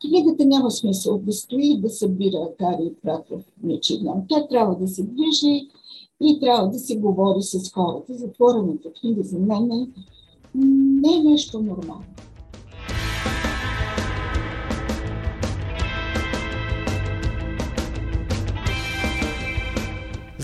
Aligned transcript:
Книгата 0.00 0.44
няма 0.44 0.70
смисъл 0.70 1.18
да 1.18 1.32
стои 1.32 1.80
да 1.80 1.90
събира 1.90 2.48
кари 2.58 2.84
и 2.86 2.94
прах 3.02 3.20
в 3.30 3.42
нечи 3.62 4.00
дом. 4.02 4.22
Тя 4.28 4.48
трябва 4.48 4.76
да 4.76 4.88
се 4.88 5.02
движи 5.02 5.68
и 6.20 6.40
трябва 6.40 6.68
да 6.68 6.78
се 6.78 6.96
говори 6.96 7.42
с 7.42 7.72
хората. 7.72 8.14
Затворената 8.14 8.92
книга 9.00 9.22
за 9.22 9.38
мен 9.38 9.92
не 10.54 11.16
е 11.16 11.22
нещо 11.22 11.62
нормално. 11.62 12.04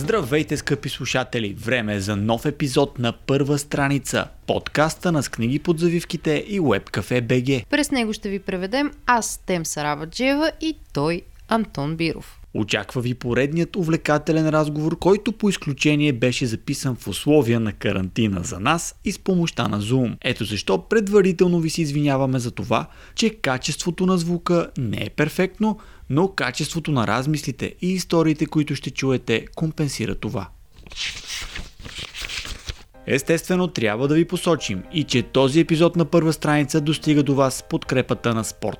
Здравейте, 0.07 0.57
скъпи 0.57 0.89
слушатели! 0.89 1.57
Време 1.59 1.95
е 1.95 2.01
за 2.01 2.17
нов 2.17 2.47
епизод 2.47 2.99
на 2.99 3.13
първа 3.13 3.59
страница, 3.59 4.29
подкаста 4.47 5.13
на 5.13 5.23
с 5.23 5.29
книги 5.29 5.59
под 5.59 5.79
завивките 5.79 6.45
и 6.49 6.61
Webcafe 6.61 7.23
BG. 7.23 7.67
През 7.67 7.91
него 7.91 8.13
ще 8.13 8.29
ви 8.29 8.39
преведем 8.39 8.91
аз, 9.07 9.43
Тем 9.47 9.67
Сарабаджева 9.67 10.53
и 10.61 10.77
той, 10.93 11.23
Антон 11.49 11.97
Биров. 11.97 12.41
Очаква 12.55 13.01
ви 13.01 13.15
поредният 13.15 13.77
увлекателен 13.77 14.49
разговор, 14.49 14.99
който 14.99 15.33
по 15.33 15.49
изключение 15.49 16.13
беше 16.13 16.47
записан 16.47 16.97
в 16.97 17.09
условия 17.09 17.61
на 17.61 17.73
карантина 17.73 18.41
за 18.43 18.61
нас 18.61 18.95
и 19.05 19.13
с 19.13 19.19
помощта 19.19 19.69
на 19.69 19.83
Zoom. 19.83 20.17
Ето 20.25 20.45
защо 20.45 20.89
предварително 20.89 21.61
ви 21.61 21.71
се 21.71 21.83
извиняваме 21.83 22.39
за 22.39 22.51
това, 22.51 22.87
че 23.15 23.31
качеството 23.31 24.07
на 24.07 24.19
звука 24.19 24.71
не 24.79 25.05
е 25.05 25.11
перфектно, 25.11 25.79
но 26.11 26.29
качеството 26.29 26.93
на 26.93 27.07
размислите 27.07 27.75
и 27.83 27.93
историите, 27.93 28.47
които 28.47 28.75
ще 28.75 28.91
чуете, 28.91 29.47
компенсира 29.55 30.15
това. 30.15 30.49
Естествено, 33.07 33.69
трябва 33.69 34.09
да 34.09 34.15
ви 34.15 34.25
посочим 34.25 34.83
и 34.93 35.05
че 35.05 35.23
този 35.23 35.61
епизод 35.61 35.97
на 35.97 36.05
първа 36.05 36.33
страница 36.33 36.81
достига 36.81 37.23
до 37.23 37.35
вас 37.35 37.55
с 37.55 37.63
подкрепата 37.63 38.35
на 38.35 38.45
Спорт 38.45 38.79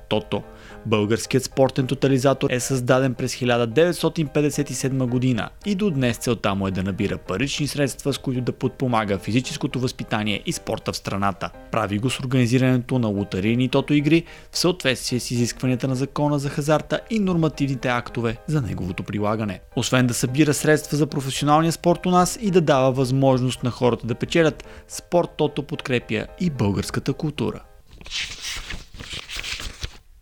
Българският 0.87 1.43
спортен 1.43 1.87
тотализатор 1.87 2.49
е 2.49 2.59
създаден 2.59 3.13
през 3.13 3.35
1957 3.35 5.05
година 5.05 5.49
и 5.65 5.75
до 5.75 5.91
днес 5.91 6.17
целта 6.17 6.55
му 6.55 6.67
е 6.67 6.71
да 6.71 6.83
набира 6.83 7.17
парични 7.17 7.67
средства, 7.67 8.13
с 8.13 8.17
които 8.17 8.41
да 8.41 8.51
подпомага 8.51 9.17
физическото 9.17 9.79
възпитание 9.79 10.43
и 10.45 10.51
спорта 10.51 10.93
в 10.93 10.97
страната. 10.97 11.49
Прави 11.71 11.99
го 11.99 12.09
с 12.09 12.19
организирането 12.19 12.99
на 12.99 13.07
лотарийни 13.07 13.69
тото 13.69 13.93
игри 13.93 14.23
в 14.51 14.57
съответствие 14.57 15.19
с 15.19 15.31
изискванията 15.31 15.87
на 15.87 15.95
закона 15.95 16.39
за 16.39 16.49
хазарта 16.49 16.99
и 17.09 17.19
нормативните 17.19 17.87
актове 17.87 18.37
за 18.47 18.61
неговото 18.61 19.03
прилагане. 19.03 19.59
Освен 19.75 20.07
да 20.07 20.13
събира 20.13 20.53
средства 20.53 20.97
за 20.97 21.07
професионалния 21.07 21.71
спорт 21.71 22.05
у 22.05 22.09
нас 22.09 22.39
и 22.41 22.51
да 22.51 22.61
дава 22.61 22.91
възможност 22.91 23.63
на 23.63 23.71
хората 23.71 24.07
да 24.07 24.15
печелят, 24.15 24.63
спорт 24.87 25.29
Тото 25.37 25.63
подкрепя 25.63 26.27
и 26.39 26.49
българската 26.49 27.13
култура. 27.13 27.63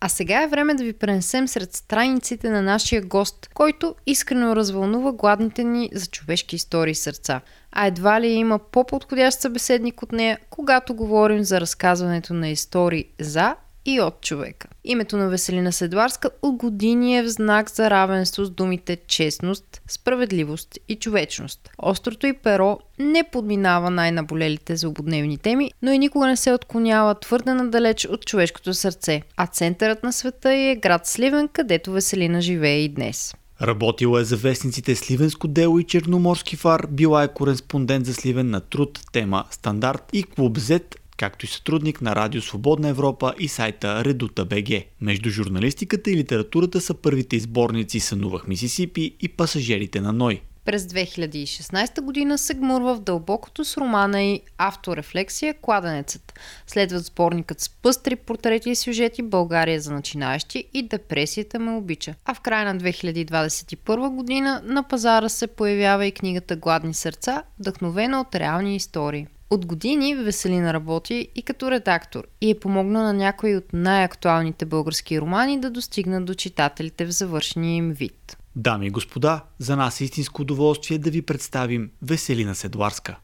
А 0.05 0.09
сега 0.09 0.43
е 0.43 0.47
време 0.47 0.73
да 0.73 0.83
ви 0.83 0.93
пренесем 0.93 1.47
сред 1.47 1.73
страниците 1.73 2.49
на 2.49 2.61
нашия 2.61 3.01
гост, 3.01 3.49
който 3.53 3.95
искрено 4.05 4.55
развълнува 4.55 5.11
гладните 5.11 5.63
ни 5.63 5.89
за 5.93 6.05
човешки 6.05 6.55
истории 6.55 6.95
сърца. 6.95 7.41
А 7.71 7.87
едва 7.87 8.21
ли 8.21 8.27
има 8.27 8.59
по-подходящ 8.59 9.39
събеседник 9.39 10.03
от 10.03 10.11
нея, 10.11 10.39
когато 10.49 10.95
говорим 10.95 11.43
за 11.43 11.61
разказването 11.61 12.33
на 12.33 12.49
истории 12.49 13.05
за 13.19 13.55
и 13.85 14.01
от 14.01 14.21
човека. 14.21 14.67
Името 14.83 15.17
на 15.17 15.29
Веселина 15.29 15.71
Седларска 15.71 16.29
от 16.41 16.55
години 16.55 17.17
е 17.17 17.23
в 17.23 17.29
знак 17.29 17.71
за 17.71 17.89
равенство 17.89 18.45
с 18.45 18.49
думите 18.49 18.97
честност, 19.07 19.81
справедливост 19.87 20.79
и 20.87 20.95
човечност. 20.95 21.69
Острото 21.77 22.27
и 22.27 22.33
перо 22.33 22.79
не 22.99 23.23
подминава 23.31 23.89
най-наболелите 23.89 24.75
злободневни 24.75 25.37
теми, 25.37 25.71
но 25.81 25.91
и 25.91 25.99
никога 25.99 26.27
не 26.27 26.37
се 26.37 26.53
отклонява 26.53 27.15
твърде 27.19 27.53
надалеч 27.53 28.05
от 28.05 28.25
човешкото 28.25 28.73
сърце, 28.73 29.21
а 29.37 29.47
центърът 29.47 30.03
на 30.03 30.13
света 30.13 30.53
е 30.53 30.75
град 30.75 31.07
Сливен, 31.07 31.47
където 31.47 31.91
Веселина 31.91 32.41
живее 32.41 32.79
и 32.79 32.89
днес. 32.89 33.35
Работила 33.61 34.21
е 34.21 34.23
за 34.23 34.37
вестниците 34.37 34.95
Сливенско 34.95 35.47
дело 35.47 35.79
и 35.79 35.83
Черноморски 35.83 36.55
фар, 36.55 36.87
била 36.89 37.23
е 37.23 37.33
кореспондент 37.33 38.05
за 38.05 38.13
Сливен 38.13 38.49
на 38.49 38.61
труд, 38.61 38.99
тема 39.11 39.43
Стандарт 39.51 40.03
и 40.13 40.23
Клуб 40.23 40.57
Z 40.57 40.95
както 41.17 41.45
и 41.45 41.49
сътрудник 41.49 42.01
на 42.01 42.15
Радио 42.15 42.41
Свободна 42.41 42.89
Европа 42.89 43.33
и 43.39 43.47
сайта 43.47 44.05
Редута 44.05 44.45
БГ. 44.45 44.83
Между 45.01 45.29
журналистиката 45.29 46.11
и 46.11 46.15
литературата 46.15 46.81
са 46.81 46.93
първите 46.93 47.35
изборници 47.35 47.99
Сънувах 47.99 48.47
Мисисипи 48.47 49.15
и 49.21 49.29
Пасажирите 49.29 50.01
на 50.01 50.13
Ной. 50.13 50.41
През 50.65 50.83
2016 50.85 52.01
година 52.01 52.37
се 52.37 52.53
гмурва 52.53 52.95
в 52.95 52.99
дълбокото 52.99 53.65
с 53.65 53.77
романа 53.77 54.23
и 54.23 54.41
авторефлексия 54.57 55.53
Кладенецът. 55.53 56.39
Следват 56.67 57.05
сборникът 57.05 57.59
с 57.59 57.69
пъстри 57.69 58.15
портрети 58.15 58.69
и 58.69 58.75
сюжети 58.75 59.21
България 59.21 59.81
за 59.81 59.93
начинаещи 59.93 60.63
и 60.73 60.83
Депресията 60.83 61.59
ме 61.59 61.71
обича. 61.71 62.15
А 62.25 62.33
в 62.33 62.39
края 62.39 62.73
на 62.73 62.79
2021 62.79 64.09
година 64.09 64.61
на 64.65 64.83
пазара 64.83 65.29
се 65.29 65.47
появява 65.47 66.05
и 66.05 66.11
книгата 66.11 66.55
Гладни 66.55 66.93
сърца, 66.93 67.43
вдъхновена 67.59 68.21
от 68.21 68.35
реални 68.35 68.75
истории. 68.75 69.27
От 69.49 69.65
години 69.65 70.15
Веселина 70.15 70.73
работи 70.73 71.27
и 71.35 71.41
като 71.41 71.71
редактор 71.71 72.27
и 72.41 72.51
е 72.51 72.59
помогна 72.59 73.03
на 73.03 73.13
някои 73.13 73.55
от 73.55 73.73
най-актуалните 73.73 74.65
български 74.65 75.21
романи 75.21 75.59
да 75.59 75.69
достигнат 75.69 76.25
до 76.25 76.33
читателите 76.33 77.05
в 77.05 77.11
завършения 77.11 77.75
им 77.75 77.91
вид. 77.91 78.37
Дами 78.55 78.87
и 78.87 78.89
господа, 78.89 79.43
за 79.59 79.75
нас 79.75 80.01
е 80.01 80.03
истинско 80.03 80.41
удоволствие 80.41 80.97
да 80.97 81.09
ви 81.09 81.21
представим 81.21 81.91
Веселина 82.01 82.55
Седларска. 82.55 83.15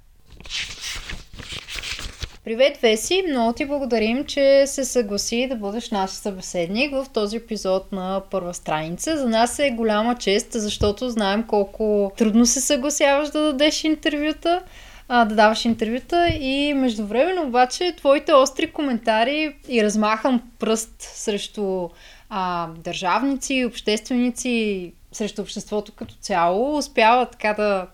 Привет, 2.44 2.78
Веси! 2.78 3.24
Много 3.30 3.54
ти 3.54 3.66
благодарим, 3.66 4.26
че 4.26 4.64
се 4.68 4.86
съгласи 4.86 5.48
да 5.50 5.56
бъдеш 5.56 5.92
наш 5.92 6.12
събеседник 6.12 6.92
в 6.92 7.06
този 7.14 7.38
епизод 7.38 7.92
на 7.92 8.22
първа 8.32 8.54
страница. 8.54 9.18
За 9.18 9.30
нас 9.30 9.60
е 9.60 9.72
голяма 9.72 10.16
чест, 10.16 10.48
защото 10.52 11.10
знаем 11.10 11.44
колко 11.48 12.12
трудно 12.18 12.46
се 12.46 12.62
съгласяваш 12.62 13.30
да 13.30 13.42
дадеш 13.42 13.84
интервюта 13.84 14.62
а, 15.14 15.26
да 15.26 15.36
даваш 15.36 15.66
интервюта 15.66 16.28
и 16.28 16.74
междувременно 16.74 17.44
обаче 17.44 17.96
твоите 17.98 18.34
остри 18.34 18.72
коментари 18.72 19.56
и 19.70 19.84
размахан 19.84 20.42
пръст 20.60 20.96
срещу 21.02 21.90
а, 22.30 22.68
държавници, 22.68 23.66
общественици, 23.66 24.94
срещу 25.12 25.42
обществото 25.42 25.92
като 25.92 26.14
цяло, 26.14 26.78
успява 26.78 27.26
така 27.26 27.54
да 27.54 27.88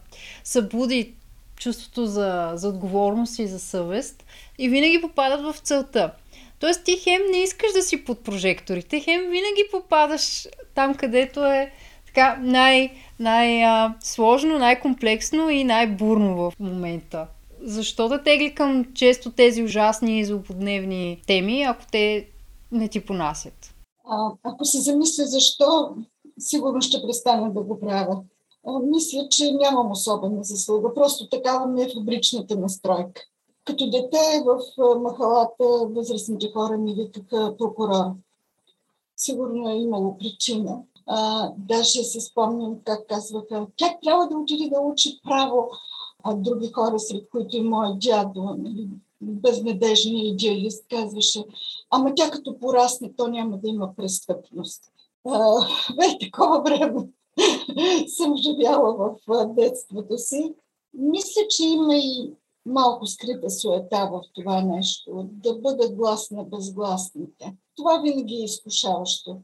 събуди 0.43 1.13
чувството 1.55 2.05
за, 2.05 2.51
за 2.53 2.67
отговорност 2.67 3.39
и 3.39 3.47
за 3.47 3.59
съвест 3.59 4.25
и 4.57 4.69
винаги 4.69 5.01
попадат 5.01 5.41
в 5.41 5.59
целта. 5.59 6.11
Тоест 6.59 6.83
ти 6.83 6.97
хем 7.03 7.21
не 7.31 7.37
искаш 7.37 7.73
да 7.73 7.81
си 7.81 8.05
под 8.05 8.23
прожекторите, 8.23 8.99
хем 8.99 9.21
винаги 9.21 9.63
попадаш 9.71 10.47
там, 10.75 10.95
където 10.95 11.45
е 11.45 11.71
така 12.17 12.37
най- 12.41 12.91
най-сложно, 13.19 14.57
най-комплексно 14.57 15.49
и 15.49 15.63
най-бурно 15.63 16.35
в 16.35 16.53
момента. 16.59 17.27
Защо 17.61 18.07
да 18.07 18.23
тегли 18.23 18.55
към 18.55 18.85
често 18.93 19.31
тези 19.31 19.63
ужасни 19.63 20.19
и 20.19 20.25
злободневни 20.25 21.21
теми, 21.27 21.63
ако 21.63 21.83
те 21.91 22.27
не 22.71 22.87
ти 22.87 23.05
понасят? 23.05 23.73
А, 24.09 24.31
ако 24.43 24.65
се 24.65 24.81
замисля 24.81 25.23
защо, 25.25 25.95
сигурно 26.39 26.81
ще 26.81 27.01
престана 27.01 27.53
да 27.53 27.61
го 27.61 27.79
правя. 27.79 28.21
А, 28.67 28.79
мисля, 28.79 29.27
че 29.29 29.51
нямам 29.51 29.91
особена 29.91 30.43
заслуга. 30.43 30.93
Просто 30.93 31.29
такава 31.29 31.67
ми 31.67 31.81
е 31.81 31.89
фабричната 31.93 32.55
настройка. 32.55 33.21
Като 33.65 33.89
дете 33.89 34.43
в 34.45 34.59
махалата 34.99 35.87
възрастните 35.95 36.47
хора 36.53 36.77
ми 36.77 36.93
викаха 36.93 37.57
прокурор. 37.57 38.05
Сигурно 39.17 39.69
е 39.69 39.73
имало 39.73 40.17
причина. 40.17 40.77
А, 41.07 41.51
даже 41.57 42.03
се 42.03 42.21
спомням 42.21 42.77
как 42.85 43.07
казваха, 43.07 43.67
тя 43.75 43.97
трябва 44.03 44.27
да 44.27 44.37
отиде 44.37 44.69
да 44.69 44.81
учи 44.81 45.19
право, 45.23 45.69
а 46.23 46.35
други 46.35 46.71
хора, 46.71 46.99
сред 46.99 47.29
които 47.29 47.57
и 47.57 47.61
моят 47.61 47.99
дядо, 47.99 48.55
нали, 48.57 48.89
безнадежният 49.21 50.41
идеалист, 50.41 50.85
казваше, 50.89 51.43
ама 51.89 52.15
тя 52.15 52.31
като 52.31 52.59
порасне, 52.59 53.13
то 53.17 53.27
няма 53.27 53.57
да 53.57 53.69
има 53.69 53.95
престъпност. 53.95 54.83
Бе, 55.95 56.17
такова 56.21 56.61
време 56.61 57.07
съм 58.07 58.37
живяла 58.37 59.15
в 59.27 59.45
детството 59.53 60.17
си. 60.17 60.53
Мисля, 60.93 61.41
че 61.49 61.65
има 61.65 61.95
и 61.95 62.33
малко 62.65 63.05
скрита 63.05 63.49
суета 63.49 64.09
в 64.11 64.21
това 64.33 64.61
нещо, 64.61 65.29
да 65.31 65.55
бъда 65.55 65.89
глас 65.89 66.31
на 66.31 66.43
безгласните. 66.43 67.55
Това 67.75 67.97
винаги 67.97 68.35
е 68.35 68.43
изкушаващо. 68.43 69.37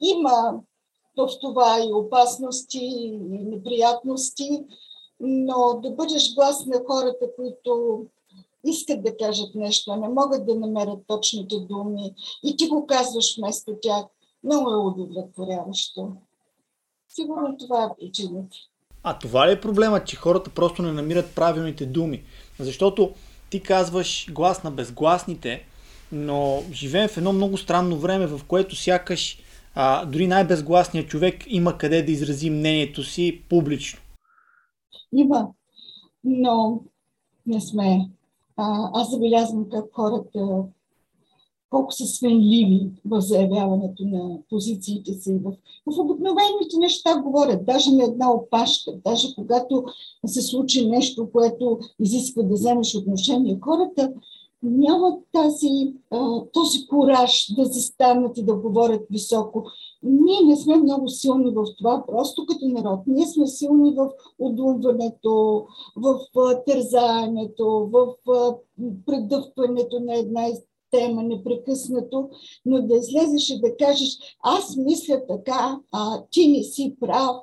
Има 0.00 0.60
в 1.16 1.28
това 1.40 1.78
и 1.80 1.92
опасности, 1.92 2.78
и 2.78 3.18
неприятности, 3.20 4.64
но 5.20 5.80
да 5.82 5.90
бъдеш 5.90 6.34
глас 6.34 6.66
на 6.66 6.82
хората, 6.86 7.26
които 7.36 8.02
искат 8.64 9.02
да 9.02 9.16
кажат 9.16 9.54
нещо, 9.54 9.90
а 9.90 9.96
не 9.96 10.08
могат 10.08 10.46
да 10.46 10.54
намерят 10.54 10.98
точните 11.06 11.56
думи 11.56 12.14
и 12.44 12.56
ти 12.56 12.68
го 12.68 12.86
казваш 12.86 13.36
вместо 13.38 13.76
тях, 13.82 14.04
много 14.44 14.70
е 14.70 14.76
удовлетворяващо. 14.76 16.12
Сигурно 17.08 17.56
това 17.58 17.84
е 17.84 17.96
причината. 18.00 18.56
А 19.02 19.18
това 19.18 19.48
ли 19.48 19.52
е 19.52 19.60
проблема, 19.60 20.04
че 20.04 20.16
хората 20.16 20.50
просто 20.50 20.82
не 20.82 20.92
намират 20.92 21.34
правилните 21.34 21.86
думи? 21.86 22.24
Защото 22.60 23.12
ти 23.50 23.62
казваш 23.62 24.32
глас 24.32 24.62
на 24.62 24.70
безгласните, 24.70 25.66
но 26.12 26.62
живеем 26.72 27.08
в 27.08 27.16
едно 27.16 27.32
много 27.32 27.58
странно 27.58 27.96
време, 27.96 28.26
в 28.26 28.40
което 28.48 28.76
сякаш 28.76 29.38
а, 29.74 30.06
дори 30.06 30.26
най-безгласният 30.26 31.08
човек 31.08 31.44
има 31.46 31.78
къде 31.78 32.02
да 32.02 32.12
изрази 32.12 32.50
мнението 32.50 33.02
си 33.02 33.42
публично. 33.48 34.00
Има, 35.12 35.48
но 36.24 36.80
не 37.46 37.60
сме. 37.60 38.10
А, 38.56 38.90
аз 38.92 39.10
забелязвам 39.10 39.68
как 39.70 39.84
хората 39.92 40.64
колко 41.70 41.92
са 41.92 42.06
свенливи 42.06 42.90
в 43.04 43.20
заявяването 43.20 44.04
на 44.04 44.38
позициите 44.50 45.12
си. 45.12 45.34
В, 45.44 45.52
в 45.86 45.98
обикновените 45.98 46.76
неща 46.78 47.20
говорят, 47.22 47.64
даже 47.64 47.90
на 47.90 48.04
една 48.04 48.32
опашка, 48.32 48.92
даже 49.04 49.34
когато 49.34 49.84
се 50.26 50.42
случи 50.42 50.86
нещо, 50.86 51.30
което 51.32 51.78
изисква 52.00 52.42
да 52.42 52.54
вземеш 52.54 52.94
отношение. 52.94 53.58
Хората 53.60 54.12
нямат 54.64 55.22
тази, 55.32 55.94
този 56.52 56.86
кураж 56.86 57.54
да 57.56 57.64
застанат 57.64 58.38
и 58.38 58.44
да 58.44 58.54
говорят 58.54 59.02
високо. 59.10 59.64
Ние 60.02 60.40
не 60.44 60.56
сме 60.56 60.76
много 60.76 61.08
силни 61.08 61.50
в 61.50 61.64
това, 61.78 62.04
просто 62.06 62.46
като 62.46 62.68
народ. 62.68 63.00
Ние 63.06 63.26
сме 63.26 63.46
силни 63.46 63.94
в 63.94 64.10
отдумването, 64.38 65.66
в 65.96 66.18
тързаенето, 66.66 67.90
в 67.92 68.14
предъвкването 69.06 70.00
на 70.00 70.18
една 70.18 70.46
тема 70.90 71.22
непрекъснато, 71.22 72.28
но 72.66 72.82
да 72.82 72.96
излезеш 72.96 73.50
и 73.50 73.60
да 73.60 73.76
кажеш, 73.76 74.18
аз 74.42 74.76
мисля 74.76 75.26
така, 75.28 75.80
а 75.92 76.22
ти 76.30 76.48
не 76.48 76.62
си 76.62 76.96
прав, 77.00 77.36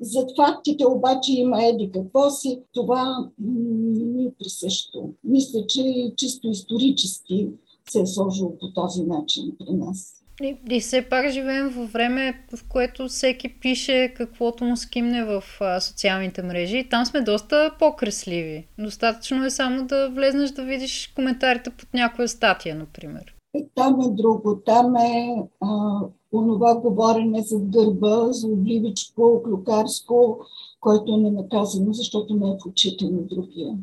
зад 0.00 0.30
фактите 0.36 0.86
обаче 0.86 1.32
има 1.32 1.64
еди 1.64 1.90
какво 1.94 2.30
си, 2.30 2.62
това 2.72 3.30
не 3.38 4.22
е 4.22 4.32
присъщо. 4.38 4.99
Мисля, 5.30 5.66
че 5.68 6.12
чисто 6.16 6.48
исторически 6.48 7.48
се 7.90 8.00
е 8.00 8.06
сложило 8.06 8.58
по 8.58 8.72
този 8.72 9.02
начин 9.02 9.52
при 9.58 9.72
нас. 9.72 10.20
И, 10.42 10.56
и 10.70 10.80
все 10.80 11.06
пак 11.10 11.30
живеем 11.30 11.68
във 11.68 11.92
време, 11.92 12.44
в 12.52 12.68
което 12.68 13.08
всеки 13.08 13.60
пише 13.60 14.14
каквото 14.16 14.64
му 14.64 14.76
скимне 14.76 15.24
в 15.24 15.42
а, 15.60 15.80
социалните 15.80 16.42
мрежи. 16.42 16.78
И 16.78 16.88
там 16.88 17.06
сме 17.06 17.20
доста 17.20 17.74
по-кресливи. 17.78 18.66
Достатъчно 18.78 19.44
е 19.44 19.50
само 19.50 19.86
да 19.86 20.10
влезнеш 20.10 20.50
да 20.50 20.64
видиш 20.64 21.12
коментарите 21.16 21.70
под 21.70 21.94
някоя 21.94 22.28
статия, 22.28 22.74
например. 22.74 23.34
И 23.54 23.66
там 23.74 24.00
е 24.00 24.08
друго. 24.10 24.60
Там 24.66 24.96
е 24.96 25.36
а, 25.60 26.00
онова 26.32 26.74
говорене 26.74 27.42
за 27.42 27.58
гърба, 27.58 28.32
за 28.32 28.46
обливичко, 28.46 29.42
клюкарско, 29.44 30.38
което 30.80 31.14
е 31.14 31.16
ненаказано, 31.16 31.92
защото 31.92 32.34
не 32.34 32.50
е 32.50 32.56
в 32.62 32.66
очите 32.66 33.04
на 33.04 33.22
другия. 33.22 33.78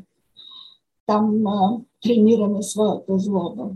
Там 1.08 1.48
а, 1.48 1.78
тренираме 2.04 2.64
своята 2.64 3.20
злоба 3.20 3.70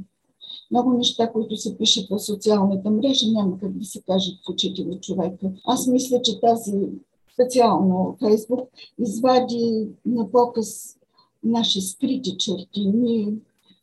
много 0.72 0.94
неща, 0.94 1.32
които 1.32 1.58
се 1.58 1.78
пишат 1.78 2.10
в 2.10 2.20
социалната 2.20 2.92
мрежа, 2.92 3.32
няма 3.32 3.58
как 3.60 3.78
да 3.78 3.86
се 3.86 4.02
кажат 4.02 4.36
в 4.46 4.50
очите 4.50 4.84
на 4.86 5.00
човека. 5.00 5.52
Аз 5.66 5.88
мисля, 5.88 6.22
че 6.22 6.40
тази 6.40 6.74
специално 7.34 8.18
Фейсбук 8.20 8.70
извади 9.00 9.88
на 10.06 10.32
показ 10.32 10.98
наши 11.44 11.82
скрити 11.82 12.38
черти. 12.38 12.86
Ние, 12.94 13.34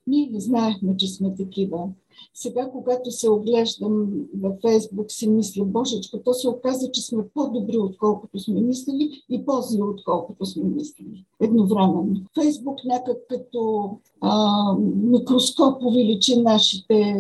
ние 0.06 0.30
не 0.32 0.40
знаехме, 0.40 0.96
че 0.96 1.08
сме 1.08 1.34
такива. 1.34 1.88
Сега, 2.34 2.70
когато 2.72 3.10
се 3.10 3.30
оглеждам 3.30 4.08
във 4.40 4.52
Фейсбук, 4.60 5.12
си 5.12 5.28
мисля, 5.28 5.64
Божечко, 5.64 6.18
то 6.24 6.34
се 6.34 6.48
оказа, 6.48 6.90
че 6.90 7.02
сме 7.02 7.28
по-добри, 7.34 7.78
отколкото 7.78 8.38
сме 8.38 8.60
мислили 8.60 9.10
и 9.30 9.46
по-зли, 9.46 9.82
отколкото 9.82 10.46
сме 10.46 10.64
мислили. 10.64 11.24
Едновременно. 11.40 12.22
Фейсбук 12.34 12.78
някак 12.84 13.16
като 13.28 13.90
а, 14.20 14.72
микроскоп 15.04 15.82
увеличи 15.82 16.40
нашите 16.40 17.16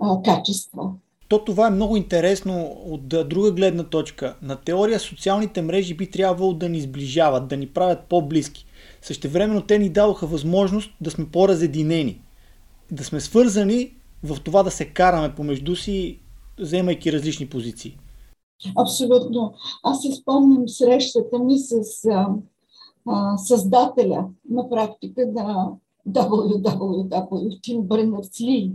а, 0.00 0.22
качества. 0.22 0.92
То 1.28 1.44
това 1.44 1.66
е 1.66 1.70
много 1.70 1.96
интересно 1.96 2.76
от 2.86 3.08
друга 3.08 3.52
гледна 3.52 3.84
точка. 3.84 4.36
На 4.42 4.56
теория 4.56 5.00
социалните 5.00 5.62
мрежи 5.62 5.94
би 5.94 6.10
трябвало 6.10 6.52
да 6.52 6.68
ни 6.68 6.80
сближават, 6.80 7.48
да 7.48 7.56
ни 7.56 7.66
правят 7.66 7.98
по-близки. 8.08 8.66
Същевременно 9.02 9.62
те 9.62 9.78
ни 9.78 9.88
дадоха 9.88 10.26
възможност 10.26 10.90
да 11.00 11.10
сме 11.10 11.26
по-разединени, 11.26 12.20
да 12.90 13.04
сме 13.04 13.20
свързани 13.20 13.94
в 14.22 14.40
това 14.44 14.62
да 14.62 14.70
се 14.70 14.92
караме 14.92 15.34
помежду 15.34 15.76
си, 15.76 16.20
вземайки 16.58 17.12
различни 17.12 17.48
позиции. 17.48 17.98
Абсолютно. 18.76 19.54
Аз 19.82 20.00
си 20.02 20.12
спомням 20.12 20.68
срещата 20.68 21.38
ми 21.38 21.58
с 21.58 22.04
а, 22.10 22.28
а, 23.06 23.36
създателя 23.38 24.28
на 24.50 24.70
практика 24.70 25.26
на 25.26 25.72
www. 26.08 27.58
Тим 27.62 27.82
Berners-Lee. 27.82 28.72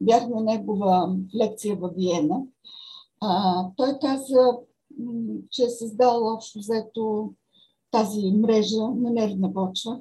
Бях 0.00 0.28
на 0.28 0.40
негова 0.40 1.16
лекция 1.36 1.76
в 1.76 1.90
Виена. 1.96 2.42
А, 3.20 3.64
той 3.76 3.98
каза, 4.00 4.58
че 5.50 5.62
е 5.62 5.70
създал 5.70 6.34
общо 6.34 6.58
взето 6.58 7.32
тази 7.90 8.32
мрежа 8.32 8.82
на 8.82 9.10
нервна 9.10 9.54
почва, 9.54 10.00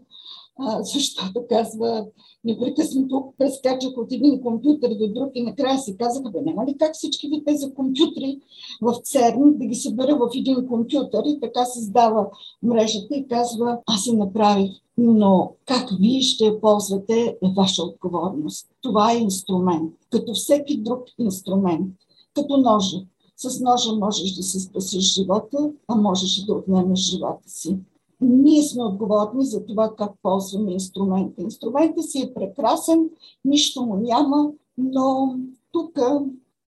защото 0.80 1.44
казва, 1.50 2.06
непрекъснато 2.44 3.34
прескачах 3.38 3.98
от 3.98 4.12
един 4.12 4.42
компютър 4.42 4.90
до 4.90 5.08
друг 5.08 5.32
и 5.34 5.44
накрая 5.44 5.80
си 5.80 5.98
казаха, 5.98 6.30
бе, 6.30 6.42
няма 6.42 6.66
ли 6.66 6.78
как 6.78 6.94
всички 6.94 7.28
ви 7.28 7.44
тези 7.44 7.74
компютри 7.74 8.40
в 8.82 8.96
ЦЕРН 9.04 9.58
да 9.58 9.66
ги 9.66 9.76
събера 9.76 10.16
в 10.16 10.30
един 10.36 10.68
компютър 10.68 11.24
и 11.26 11.40
така 11.40 11.66
създава 11.66 12.28
мрежата 12.64 13.16
и 13.16 13.28
казва, 13.28 13.80
аз 13.86 14.04
се 14.04 14.14
направих, 14.14 14.72
но 14.98 15.52
как 15.66 15.90
вие 16.00 16.22
ще 16.22 16.60
ползвате 16.62 17.38
е 17.44 17.54
ваша 17.58 17.84
отговорност. 17.84 18.68
Това 18.82 19.12
е 19.12 19.18
инструмент, 19.18 19.94
като 20.10 20.34
всеки 20.34 20.78
друг 20.78 21.04
инструмент, 21.20 21.88
като 22.34 22.58
ножа. 22.58 22.98
С 23.38 23.60
ножа 23.60 23.96
можеш 23.96 24.32
да 24.32 24.44
се 24.44 24.60
спасиш 24.60 25.14
живота, 25.14 25.72
а 25.88 25.96
можеш 25.96 26.46
да 26.46 26.54
отнемеш 26.54 27.00
живота 27.00 27.50
си 27.50 27.78
ние 28.22 28.64
сме 28.64 28.84
отговорни 28.84 29.46
за 29.46 29.66
това 29.66 29.94
как 29.98 30.12
ползваме 30.22 30.72
инструмента. 30.72 31.42
Инструментът 31.42 32.12
си 32.12 32.22
е 32.22 32.34
прекрасен, 32.34 33.10
нищо 33.46 33.86
му 33.86 33.96
няма, 33.96 34.52
но 34.78 35.36
тук 35.72 36.00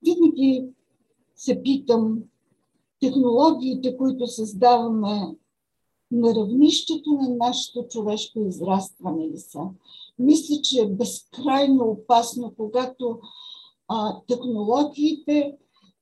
винаги 0.03 0.67
се 1.37 1.63
питам, 1.63 2.19
технологиите, 3.01 3.97
които 3.97 4.27
създаваме 4.27 5.37
на 6.11 6.35
равнището 6.35 7.11
на 7.11 7.29
нашето 7.37 7.89
човешко 7.89 8.41
израстване 8.41 9.29
ли 9.29 9.39
са. 9.39 9.61
Мисля, 10.19 10.55
че 10.63 10.81
е 10.81 10.91
безкрайно 10.91 11.85
опасно, 11.85 12.53
когато 12.57 13.19
а, 13.89 14.21
технологиите 14.29 15.57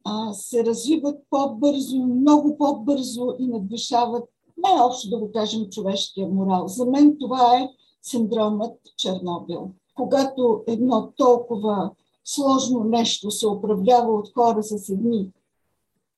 а, 0.05 0.33
се 0.33 0.65
развиват 0.65 1.21
по-бързо, 1.31 2.07
много 2.07 2.59
по-бързо 2.59 3.35
и 3.39 3.47
надвишават 3.47 4.29
най-общо 4.63 5.11
да 5.11 5.19
го 5.19 5.33
кажем 5.33 5.69
човешкия 5.71 6.29
морал. 6.29 6.69
За 6.69 6.87
мен 6.87 7.17
това 7.21 7.57
е 7.57 7.69
синдромът 8.03 8.79
Чернобил. 8.97 9.71
Когато 9.95 10.63
едно 10.67 11.13
толкова 11.17 11.91
сложно 12.25 12.85
нещо 12.85 13.31
се 13.31 13.49
управлява 13.49 14.13
от 14.13 14.33
хора 14.35 14.63
с 14.63 14.89
едни 14.89 15.33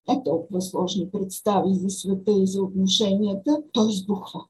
не 0.09 0.23
толкова 0.25 0.63
сложни 0.63 1.11
представи 1.11 1.75
за 1.75 1.91
света 1.91 2.33
и 2.33 2.47
за 2.47 2.63
отношенията, 2.63 3.63
той 3.73 3.91
избухва. 3.91 4.45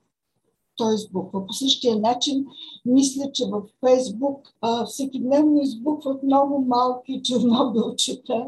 Той 0.76 0.94
избухва. 0.94 1.46
По 1.46 1.52
същия 1.52 1.98
начин, 1.98 2.46
мисля, 2.84 3.32
че 3.32 3.44
в 3.46 3.62
Фейсбук 3.80 4.54
всеки 4.86 5.20
дневно 5.20 5.60
избухват 5.62 6.22
много 6.22 6.58
малки 6.58 7.22
чернобилчета, 7.22 8.46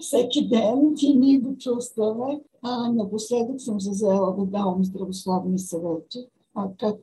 всеки 0.00 0.48
ден 0.48 0.94
и 1.02 1.14
ние 1.14 1.38
го 1.38 1.56
чувстваме. 1.58 2.40
А 2.62 2.92
напоследък 2.92 3.60
съм 3.60 3.80
се 3.80 3.92
заела 3.92 4.36
да 4.38 4.44
давам 4.44 4.84
здравословни 4.84 5.58
съвети, 5.58 6.26
а 6.54 6.66
как 6.78 6.96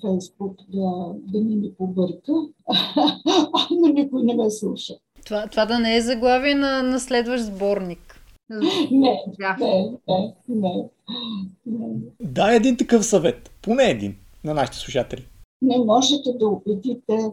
Фейсбук 0.00 0.56
да, 0.68 1.14
да 1.16 1.40
не 1.40 1.56
ми 1.56 1.74
побърка, 1.78 2.32
но 3.70 3.88
никой 3.88 4.22
не 4.22 4.34
ме 4.34 4.50
слуша. 4.50 4.94
Това, 5.24 5.46
това 5.46 5.66
да 5.66 5.78
не 5.78 5.96
е 5.96 6.00
заглавие 6.00 6.54
на, 6.54 6.82
на 6.82 7.00
следващ 7.00 7.44
сборник. 7.44 8.20
Не, 8.50 8.88
не, 8.90 9.22
не, 10.08 10.34
не, 10.48 10.88
не. 11.66 11.98
Дай 12.20 12.56
един 12.56 12.76
такъв 12.76 13.06
съвет, 13.06 13.50
поне 13.62 13.84
един, 13.84 14.16
на 14.44 14.54
нашите 14.54 14.78
слушатели. 14.78 15.26
Не 15.62 15.78
можете 15.78 16.32
да 16.32 16.48
убедите 16.48 17.30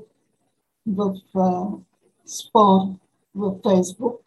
в 0.87 1.13
а, 1.35 1.65
спор 2.25 2.81
в 3.35 3.55
Фейсбук 3.63 4.22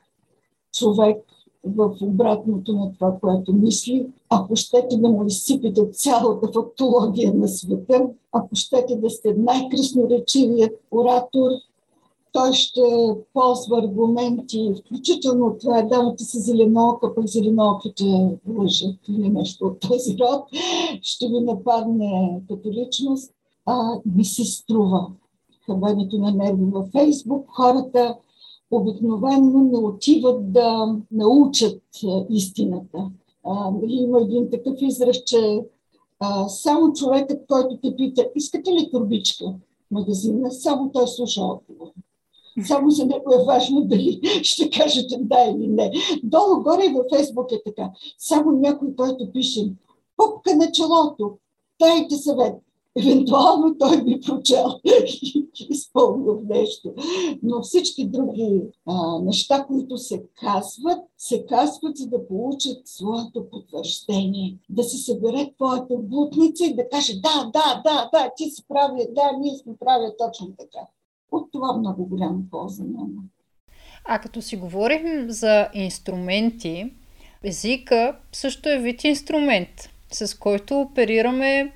човек 0.76 1.18
в 1.64 1.97
обратното 2.02 2.73
на 2.73 2.92
това, 2.92 3.16
което 3.21 3.52
мисли. 3.52 4.06
Ако 4.30 4.56
щете 4.56 4.97
да 4.97 5.09
му 5.09 5.26
изсипите 5.26 5.90
цялата 5.90 6.52
фактология 6.52 7.35
на 7.35 7.49
света, 7.49 8.06
ако 8.33 8.54
щете 8.54 8.97
да 8.97 9.11
сте 9.11 9.35
най-красноречивият 9.35 10.80
оратор, 10.90 11.50
той 12.33 12.52
ще 12.52 12.80
ползва 13.35 13.78
аргументи, 13.78 14.75
включително 14.80 15.56
това 15.61 15.78
е 15.78 15.83
дамата 15.83 16.25
с 16.25 16.38
зеленоока, 16.38 17.14
пък 17.14 17.26
зеленооките 17.26 18.38
лъжат 18.59 18.97
или 19.09 19.28
нещо 19.28 19.66
от 19.66 19.80
този 19.80 20.18
род, 20.18 20.45
ще 21.02 21.28
ви 21.28 21.40
нападне 21.40 22.40
като 22.49 22.71
личност. 22.71 23.33
А, 23.66 24.00
ми 24.16 24.25
се 24.25 24.45
струва. 24.45 25.06
хабенето 25.66 26.18
на 26.18 26.33
нерви 26.33 26.64
във 26.64 26.88
Фейсбук. 26.88 27.47
Хората 27.49 28.16
обикновенно 28.70 29.64
не 29.73 29.78
отиват 29.78 30.52
да 30.52 30.96
научат 31.11 31.82
истината. 32.30 33.11
Има 33.87 34.20
един 34.20 34.50
такъв 34.50 34.75
израз, 34.80 35.16
че 35.26 35.64
само 36.49 36.92
човекът, 36.92 37.46
който 37.49 37.78
те 37.82 37.96
пита, 37.96 38.28
искате 38.35 38.70
ли 38.73 38.90
турбичка 38.90 39.54
магазина, 39.90 40.50
само 40.50 40.90
той 40.92 41.08
слуша 41.08 41.42
отговор. 41.42 41.92
Само 42.66 42.90
за 42.90 43.06
него 43.06 43.35
е 43.35 43.44
важно 43.44 43.85
дали 43.85 44.20
ще 44.42 44.70
кажете 44.70 45.18
да 45.20 45.44
или 45.44 45.68
не. 45.68 45.92
Долу-горе 46.23 46.92
във 46.94 47.06
Фейсбук 47.14 47.52
е 47.52 47.62
така. 47.64 47.90
Само 48.18 48.52
някой, 48.52 48.94
който 48.96 49.32
пише 49.32 49.73
пупка 50.16 50.56
на 50.56 50.73
челото, 50.73 51.38
дайте 51.80 52.16
съвет. 52.16 52.54
Евентуално 52.99 53.79
той 53.79 54.05
би 54.05 54.21
прочел 54.21 54.67
и 54.85 55.47
изпълнил 55.71 56.43
нещо. 56.49 56.95
Но 57.43 57.62
всички 57.62 58.07
други 58.09 58.61
а, 58.87 59.19
неща, 59.23 59.65
които 59.65 59.99
се 59.99 60.23
казват, 60.35 60.99
се 61.19 61.47
казват, 61.47 61.97
за 61.97 62.09
да 62.09 62.29
получат 62.29 62.88
своето 62.88 63.50
потвърждение. 63.50 64.59
Да 64.69 64.85
се 64.85 64.97
събере 64.97 65.53
твоята 65.57 65.95
блудница 65.99 66.65
и 66.65 66.76
да 66.76 66.88
каже 66.88 67.12
да, 67.21 67.50
да, 67.53 67.83
да, 67.85 68.11
да, 68.12 68.31
ти 68.37 68.50
си 68.50 68.65
прави, 68.69 69.07
да, 69.11 69.33
ние 69.41 69.57
сме 69.57 69.73
прави 69.81 70.07
точно 70.19 70.49
така. 70.59 70.87
От 71.33 71.49
това 71.53 71.76
много 71.76 72.07
голяма 72.07 72.38
полза 72.50 72.85
няма. 72.85 73.23
А 74.05 74.19
като 74.19 74.43
си 74.43 74.57
говорим 74.57 75.31
за 75.31 75.69
инструменти, 75.75 76.93
езика 77.43 78.17
също 78.33 78.69
е 78.69 78.79
вид 78.79 79.05
инструмент, 79.05 79.91
с 80.12 80.38
който 80.38 80.81
оперираме 80.81 81.73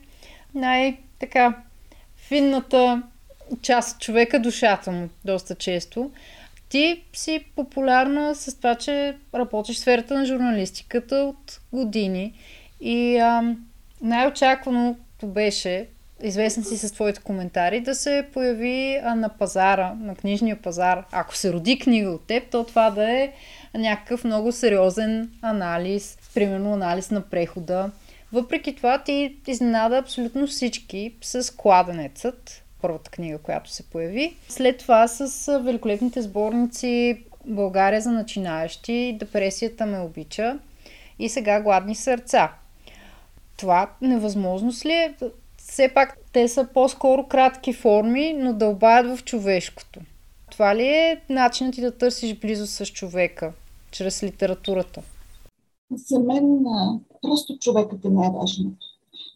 най-така 1.20 1.54
финната 2.16 3.02
част 3.62 4.00
човека, 4.00 4.40
душата 4.40 4.90
му, 4.90 5.08
доста 5.24 5.54
често. 5.54 6.10
Ти 6.68 7.02
си 7.12 7.44
популярна 7.56 8.34
с 8.34 8.56
това, 8.56 8.74
че 8.74 9.16
работиш 9.34 9.76
в 9.76 9.80
сферата 9.80 10.14
на 10.14 10.24
журналистиката 10.24 11.16
от 11.16 11.60
години 11.72 12.32
и 12.80 13.18
а, 13.18 13.54
най-очакваното 14.02 15.26
беше 15.26 15.86
известна 16.22 16.64
си 16.64 16.78
с 16.78 16.92
твоите 16.92 17.20
коментари, 17.20 17.80
да 17.80 17.94
се 17.94 18.26
появи 18.32 19.00
а, 19.04 19.14
на 19.14 19.28
пазара, 19.28 19.94
на 20.00 20.14
книжния 20.14 20.62
пазар. 20.62 21.04
Ако 21.12 21.36
се 21.36 21.52
роди 21.52 21.78
книга 21.78 22.10
от 22.10 22.26
теб, 22.26 22.50
то 22.50 22.64
това 22.64 22.90
да 22.90 23.10
е 23.10 23.32
някакъв 23.74 24.24
много 24.24 24.52
сериозен 24.52 25.30
анализ, 25.42 26.18
примерно 26.34 26.72
анализ 26.72 27.10
на 27.10 27.20
прехода. 27.20 27.90
Въпреки 28.32 28.76
това 28.76 29.02
ти 29.02 29.36
изненада 29.46 29.98
абсолютно 29.98 30.46
всички 30.46 31.14
с 31.22 31.56
Кладенецът, 31.56 32.62
първата 32.82 33.10
книга, 33.10 33.38
която 33.38 33.70
се 33.70 33.82
появи. 33.82 34.36
След 34.48 34.78
това 34.78 35.08
с 35.08 35.58
великолепните 35.58 36.22
сборници 36.22 37.24
България 37.46 38.00
за 38.00 38.10
начинаещи, 38.10 39.16
Депресията 39.18 39.86
ме 39.86 40.00
обича 40.00 40.58
и 41.18 41.28
сега 41.28 41.60
Гладни 41.60 41.94
сърца. 41.94 42.52
Това 43.56 43.90
невъзможност 44.00 44.84
ли 44.84 44.92
е? 44.92 45.14
все 45.56 45.88
пак 45.88 46.18
те 46.32 46.48
са 46.48 46.68
по-скоро 46.74 47.26
кратки 47.26 47.72
форми, 47.72 48.32
но 48.32 48.52
дълбаят 48.52 49.18
в 49.18 49.24
човешкото. 49.24 50.00
Това 50.50 50.76
ли 50.76 50.86
е 50.86 51.20
начинът 51.28 51.74
ти 51.74 51.80
да 51.80 51.98
търсиш 51.98 52.34
близо 52.34 52.66
с 52.66 52.86
човека, 52.86 53.52
чрез 53.90 54.22
литературата? 54.22 55.02
За 55.94 56.18
мен 56.18 56.64
просто 57.22 57.58
човекът 57.58 58.04
е 58.04 58.10
най-важното. 58.10 58.86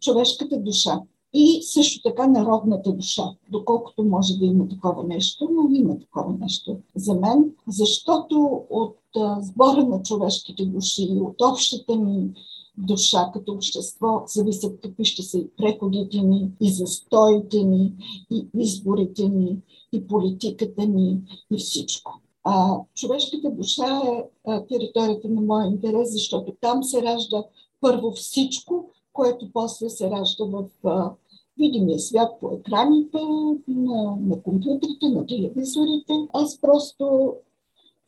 Човешката 0.01 0.61
душа. 0.61 1.01
И 1.37 1.63
също 1.63 2.03
така 2.03 2.27
народната 2.27 2.93
душа, 2.93 3.23
доколкото 3.51 4.05
може 4.05 4.39
да 4.39 4.45
има 4.45 4.69
такова 4.69 5.05
нещо, 5.05 5.49
но 5.53 5.77
има 5.77 5.99
такова 5.99 6.33
нещо 6.41 6.77
за 6.97 7.15
мен, 7.15 7.53
защото 7.69 8.65
от 8.71 8.97
сбора 9.41 9.85
на 9.85 10.03
човешките 10.03 10.67
души, 10.67 11.09
от 11.21 11.37
общата 11.43 11.97
ни 11.97 12.31
душа 12.79 13.31
като 13.33 13.53
общество 13.53 14.23
зависят 14.27 14.81
какви 14.81 15.05
ще 15.05 15.23
са 15.23 15.39
и 15.39 15.51
преходите 15.57 16.19
ни, 16.19 16.51
и 16.61 16.71
застоите 16.71 17.65
ни, 17.65 17.93
и 18.31 18.47
изборите 18.59 19.29
ни, 19.29 19.59
и 19.93 20.07
политиката 20.07 20.87
ни, 20.87 21.21
и 21.53 21.59
всичко. 21.59 22.21
А, 22.45 22.79
човешката 22.95 23.51
душа 23.51 24.03
е 24.07 24.25
а, 24.47 24.67
територията 24.67 25.29
на 25.29 25.41
моя 25.41 25.67
интерес, 25.67 26.13
защото 26.13 26.57
там 26.61 26.85
се 26.85 27.03
ражда 27.03 27.45
първо 27.81 28.11
всичко, 28.11 28.91
което 29.13 29.51
после 29.53 29.89
се 29.89 30.11
ражда 30.11 30.45
в 30.45 30.65
а, 30.85 31.13
видимия 31.59 31.99
свят 31.99 32.33
по 32.41 32.53
екраните, 32.53 33.19
на, 33.69 34.17
на 34.21 34.43
компютрите, 34.43 35.09
на 35.09 35.27
телевизорите. 35.27 36.13
Аз 36.33 36.61
просто 36.61 37.35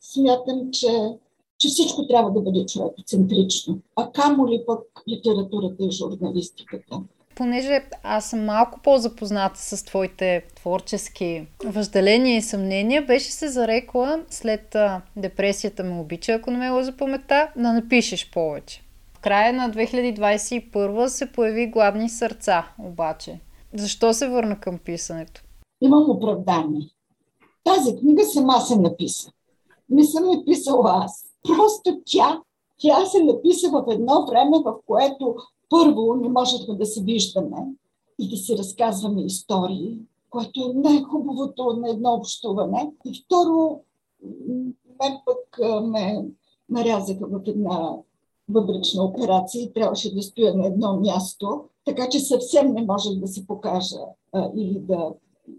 смятам, 0.01 0.71
че 0.71 1.17
че 1.57 1.67
всичко 1.67 2.07
трябва 2.07 2.31
да 2.31 2.41
бъде 2.41 2.65
човекоцентрично. 2.65 3.79
А 3.95 4.11
камо 4.11 4.47
ли 4.47 4.63
пък 4.67 5.03
литературата 5.09 5.83
и 5.85 5.91
журналистиката? 5.91 7.01
Понеже 7.37 7.85
аз 8.03 8.29
съм 8.29 8.45
малко 8.45 8.79
по-запозната 8.83 9.59
с 9.59 9.85
твоите 9.85 10.45
творчески 10.55 11.47
въжделения 11.65 12.37
и 12.37 12.41
съмнения, 12.41 13.05
беше 13.05 13.31
се 13.31 13.47
зарекла 13.47 14.19
след 14.29 14.75
а, 14.75 15.01
депресията 15.15 15.83
ме 15.83 15.99
обича, 15.99 16.31
ако 16.31 16.51
не 16.51 16.57
ме 16.57 16.69
лъжа 16.69 16.97
паметта, 16.97 17.51
да 17.57 17.73
напишеш 17.73 18.31
повече. 18.31 18.83
В 19.13 19.19
края 19.19 19.53
на 19.53 19.69
2021 19.69 21.07
се 21.07 21.31
появи 21.31 21.67
Гладни 21.67 22.09
сърца, 22.09 22.67
обаче. 22.79 23.39
Защо 23.73 24.13
се 24.13 24.27
върна 24.27 24.59
към 24.59 24.77
писането? 24.77 25.41
Имам 25.81 26.09
оправдание. 26.09 26.81
Тази 27.63 27.95
книга 27.95 28.23
сама 28.25 28.61
се 28.61 28.75
написа. 28.75 29.31
Не 29.89 30.03
съм 30.03 30.25
написала 30.25 31.03
аз. 31.03 31.25
Просто 31.47 32.01
тя, 32.05 32.39
тя 32.77 33.05
се 33.05 33.23
написа 33.23 33.69
в 33.69 33.85
едно 33.89 34.25
време, 34.25 34.57
в 34.65 34.73
което 34.87 35.35
първо 35.69 36.15
не 36.15 36.29
можехме 36.29 36.75
да 36.75 36.85
се 36.85 37.03
виждаме 37.03 37.57
и 38.19 38.29
да 38.29 38.37
си 38.37 38.57
разказваме 38.57 39.21
истории, 39.21 39.97
което 40.29 40.61
е 40.61 40.73
най-хубавото 40.73 41.63
на 41.63 41.89
едно 41.89 42.13
общуване. 42.13 42.91
И 43.05 43.23
второ, 43.25 43.79
мен 45.01 45.17
пък 45.25 45.59
ме 45.83 46.25
нарязаха 46.69 47.27
в 47.27 47.41
една 47.45 47.95
бъбречна 48.49 49.03
операция 49.03 49.63
и 49.63 49.73
трябваше 49.73 50.15
да 50.15 50.21
стоя 50.21 50.55
на 50.55 50.65
едно 50.65 50.99
място, 50.99 51.63
така 51.85 52.09
че 52.09 52.19
съвсем 52.19 52.73
не 52.73 52.85
можех 52.85 53.19
да 53.19 53.27
се 53.27 53.47
покажа 53.47 53.99
а, 54.33 54.51
или 54.55 54.79
да, 54.79 55.09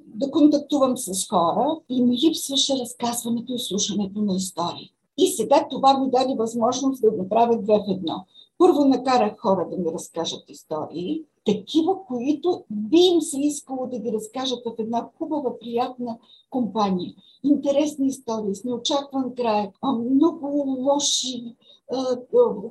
да 0.06 0.30
контактувам 0.30 0.96
с 0.96 1.28
хора 1.28 1.78
и 1.88 2.02
ми 2.02 2.18
липсваше 2.18 2.78
разказването 2.78 3.52
и 3.54 3.58
слушането 3.58 4.20
на 4.20 4.36
истории. 4.36 4.92
И 5.18 5.26
сега 5.26 5.66
това 5.70 5.98
ми 5.98 6.10
даде 6.10 6.34
възможност 6.34 7.02
да 7.02 7.12
направя 7.12 7.62
две 7.62 7.74
в 7.74 7.84
едно. 7.90 8.26
Първо 8.58 8.84
накарах 8.84 9.38
хора 9.38 9.68
да 9.70 9.76
ми 9.76 9.92
разкажат 9.92 10.50
истории, 10.50 11.24
такива, 11.46 12.06
които 12.06 12.64
би 12.70 12.98
им 12.98 13.22
се 13.22 13.40
искало 13.40 13.86
да 13.86 13.98
ги 13.98 14.12
разкажат 14.12 14.58
в 14.66 14.74
една 14.78 15.08
хубава, 15.18 15.58
приятна 15.58 16.18
компания. 16.50 17.14
Интересни 17.44 18.06
истории 18.06 18.54
с 18.54 18.64
неочакван 18.64 19.34
край, 19.34 19.70
много 20.10 20.46
лоши 20.78 21.56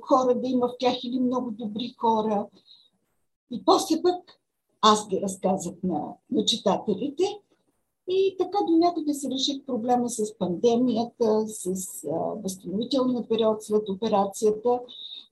хора 0.01 0.36
да 0.36 0.48
има 0.48 0.67
в 0.67 0.75
тях 0.79 1.03
или 1.03 1.20
много 1.20 1.51
добри 1.51 1.96
хора. 2.00 2.48
И 3.51 3.65
после 3.65 4.01
пък 4.01 4.39
аз 4.82 5.08
ги 5.08 5.22
разказах 5.22 5.74
на, 5.84 6.13
на 6.32 6.46
читателите 6.46 7.24
и 8.08 8.36
така 8.39 8.58
до 8.67 8.77
някъде 8.77 9.13
се 9.13 9.29
реших 9.29 9.65
проблема 9.65 10.10
с 10.10 10.38
пандемията, 10.38 11.48
с 11.48 11.67
а, 12.03 12.17
възстановителния 12.44 13.27
период 13.27 13.63
след 13.63 13.89
операцията. 13.89 14.79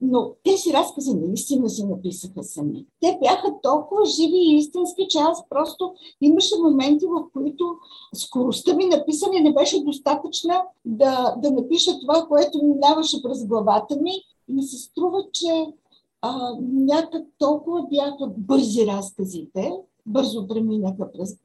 Но 0.02 0.32
тези 0.44 0.74
разкази 0.74 1.14
наистина 1.14 1.70
се 1.70 1.86
написаха 1.86 2.44
сами. 2.44 2.86
Те 3.02 3.18
бяха 3.24 3.54
толкова 3.64 4.06
живи 4.06 4.38
и 4.38 4.56
истински, 4.56 5.08
че 5.10 5.18
аз 5.18 5.50
просто 5.50 5.94
имаше 6.22 6.56
моменти, 6.64 7.06
в 7.06 7.24
които 7.34 7.76
скоростта 8.16 8.76
ми 8.76 8.86
написане 8.86 9.40
не 9.40 9.54
беше 9.54 9.84
достатъчна 9.84 10.62
да, 10.86 11.36
да 11.38 11.52
напиша 11.52 12.00
това, 12.00 12.26
което 12.28 12.64
минаваше 12.64 13.22
през 13.24 13.46
главата 13.46 13.96
ми. 14.02 14.12
И 14.50 14.54
ми 14.54 14.64
се 14.64 14.78
струва, 14.78 15.26
че 15.34 15.74
а, 16.22 16.56
някак 16.62 17.26
толкова 17.38 17.88
бяха 17.90 18.28
бързи 18.38 18.88
разказите, 18.88 19.72
бързо 20.06 20.48
преминаха 20.48 21.12
през 21.12 21.32
е, 21.32 21.38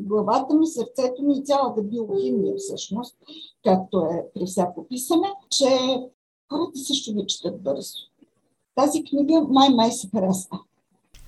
главата 0.00 0.54
ми, 0.54 0.66
сърцето 0.66 1.22
ми 1.22 1.38
и 1.38 1.44
цялата 1.44 1.82
биохимия 1.82 2.54
всъщност, 2.56 3.16
както 3.64 4.00
е 4.00 4.26
при 4.34 4.46
всяко 4.46 4.86
писане, 4.88 5.26
че 5.50 5.66
хората 6.52 6.78
също 6.78 7.14
ги 7.14 7.26
четат 7.26 7.62
бързо. 7.62 7.98
Тази 8.74 9.04
книга 9.04 9.40
май-май 9.50 9.92
се 9.92 10.08
харесва. 10.14 10.58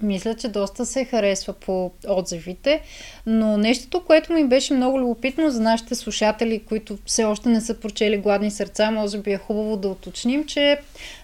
Мисля, 0.02 0.34
че 0.34 0.48
доста 0.48 0.86
се 0.86 1.04
харесва 1.04 1.52
по 1.52 1.90
отзивите, 2.08 2.80
но 3.26 3.56
нещото, 3.56 4.04
което 4.04 4.32
ми 4.32 4.48
беше 4.48 4.74
много 4.74 5.00
любопитно 5.00 5.50
за 5.50 5.60
нашите 5.60 5.94
слушатели, 5.94 6.64
които 6.64 6.98
все 7.06 7.24
още 7.24 7.48
не 7.48 7.60
са 7.60 7.80
прочели 7.80 8.18
Гладни 8.18 8.50
сърца, 8.50 8.90
може 8.90 9.18
би 9.18 9.32
е 9.32 9.38
хубаво 9.38 9.76
да 9.76 9.88
уточним, 9.88 10.46
че 10.46 10.80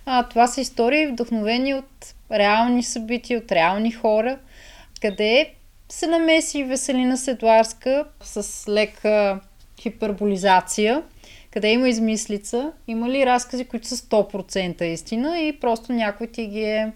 а, 0.07 0.29
това 0.29 0.47
са 0.47 0.61
истории 0.61 1.07
вдъхновени 1.07 1.75
от 1.75 2.15
реални 2.33 2.83
събития, 2.83 3.39
от 3.39 3.53
реални 3.53 3.93
хора, 3.93 4.39
къде 5.01 5.55
се 5.89 6.07
намеси 6.07 6.65
Веселина 6.65 7.17
Седларска 7.17 8.05
с 8.23 8.69
лека 8.69 9.41
хиперболизация, 9.81 11.03
къде 11.53 11.69
има 11.73 11.89
измислица, 11.89 12.73
има 12.87 13.09
ли 13.09 13.27
разкази, 13.27 13.69
които 13.69 13.89
са 13.89 13.97
100% 13.97 14.83
истина 14.83 15.41
и 15.41 15.61
просто 15.61 15.93
някой 15.93 16.27
ти 16.27 16.47
ги 16.47 16.63
е 16.63 16.93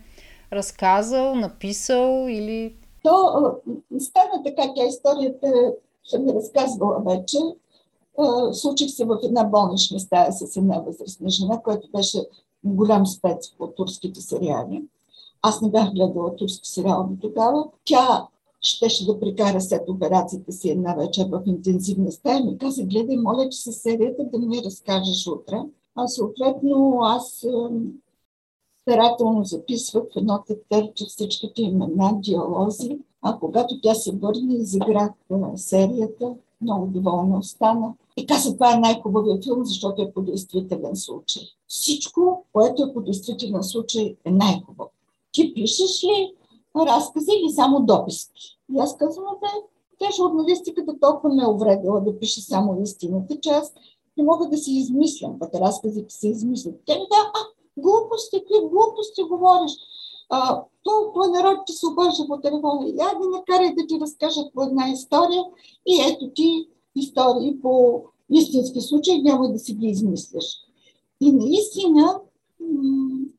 разказал, 0.52 1.34
написал 1.34 2.26
или... 2.28 2.74
То 3.02 3.52
стана 3.98 4.42
така, 4.44 4.62
тя 4.76 4.84
историята 4.84 5.72
съм 6.04 6.28
разказвала 6.28 7.02
вече. 7.06 7.38
Случих 8.52 8.90
се 8.90 9.04
в 9.04 9.18
една 9.22 9.44
болнична 9.44 10.00
стая 10.00 10.32
с 10.32 10.56
една 10.56 10.78
възрастна 10.78 11.30
жена, 11.30 11.60
която 11.64 11.88
беше 11.96 12.18
голям 12.64 13.06
спец 13.06 13.50
по 13.58 13.66
турските 13.66 14.20
сериали. 14.20 14.82
Аз 15.42 15.60
не 15.60 15.70
бях 15.70 15.92
гледала 15.92 16.36
турски 16.36 16.68
сериал 16.68 17.08
до 17.10 17.28
тогава. 17.28 17.64
Тя 17.84 18.26
щеше 18.64 19.06
да 19.06 19.20
прекара 19.20 19.60
след 19.60 19.88
операцията 19.88 20.52
си 20.52 20.70
една 20.70 20.94
вечер 20.94 21.26
в 21.30 21.42
интензивна 21.46 22.12
стая. 22.12 22.44
Ми 22.44 22.58
каза, 22.58 22.82
гледай, 22.82 23.16
моля, 23.16 23.48
че 23.48 23.58
се 23.58 23.72
серията 23.72 24.24
да 24.32 24.38
ми 24.38 24.62
разкажеш 24.64 25.26
утре. 25.26 25.62
А 25.94 26.08
съответно 26.08 26.98
аз 27.02 27.46
старателно 28.82 29.44
записвах 29.44 30.04
в 30.04 30.16
едно 30.16 30.44
тефтерче 30.46 31.04
всичките 31.04 31.62
имена, 31.62 32.18
диалози. 32.20 32.98
А 33.22 33.38
когато 33.38 33.80
тя 33.80 33.94
се 33.94 34.12
върне, 34.12 34.54
изиграх 34.54 35.10
серията. 35.56 36.34
Много 36.60 36.86
доволна 36.86 37.38
остана. 37.38 37.94
И 38.16 38.26
каза, 38.26 38.54
това 38.54 38.74
е 38.74 38.80
най-хубавият 38.80 39.44
филм, 39.44 39.64
защото 39.64 40.02
е 40.02 40.12
по 40.12 40.22
действителен 40.22 40.96
случай. 40.96 41.42
Всичко, 41.68 42.44
което 42.52 42.82
е 42.82 42.92
по 42.92 43.00
действителен 43.00 43.62
случай, 43.62 44.16
е 44.24 44.30
най-хубаво. 44.30 44.90
Ти 45.32 45.54
пишеш 45.54 46.04
ли 46.04 46.34
разкази 46.76 47.30
или 47.42 47.52
само 47.52 47.80
дописки? 47.80 48.53
И 48.72 48.78
аз 48.78 48.96
казвам, 48.96 49.26
да, 49.42 49.48
тя 49.98 50.10
журналистиката 50.10 51.00
толкова 51.00 51.34
ме 51.34 51.42
е 51.42 51.46
увредила 51.46 52.00
да 52.00 52.18
пише 52.18 52.40
само 52.40 52.82
истината, 52.82 53.40
че 53.40 53.50
аз 53.50 53.72
не 54.16 54.24
мога 54.24 54.48
да 54.48 54.56
си 54.56 54.72
измислям, 54.72 55.38
пък 55.38 55.54
разказите 55.54 56.14
се 56.14 56.28
измислят. 56.28 56.74
Тя 56.84 56.94
ми 56.94 57.06
да, 57.10 57.32
а, 57.34 57.40
глупости, 57.76 58.38
какви 58.38 58.68
глупости 58.68 59.22
говориш. 59.22 59.72
А, 60.30 60.62
толкова 60.82 61.28
народ 61.28 61.58
ти 61.66 61.72
се 61.72 61.86
обажда 61.86 62.26
по 62.26 62.40
телефона. 62.40 62.88
Я 62.88 63.18
да 63.22 63.28
накарай 63.28 63.74
да 63.74 63.86
ти 63.86 64.00
разкажат 64.00 64.54
по 64.54 64.62
една 64.62 64.88
история 64.88 65.44
и 65.86 66.00
ето 66.00 66.30
ти 66.34 66.68
истории 66.96 67.60
по 67.62 68.02
истински 68.30 68.80
случаи, 68.80 69.22
няма 69.22 69.52
да 69.52 69.58
си 69.58 69.74
ги 69.74 69.86
измисляш. 69.86 70.44
И 71.20 71.32
наистина 71.32 72.20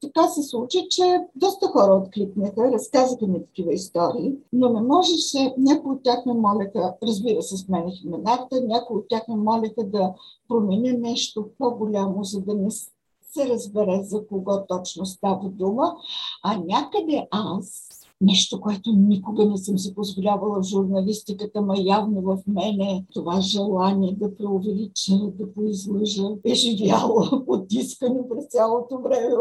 така 0.01 0.27
се 0.27 0.43
случи, 0.43 0.87
че 0.89 1.19
доста 1.35 1.67
хора 1.67 1.93
откликнаха, 1.93 2.71
разказаха 2.71 3.27
ми 3.27 3.45
такива 3.45 3.73
истории, 3.73 4.33
но 4.53 4.69
не 4.69 4.81
можеше, 4.81 5.53
някои 5.57 5.91
от 5.91 6.03
тях 6.03 6.25
ме 6.25 6.33
молеха, 6.33 6.95
разбира 7.03 7.41
се, 7.41 7.57
смених 7.57 8.03
имената, 8.03 8.61
някои 8.61 8.97
от 8.97 9.05
тях 9.09 9.27
ме 9.27 9.35
молеха 9.35 9.83
да 9.83 10.13
променя 10.47 10.97
нещо 10.97 11.49
по-голямо, 11.57 12.23
за 12.23 12.41
да 12.41 12.55
не 12.55 12.69
се 12.71 13.49
разбере 13.49 14.03
за 14.03 14.27
кого 14.27 14.65
точно 14.67 15.05
става 15.05 15.49
дума, 15.49 15.95
а 16.43 16.57
някъде 16.57 17.27
аз 17.31 17.87
Нещо, 18.21 18.61
което 18.61 18.93
никога 18.93 19.45
не 19.45 19.57
съм 19.57 19.79
си 19.79 19.95
позволявала 19.95 20.61
в 20.61 20.65
журналистиката, 20.65 21.61
ма 21.61 21.73
явно 21.77 22.21
в 22.21 22.37
мене. 22.47 23.05
Това 23.13 23.41
желание 23.41 24.15
да 24.15 24.35
преувелича, 24.35 25.13
да 25.39 25.53
поизлъжа 25.53 26.27
е 26.45 26.53
живяло 26.53 27.45
потискано 27.45 28.27
през 28.29 28.45
цялото 28.45 28.97
време 28.97 29.33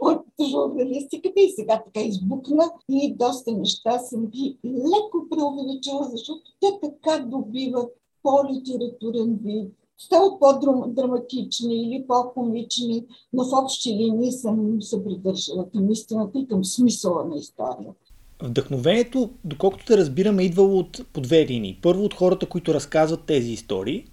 от 0.00 0.24
журналистиката 0.50 1.40
и 1.40 1.52
сега 1.56 1.82
така 1.84 2.06
избухна. 2.06 2.70
И 2.88 3.14
доста 3.14 3.52
неща 3.52 3.98
съм 3.98 4.26
ги 4.26 4.58
леко 4.64 5.28
преувеличила, 5.30 6.08
защото 6.10 6.42
те 6.60 6.78
така 6.82 7.24
добиват 7.24 7.92
по-литературен 8.22 9.38
вид, 9.44 9.72
стават 9.98 10.40
по-драматични 10.40 11.82
или 11.82 12.06
по-комични, 12.06 13.06
но 13.32 13.44
в 13.44 13.52
общи 13.52 13.90
линии 13.90 14.32
съм 14.32 14.82
се 14.82 15.04
придържала 15.04 15.70
към 15.70 15.90
истината 15.90 16.38
и 16.38 16.46
към 16.46 16.64
смисъла 16.64 17.24
на 17.24 17.36
историята. 17.36 18.05
Вдъхновението, 18.42 19.30
доколкото 19.44 19.84
те 19.84 19.96
разбираме, 19.96 20.42
идвало 20.42 20.78
от 20.78 21.00
по 21.12 21.20
две 21.20 21.46
линии. 21.46 21.78
Първо 21.82 22.04
от 22.04 22.14
хората, 22.14 22.46
които 22.46 22.74
разказват 22.74 23.24
тези 23.24 23.52
истории 23.52 24.04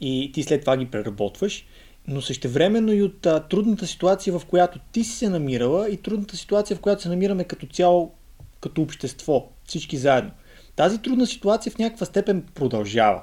и 0.00 0.30
ти 0.34 0.42
след 0.42 0.60
това 0.60 0.76
ги 0.76 0.86
преработваш, 0.86 1.66
но 2.08 2.20
същевременно 2.20 2.92
и 2.92 3.02
от 3.02 3.26
а, 3.26 3.40
трудната 3.40 3.86
ситуация, 3.86 4.38
в 4.38 4.46
която 4.46 4.78
ти 4.92 5.04
си 5.04 5.16
се 5.16 5.28
намирала 5.28 5.90
и 5.90 5.96
трудната 5.96 6.36
ситуация, 6.36 6.76
в 6.76 6.80
която 6.80 7.02
се 7.02 7.08
намираме 7.08 7.44
като 7.44 7.66
цяло, 7.66 8.12
като 8.60 8.82
общество, 8.82 9.48
всички 9.64 9.96
заедно. 9.96 10.30
Тази 10.76 11.02
трудна 11.02 11.26
ситуация 11.26 11.72
в 11.72 11.78
някаква 11.78 12.06
степен 12.06 12.42
продължава. 12.54 13.22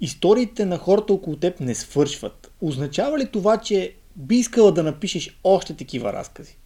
Историите 0.00 0.64
на 0.64 0.78
хората 0.78 1.12
около 1.12 1.36
теб 1.36 1.60
не 1.60 1.74
свършват. 1.74 2.52
Означава 2.60 3.18
ли 3.18 3.30
това, 3.32 3.58
че 3.58 3.94
би 4.16 4.36
искала 4.36 4.72
да 4.72 4.82
напишеш 4.82 5.38
още 5.44 5.74
такива 5.74 6.12
разкази? 6.12 6.58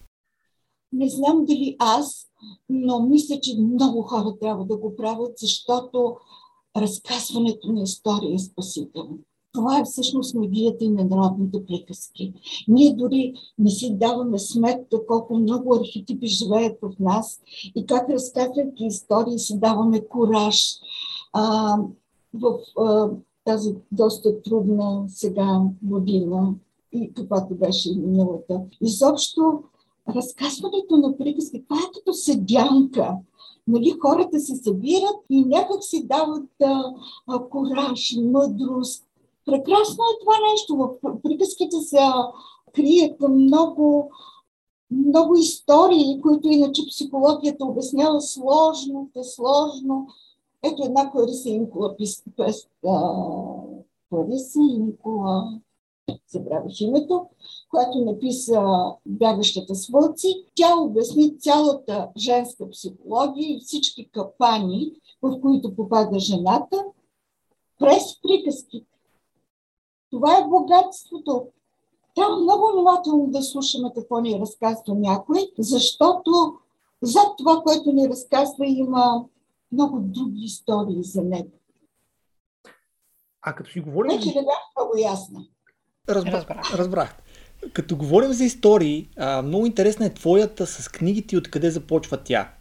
Не 0.93 1.09
знам 1.09 1.45
дали 1.45 1.77
аз 1.79 2.31
но 2.69 3.01
мисля, 3.07 3.41
че 3.41 3.61
много 3.61 4.03
хора 4.03 4.37
трябва 4.41 4.65
да 4.65 4.77
го 4.77 4.97
правят, 4.97 5.39
защото 5.39 6.17
разказването 6.77 7.73
на 7.73 7.83
история 7.83 8.35
е 8.35 8.39
спасително. 8.39 9.19
Това 9.53 9.79
е 9.79 9.85
всъщност 9.85 10.35
магията 10.35 10.85
и 10.85 10.89
на 10.89 11.05
народните 11.05 11.67
приказки. 11.67 12.33
Ние 12.69 12.95
дори 12.95 13.35
не 13.59 13.71
си 13.71 13.95
даваме 13.95 14.39
сметка 14.39 15.07
колко 15.07 15.39
много 15.39 15.75
архетипи 15.75 16.27
живеят 16.27 16.79
в 16.83 16.93
нас 17.01 17.41
и 17.77 17.87
как 17.87 18.11
разказвайки 18.11 18.85
истории 18.85 19.39
си 19.39 19.59
даваме 19.59 20.09
кураж 20.09 20.79
а, 21.33 21.77
в 22.35 22.59
а, 22.79 23.11
тази 23.45 23.75
доста 23.93 24.43
трудна 24.43 25.05
сега 25.09 25.61
година 25.83 26.55
и 26.93 27.13
каквато 27.13 27.55
беше 27.55 27.95
миналата. 27.97 28.61
Изобщо 28.81 29.63
разказването 30.15 30.97
на 30.97 31.17
приказки, 31.17 31.65
това 31.69 31.81
е 31.81 31.93
като 31.95 32.13
седянка. 32.13 33.15
Нали, 33.69 33.97
хората 34.01 34.41
се 34.41 34.57
събират 34.57 35.17
и 35.31 35.45
някак 35.45 35.85
си 35.85 36.07
дават 36.07 36.51
а, 36.65 36.95
а, 37.27 37.49
кораж, 37.49 38.17
мъдрост. 38.23 39.05
Прекрасно 39.47 40.05
е 40.05 40.21
това 40.21 40.35
нещо. 40.53 40.77
В 40.77 41.21
приказките 41.23 41.77
се 41.81 41.99
крият 42.75 43.21
много, 43.29 44.11
много 44.91 45.37
истории, 45.37 46.21
които 46.21 46.49
иначе 46.49 46.87
психологията 46.87 47.65
обяснява 47.65 48.21
сложно, 48.21 49.11
е 49.17 49.25
сложно. 49.25 50.07
Ето 50.63 50.83
една 50.85 51.11
Клариса 51.11 51.49
Клариса 54.11 54.61
Инкола, 54.61 55.61
забравих 56.29 56.81
името, 56.81 57.27
която 57.71 57.99
написа 57.99 58.63
Бягащата 59.07 59.75
с 59.75 59.89
вълци. 59.89 60.45
Тя 60.55 60.77
обясни 60.77 61.39
цялата 61.39 62.09
женска 62.17 62.71
психология 62.71 63.57
и 63.57 63.61
всички 63.61 64.09
капани, 64.11 64.93
в 65.23 65.41
които 65.41 65.77
попада 65.77 66.19
жената, 66.19 66.85
през 67.79 68.21
приказките. 68.23 68.87
Това 70.11 70.39
е 70.39 70.49
богатството. 70.49 71.47
Трябва 72.15 72.37
много 72.37 72.73
внимателно 72.73 73.27
да 73.27 73.43
слушаме 73.43 73.93
какво 73.95 74.21
ни 74.21 74.41
разказва 74.41 74.95
някой, 74.95 75.51
защото 75.59 76.55
зад 77.03 77.29
това, 77.39 77.63
което 77.63 77.93
ни 77.93 78.09
разказва, 78.09 78.67
има 78.67 79.25
много 79.73 79.99
други 80.01 80.45
истории 80.45 81.03
за 81.03 81.23
него. 81.23 81.51
А 83.43 83.55
като 83.55 83.71
си 83.71 83.81
говорим... 83.81 84.17
Вече 84.17 84.29
не 84.29 84.43
бях 84.43 84.73
много 84.77 84.97
ясна. 84.99 85.41
Разбра... 86.15 86.33
Разбрах. 86.33 86.75
Разбрах. 86.75 87.17
Като 87.73 87.97
говорим 87.97 88.33
за 88.33 88.45
истории, 88.45 89.09
а, 89.17 89.43
много 89.43 89.67
интересна 89.67 90.07
е 90.07 90.15
твоята 90.15 90.67
с 90.67 90.89
книгите 90.89 91.35
и 91.35 91.39
откъде 91.39 91.71
започва 91.71 92.17
тя. 92.17 92.53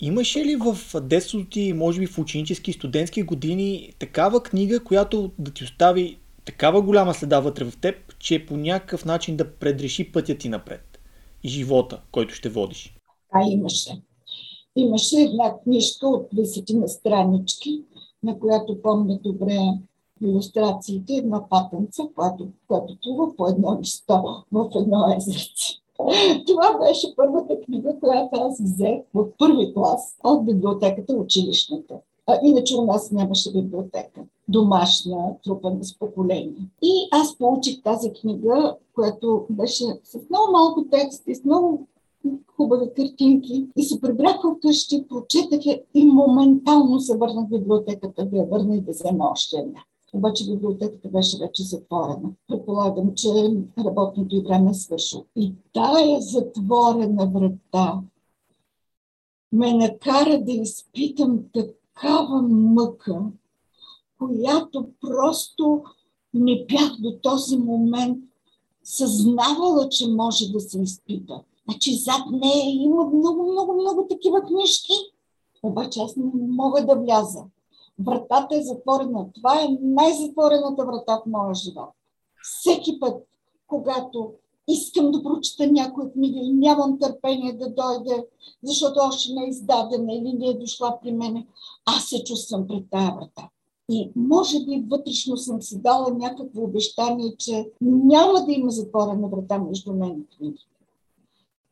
Имаше 0.00 0.44
ли 0.44 0.56
в 0.56 1.00
детството 1.00 1.50
ти, 1.50 1.72
може 1.72 2.00
би 2.00 2.06
в 2.06 2.18
ученически 2.18 2.70
и 2.70 2.74
студентски 2.74 3.22
години, 3.22 3.92
такава 3.98 4.42
книга, 4.42 4.84
която 4.84 5.30
да 5.38 5.50
ти 5.50 5.64
остави 5.64 6.18
такава 6.44 6.82
голяма 6.82 7.14
следа 7.14 7.40
вътре 7.40 7.64
в 7.64 7.76
теб, 7.80 8.18
че 8.18 8.46
по 8.46 8.56
някакъв 8.56 9.04
начин 9.04 9.36
да 9.36 9.52
предреши 9.54 10.12
пътя 10.12 10.38
ти 10.38 10.48
напред 10.48 11.00
и 11.42 11.48
живота, 11.48 12.00
който 12.12 12.34
ще 12.34 12.48
водиш? 12.48 12.94
А, 13.32 13.40
имаше. 13.50 14.02
Имаше 14.76 15.16
една 15.16 15.54
книжка 15.64 16.08
от 16.08 16.28
10 16.32 16.74
на 16.80 16.88
странички, 16.88 17.82
на 18.22 18.38
която 18.38 18.82
помня 18.82 19.18
добре 19.24 19.58
иллюстрациите 20.22 21.14
едно 21.14 21.46
патенце, 21.50 22.02
което, 22.14 22.48
което 22.68 22.96
плува 23.02 23.36
по 23.36 23.48
едно 23.48 23.78
листо 23.80 24.44
в 24.52 24.70
едно 24.74 25.14
езерце. 25.16 25.82
Това 26.46 26.78
беше 26.78 27.16
първата 27.16 27.60
книга, 27.60 27.96
която 28.00 28.28
аз 28.32 28.60
взех 28.60 29.00
в 29.14 29.26
първи 29.38 29.74
клас 29.74 30.16
от 30.24 30.44
библиотеката 30.44 31.12
училищната. 31.12 31.94
А, 32.26 32.38
иначе 32.42 32.76
у 32.76 32.84
нас 32.84 33.10
нямаше 33.10 33.52
библиотека, 33.52 34.20
домашна, 34.48 35.34
трупана 35.44 35.84
с 35.84 35.98
поколение. 35.98 36.68
И 36.82 37.08
аз 37.10 37.38
получих 37.38 37.82
тази 37.82 38.12
книга, 38.12 38.76
която 38.94 39.46
беше 39.50 39.84
с 40.04 40.18
много 40.30 40.52
малко 40.52 40.84
текст 40.90 41.22
и 41.26 41.34
с 41.34 41.44
много 41.44 41.86
хубави 42.56 42.90
картинки. 42.96 43.66
И 43.76 43.82
се 43.82 44.00
прибрах 44.00 44.36
вкъщи, 44.56 45.08
прочетах 45.08 45.66
я 45.66 45.80
и 45.94 46.04
моментално 46.04 47.00
се 47.00 47.16
върнах 47.16 47.46
в 47.46 47.50
библиотеката 47.50 48.24
да 48.24 48.36
я 48.36 48.44
върна 48.44 48.76
и 48.76 48.80
да 48.80 48.90
взема 48.90 49.30
още 49.30 49.56
една. 49.56 49.80
Обаче 50.12 50.50
библиотеката 50.50 51.08
беше 51.08 51.38
вече 51.38 51.62
затворена. 51.62 52.30
Предполагам, 52.48 53.14
че 53.14 53.28
работното 53.78 54.36
и 54.36 54.40
време 54.40 54.70
е 54.70 54.74
свършило. 54.74 55.24
И 55.36 55.52
тая 55.72 56.20
затворена 56.20 57.26
врата 57.26 58.02
ме 59.52 59.72
накара 59.72 60.44
да 60.44 60.52
изпитам 60.52 61.40
такава 61.52 62.42
мъка, 62.42 63.22
която 64.18 64.88
просто 65.00 65.82
не 66.34 66.64
бях 66.68 66.96
до 67.00 67.18
този 67.22 67.56
момент 67.56 68.18
съзнавала, 68.84 69.88
че 69.88 70.08
може 70.08 70.52
да 70.52 70.60
се 70.60 70.82
изпита. 70.82 71.40
Значи 71.64 71.94
зад 71.94 72.22
нея 72.30 72.84
има 72.84 73.04
много, 73.04 73.52
много, 73.52 73.72
много 73.72 74.06
такива 74.10 74.42
книжки, 74.42 74.92
обаче 75.62 76.00
аз 76.00 76.16
не 76.16 76.24
мога 76.34 76.86
да 76.86 76.96
вляза. 76.96 77.44
Вратата 77.98 78.56
е 78.56 78.62
затворена. 78.62 79.26
Това 79.34 79.62
е 79.62 79.78
най-затворената 79.82 80.84
врата 80.84 81.16
в 81.16 81.26
моя 81.26 81.54
живот. 81.54 81.90
Всеки 82.42 83.00
път, 83.00 83.26
когато 83.66 84.32
искам 84.68 85.10
да 85.10 85.22
прочета 85.22 85.72
някоя 85.72 86.12
книга 86.12 86.40
и 86.40 86.52
нямам 86.52 86.98
търпение 86.98 87.52
да 87.52 87.70
дойде, 87.70 88.26
защото 88.62 89.00
още 89.02 89.32
не 89.32 89.44
е 89.44 89.48
издадена 89.48 90.12
или 90.12 90.32
не 90.32 90.46
е 90.46 90.58
дошла 90.58 90.98
при 91.02 91.12
мене, 91.12 91.46
аз 91.86 92.04
се 92.04 92.24
чувствам 92.24 92.66
пред 92.66 92.84
тая 92.90 93.14
врата. 93.14 93.48
И 93.90 94.10
може 94.16 94.64
би 94.64 94.84
вътрешно 94.90 95.36
съм 95.36 95.62
си 95.62 95.78
дала 95.78 96.14
някакво 96.14 96.62
обещание, 96.62 97.36
че 97.38 97.70
няма 97.80 98.44
да 98.44 98.52
има 98.52 98.70
затворена 98.70 99.28
врата 99.28 99.58
между 99.58 99.92
мен 99.92 100.20
и 100.20 100.36
книгите. 100.36 100.64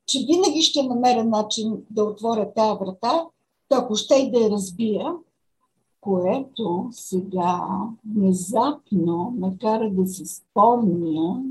Че 0.07 0.19
винаги 0.19 0.63
ще 0.63 0.83
намеря 0.83 1.25
начин 1.25 1.85
да 1.91 2.05
отворя 2.05 2.53
тая 2.55 2.75
врата, 2.75 3.27
ако 3.71 3.97
ще 3.97 4.15
и 4.15 4.31
да 4.31 4.39
я 4.39 4.51
разбия, 4.51 5.15
което 6.01 6.89
сега 6.91 7.61
внезапно 8.15 9.35
ме 9.39 9.57
кара 9.61 9.91
да 9.91 10.07
си 10.07 10.25
спомня, 10.27 11.43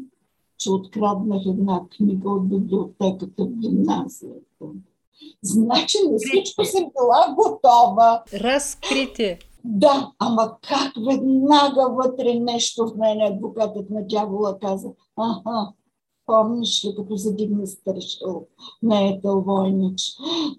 че 0.57 0.71
откраднах 0.71 1.41
една 1.45 1.81
книга 1.97 2.29
от 2.29 2.49
библиотеката 2.49 3.45
в 3.45 3.49
гимназията. 3.49 4.65
Значи 5.43 5.97
на 6.11 6.17
всичко 6.17 6.65
съм 6.65 6.83
била 6.83 7.35
готова. 7.35 8.23
Разкритие. 8.33 9.39
Да, 9.63 10.11
ама 10.19 10.57
как 10.61 10.93
веднага 11.07 11.89
вътре 11.89 12.39
нещо 12.39 12.87
в 12.87 12.97
мен 12.97 13.33
адвокатът 13.33 13.89
на 13.89 14.07
дявола 14.07 14.59
каза, 14.59 14.89
аха, 15.17 15.73
помниш 16.25 16.85
ли, 16.85 16.95
като 16.95 17.15
задигна 17.15 17.67
стършъл 17.67 18.47
на 18.83 19.09
Етел 19.09 19.41
Войнич 19.41 20.01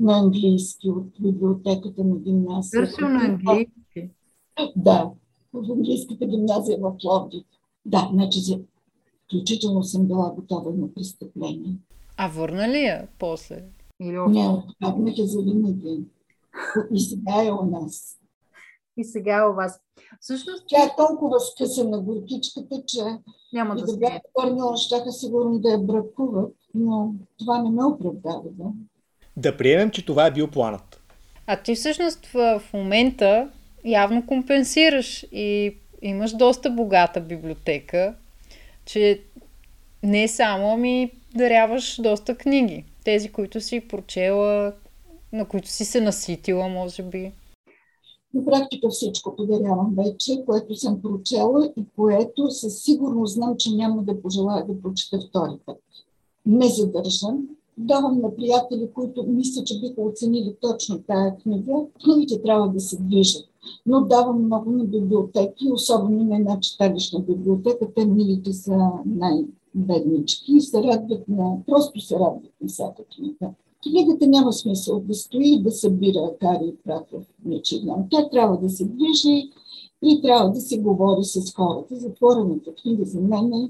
на 0.00 0.18
английски 0.18 0.90
от 0.90 1.06
библиотеката 1.20 2.04
на 2.04 2.16
гимназията. 2.16 2.92
Стършъл 2.92 3.08
на 3.08 3.24
английски? 3.24 3.79
Да, 4.76 5.10
в 5.52 5.72
английската 5.72 6.26
гимназия 6.26 6.78
в 6.80 6.96
Пловдив. 7.00 7.44
Да, 7.84 8.08
значи 8.12 8.40
включително 9.24 9.82
съм 9.82 10.06
била 10.06 10.32
готова 10.36 10.70
на 10.70 10.94
престъпление. 10.94 11.74
А 12.16 12.28
върна 12.28 12.68
ли 12.68 12.78
я 12.78 13.08
после? 13.18 13.64
Или 14.00 14.18
Не, 14.28 14.48
отпаднах 14.48 15.18
я 15.18 15.26
за 15.26 15.42
винаги. 15.42 16.04
И 16.94 17.00
сега 17.00 17.44
е 17.44 17.52
у 17.52 17.64
нас 17.64 18.20
и 19.00 19.04
сега 19.04 19.36
е 19.36 19.48
у 19.48 19.54
вас. 19.54 19.80
Всъщност... 20.20 20.64
Тя 20.68 20.84
е 20.84 20.96
толкова 20.96 21.40
скъсана 21.40 22.00
горкичката, 22.00 22.82
че 22.86 22.98
няма 23.52 23.76
да, 23.76 23.84
да 23.84 23.96
бях 23.96 24.20
върнала, 24.38 24.76
щяха 24.76 25.12
сигурно 25.12 25.58
да 25.58 25.70
я 25.70 25.78
бракуват, 25.78 26.54
но 26.74 27.14
това 27.38 27.62
не 27.62 27.70
ме 27.70 27.84
оправдава. 27.84 28.42
Да? 28.58 28.64
да 29.36 29.56
приемем, 29.56 29.90
че 29.90 30.06
това 30.06 30.26
е 30.26 30.30
бил 30.30 30.48
планът. 30.50 31.00
А 31.46 31.62
ти 31.62 31.74
всъщност 31.74 32.26
в 32.26 32.62
момента 32.74 33.50
явно 33.84 34.26
компенсираш 34.26 35.26
и 35.32 35.76
имаш 36.02 36.32
доста 36.32 36.70
богата 36.70 37.20
библиотека, 37.20 38.14
че 38.84 39.20
не 40.02 40.28
само, 40.28 40.72
ами 40.72 41.12
даряваш 41.34 42.00
доста 42.02 42.36
книги. 42.36 42.84
Тези, 43.04 43.28
които 43.28 43.60
си 43.60 43.88
прочела, 43.88 44.72
на 45.32 45.44
които 45.44 45.68
си 45.68 45.84
се 45.84 46.00
наситила, 46.00 46.68
може 46.68 47.02
би. 47.02 47.32
На 48.34 48.44
практика 48.44 48.88
всичко 48.88 49.36
подарявам 49.36 49.94
вече, 49.96 50.42
което 50.46 50.76
съм 50.76 51.02
прочела 51.02 51.72
и 51.76 51.84
което 51.96 52.50
със 52.50 52.82
сигурност 52.82 53.34
знам, 53.34 53.56
че 53.58 53.70
няма 53.70 54.02
да 54.02 54.22
пожелая 54.22 54.66
да 54.66 54.82
прочета 54.82 55.20
втори 55.28 55.58
път. 55.66 55.78
Не 56.46 56.68
задържам. 56.68 57.48
Давам 57.78 58.20
на 58.20 58.36
приятели, 58.36 58.88
които 58.94 59.24
мисля, 59.28 59.64
че 59.64 59.80
биха 59.80 60.00
оценили 60.02 60.56
точно 60.60 61.02
тая 61.02 61.36
книга. 61.36 61.72
Книгите 62.04 62.42
трябва 62.42 62.68
да 62.68 62.80
се 62.80 62.96
движат. 63.00 63.49
Но 63.86 64.00
давам 64.00 64.44
много 64.44 64.70
на 64.70 64.84
библиотеки, 64.84 65.72
особено 65.72 66.24
на 66.24 66.36
една 66.36 66.60
читалищна 66.60 67.20
библиотека. 67.20 67.86
Те 67.94 68.04
милите 68.04 68.52
са 68.52 68.90
най-беднички 69.06 70.52
и 70.52 70.60
се 70.60 70.82
радват 70.82 71.28
на... 71.28 71.56
Просто 71.66 72.00
се 72.00 72.14
радват 72.14 72.52
на 72.62 72.68
всяка 72.68 73.02
книга. 73.16 73.50
Книгата 73.82 74.26
няма 74.26 74.52
смисъл 74.52 75.00
да 75.00 75.14
стои 75.14 75.54
и 75.54 75.62
да 75.62 75.70
събира 75.70 76.30
кари 76.40 76.64
и 76.64 76.76
прах 76.84 77.02
в 77.12 77.24
нечи 77.44 77.80
дом. 77.84 78.06
Тя 78.10 78.28
трябва 78.28 78.58
да 78.58 78.70
се 78.70 78.84
движи 78.84 79.50
и 80.02 80.22
трябва 80.22 80.50
да 80.50 80.60
се 80.60 80.78
говори 80.78 81.24
с 81.24 81.54
хората. 81.54 81.96
Затворената 81.96 82.74
книга 82.82 83.04
за 83.04 83.20
мен 83.20 83.52
е, 83.52 83.68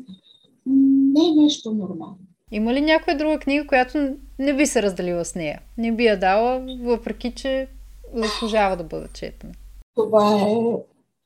не 0.67 1.29
е 1.29 1.43
нещо 1.43 1.73
нормално. 1.73 2.19
Има 2.53 2.75
ли 2.75 2.81
някоя 2.81 3.19
друга 3.19 3.39
книга, 3.39 3.67
която 3.67 3.99
не 4.39 4.57
би 4.57 4.67
се 4.67 4.83
разделила 4.83 5.25
с 5.25 5.35
нея? 5.35 5.61
Не 5.79 5.93
би 5.93 6.05
я 6.05 6.21
дала, 6.21 6.67
въпреки 6.81 7.33
че 7.35 7.69
заслужава 8.15 8.77
да 8.77 8.85
бъде 8.85 9.07
четена? 9.15 9.53
Това 9.95 10.41
е 10.41 10.57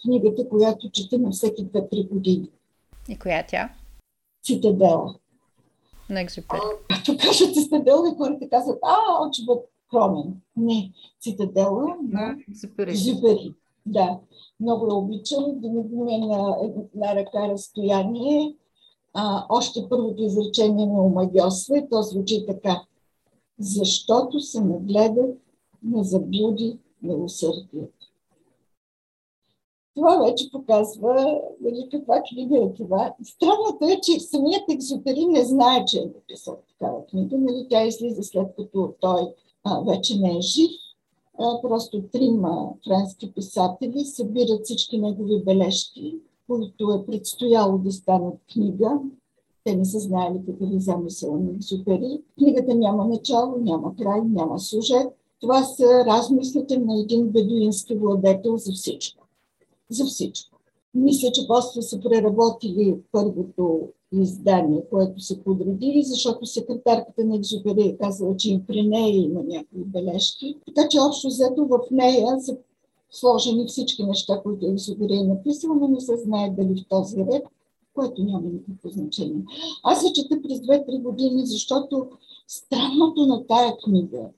книгата, 0.02 0.48
която 0.48 0.90
чета 0.90 1.18
на 1.18 1.30
всеки 1.30 1.66
2-3 1.66 2.08
години. 2.08 2.50
И 3.08 3.18
коя 3.18 3.38
е 3.38 3.46
тя? 3.46 3.74
Цитадела 4.42 5.14
на 6.10 6.20
Екзюпери. 6.20 6.60
Като 6.88 7.16
кажат 7.18 7.54
цитадела, 7.54 8.14
хората 8.16 8.48
казват, 8.48 8.78
а, 8.82 9.26
очи 9.26 9.44
бъд 9.44 9.64
промен. 9.90 10.40
Не, 10.56 10.92
цитадела 11.20 11.96
на 12.02 12.36
Екзюпери. 12.78 13.54
Да, 13.86 14.18
много 14.60 14.86
я 14.86 14.94
обичам, 14.94 15.44
да 15.60 15.68
ми 15.68 16.14
е 16.14 16.18
на 16.18 16.56
една 16.94 17.14
ръка 17.14 17.48
разстояние. 17.48 18.54
А, 19.14 19.46
още 19.48 19.88
първото 19.90 20.22
изречение 20.22 20.86
ме 20.86 21.00
омагиосва 21.00 21.78
и 21.78 21.88
то 21.90 22.02
звучи 22.02 22.46
така. 22.46 22.82
Защото 23.58 24.40
се 24.40 24.60
нагледат 24.60 25.36
на 25.82 26.04
заблуди 26.04 26.78
милосърдието. 27.02 28.03
Това 29.94 30.16
вече 30.16 30.50
показва 30.50 31.40
нали, 31.60 31.88
каква 31.90 32.22
книга 32.28 32.58
е 32.58 32.72
това. 32.72 33.14
Странното 33.22 33.84
е, 33.84 34.00
че 34.02 34.20
самият 34.20 34.62
Екзюпери 34.70 35.26
не 35.26 35.44
знае, 35.44 35.84
че 35.84 35.98
е 35.98 36.06
написал 36.14 36.58
такава 36.68 37.06
книга. 37.06 37.38
Нали, 37.38 37.66
тя 37.70 37.86
излиза 37.86 38.22
след 38.22 38.46
като 38.56 38.94
той 39.00 39.22
а, 39.64 39.80
вече 39.80 40.18
не 40.18 40.38
е 40.38 40.40
жив. 40.40 40.70
А, 41.38 41.60
просто 41.62 42.02
трима 42.12 42.68
френски 42.86 43.32
писатели 43.34 44.04
събират 44.04 44.64
всички 44.64 44.98
негови 44.98 45.44
бележки, 45.44 46.18
които 46.46 46.92
е 46.92 47.06
предстояло 47.06 47.78
да 47.78 47.92
станат 47.92 48.34
книга. 48.52 49.00
Те 49.64 49.76
не 49.76 49.84
са 49.84 49.98
знаели 49.98 50.42
какъв 50.46 50.68
е 50.76 50.80
замисъл 50.80 51.36
на 51.36 51.50
Екзюпери. 51.50 52.22
Книгата 52.38 52.74
няма 52.74 53.04
начало, 53.04 53.56
няма 53.58 53.96
край, 53.96 54.20
няма 54.24 54.58
сюжет. 54.58 55.06
Това 55.40 55.62
са 55.62 56.04
размислите 56.06 56.78
на 56.78 57.00
един 57.00 57.28
бедуински 57.28 57.94
владетел 57.94 58.56
за 58.56 58.72
всичко 58.72 59.23
за 59.94 60.04
всичко. 60.04 60.58
Мисля, 60.94 61.32
че 61.32 61.46
после 61.48 61.82
са 61.82 62.00
преработили 62.00 62.96
първото 63.12 63.88
издание, 64.12 64.82
което 64.90 65.20
са 65.20 65.38
подредили, 65.38 66.02
защото 66.02 66.46
секретарката 66.46 67.24
на 67.24 67.36
Екзюпери 67.36 67.82
е 67.82 67.96
казала, 67.96 68.36
че 68.36 68.52
и 68.52 68.66
при 68.66 68.82
нея 68.82 69.16
има 69.16 69.42
някакви 69.42 69.84
бележки. 69.84 70.56
Така 70.66 70.88
че 70.88 71.00
общо 71.00 71.28
взето 71.28 71.66
в 71.66 71.78
нея 71.90 72.40
са 72.40 72.56
сложени 73.10 73.66
всички 73.66 74.04
неща, 74.04 74.40
които 74.42 74.66
Екзюпери 74.66 75.14
е 75.14 75.24
написал, 75.24 75.74
но 75.74 75.88
не 75.88 76.00
се 76.00 76.16
знае 76.16 76.50
дали 76.50 76.80
в 76.80 76.88
този 76.88 77.16
ред, 77.16 77.42
което 77.94 78.24
няма 78.24 78.42
никакво 78.52 78.88
значение. 78.88 79.42
Аз 79.82 80.00
се 80.00 80.12
чета 80.12 80.42
през 80.42 80.58
2-3 80.58 81.02
години, 81.02 81.46
защото 81.46 82.08
странното 82.48 83.26
на 83.26 83.46
тая 83.46 83.76
книга. 83.84 84.28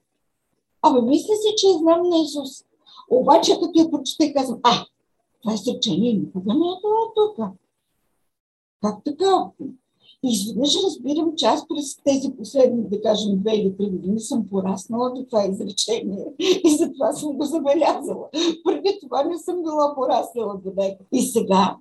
Абе, 0.83 1.03
мисля 1.03 1.35
си, 1.35 1.55
че 1.57 1.73
знам 1.73 2.09
на 2.09 2.19
Исус. 2.19 2.65
Обаче, 3.11 3.53
като 3.61 3.81
я 3.81 3.91
прочета, 3.91 4.33
казвам, 4.33 4.61
а, 4.63 4.87
това 5.43 5.55
изречение 5.55 6.13
никога 6.13 6.55
не 6.55 6.67
е 6.67 6.81
било 6.83 7.13
тук. 7.15 7.47
Как 8.83 9.05
така? 9.05 9.51
И 10.23 10.33
изведнъж 10.33 10.77
разбирам, 10.85 11.37
че 11.37 11.47
аз 11.47 11.69
през 11.69 11.97
тези 11.97 12.33
последни, 12.39 12.89
да 12.89 13.03
кажем, 13.03 13.39
две 13.39 13.57
или 13.57 13.77
три 13.77 13.91
години 13.91 14.21
съм 14.21 14.49
пораснала 14.49 15.13
до 15.15 15.25
това 15.25 15.47
изречение 15.47 16.27
и 16.39 16.77
затова 16.79 17.13
съм 17.13 17.33
го 17.33 17.45
забелязала. 17.45 18.29
Преди 18.65 18.99
това 19.03 19.25
не 19.25 19.39
съм 19.39 19.63
била 19.63 19.95
пораснала 19.95 20.61
до 20.65 20.73
него. 20.77 20.99
И 21.13 21.23
сега, 21.23 21.77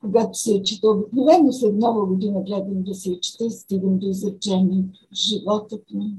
когато 0.00 0.38
се 0.38 0.62
чета 0.62 0.90
обикновено 0.90 1.52
след 1.52 1.76
нова 1.76 2.06
година, 2.06 2.42
гледам 2.42 2.82
да 2.82 2.94
се 2.94 3.20
чета 3.20 3.44
и 3.44 3.50
стигам 3.50 3.98
до 3.98 4.06
изречението. 4.06 5.00
Животът 5.12 5.90
ми 5.90 6.14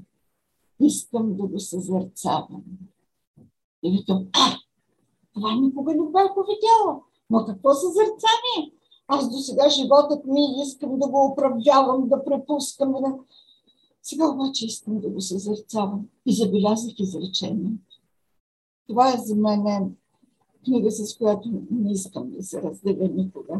искам 0.81 1.35
да 1.35 1.43
го 1.43 1.59
съзерцавам. 1.59 2.63
И 3.83 3.91
викам, 3.91 4.27
а, 4.33 4.57
това 5.39 5.55
никога 5.55 5.91
не 5.91 6.11
бях 6.11 6.31
видяла. 6.49 6.99
Но 7.29 7.45
какво 7.45 7.73
съзерцание? 7.73 8.71
Аз 9.07 9.29
до 9.29 9.37
сега 9.37 9.69
животът 9.69 10.25
ми 10.25 10.41
искам 10.65 10.99
да 10.99 11.07
го 11.07 11.25
управлявам, 11.25 12.09
да 12.09 12.23
препускам. 12.23 12.91
Да... 12.91 13.15
Сега 14.03 14.29
обаче 14.29 14.65
искам 14.65 14.99
да 14.99 15.09
го 15.09 15.21
съзерцавам. 15.21 16.05
И 16.25 16.33
забелязах 16.33 16.99
изречение. 16.99 17.71
Това 18.87 19.13
е 19.13 19.17
за 19.17 19.35
мен 19.35 19.95
книга, 20.65 20.91
с 20.91 21.17
която 21.17 21.49
не 21.71 21.91
искам 21.91 22.31
да 22.31 22.43
се 22.43 22.61
разделя 22.61 23.09
никога. 23.15 23.53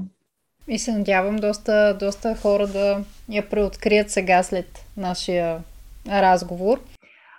И 0.68 0.80
се 0.80 0.92
надявам 0.92 1.36
доста, 1.36 1.98
доста 2.00 2.36
хора 2.36 2.68
да 2.68 3.04
я 3.30 3.50
преоткрият 3.50 4.12
сега 4.12 4.44
след 4.44 4.86
нашия 4.98 5.64
разговор. 6.08 6.82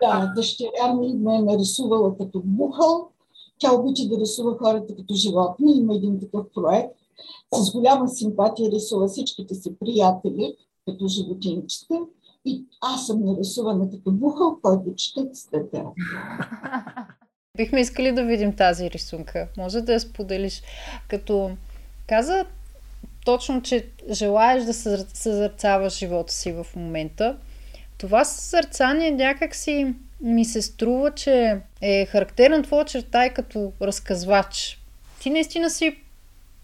Да, 0.02 0.32
дъщеря 0.36 0.94
ми 0.94 1.14
ме 1.14 1.36
е 1.36 1.42
нарисувала 1.42 2.16
като 2.16 2.42
бухал. 2.44 3.10
Тя 3.60 3.72
обича 3.72 4.08
да 4.08 4.20
рисува 4.20 4.58
хората 4.58 4.96
като 4.96 5.14
животни. 5.14 5.78
Има 5.78 5.94
един 5.94 6.20
такъв 6.20 6.46
проект. 6.54 6.94
С 7.54 7.72
голяма 7.72 8.08
симпатия 8.08 8.70
рисува 8.70 9.08
всичките 9.08 9.54
си 9.54 9.74
приятели 9.80 10.56
като 10.88 11.08
животинчета. 11.08 11.94
И 12.44 12.64
аз 12.80 13.06
съм 13.06 13.24
нарисувана 13.24 13.90
като 13.90 14.10
бухал, 14.12 14.58
който 14.62 14.94
чете 14.96 15.30
цвете. 15.32 15.84
Бихме 17.56 17.80
искали 17.80 18.12
да 18.12 18.24
видим 18.24 18.56
тази 18.56 18.90
рисунка. 18.90 19.48
Може 19.56 19.80
да 19.80 19.92
я 19.92 20.00
споделиш. 20.00 20.62
Като 21.08 21.50
каза 22.06 22.44
точно, 23.24 23.62
че 23.62 23.90
желаеш 24.10 24.64
да 24.64 24.74
съзърцаваш 25.14 25.98
живота 25.98 26.32
си 26.32 26.52
в 26.52 26.66
момента, 26.76 27.36
това 27.98 28.24
съзърцание 28.24 29.10
някак 29.10 29.54
си 29.54 29.94
ми 30.20 30.44
се 30.44 30.62
струва, 30.62 31.10
че 31.10 31.60
е 31.80 32.06
характерна 32.06 32.62
твоя 32.62 32.84
черта 32.84 33.26
и 33.26 33.34
като 33.34 33.72
разказвач. 33.82 34.78
Ти 35.20 35.30
наистина 35.30 35.70
си 35.70 35.96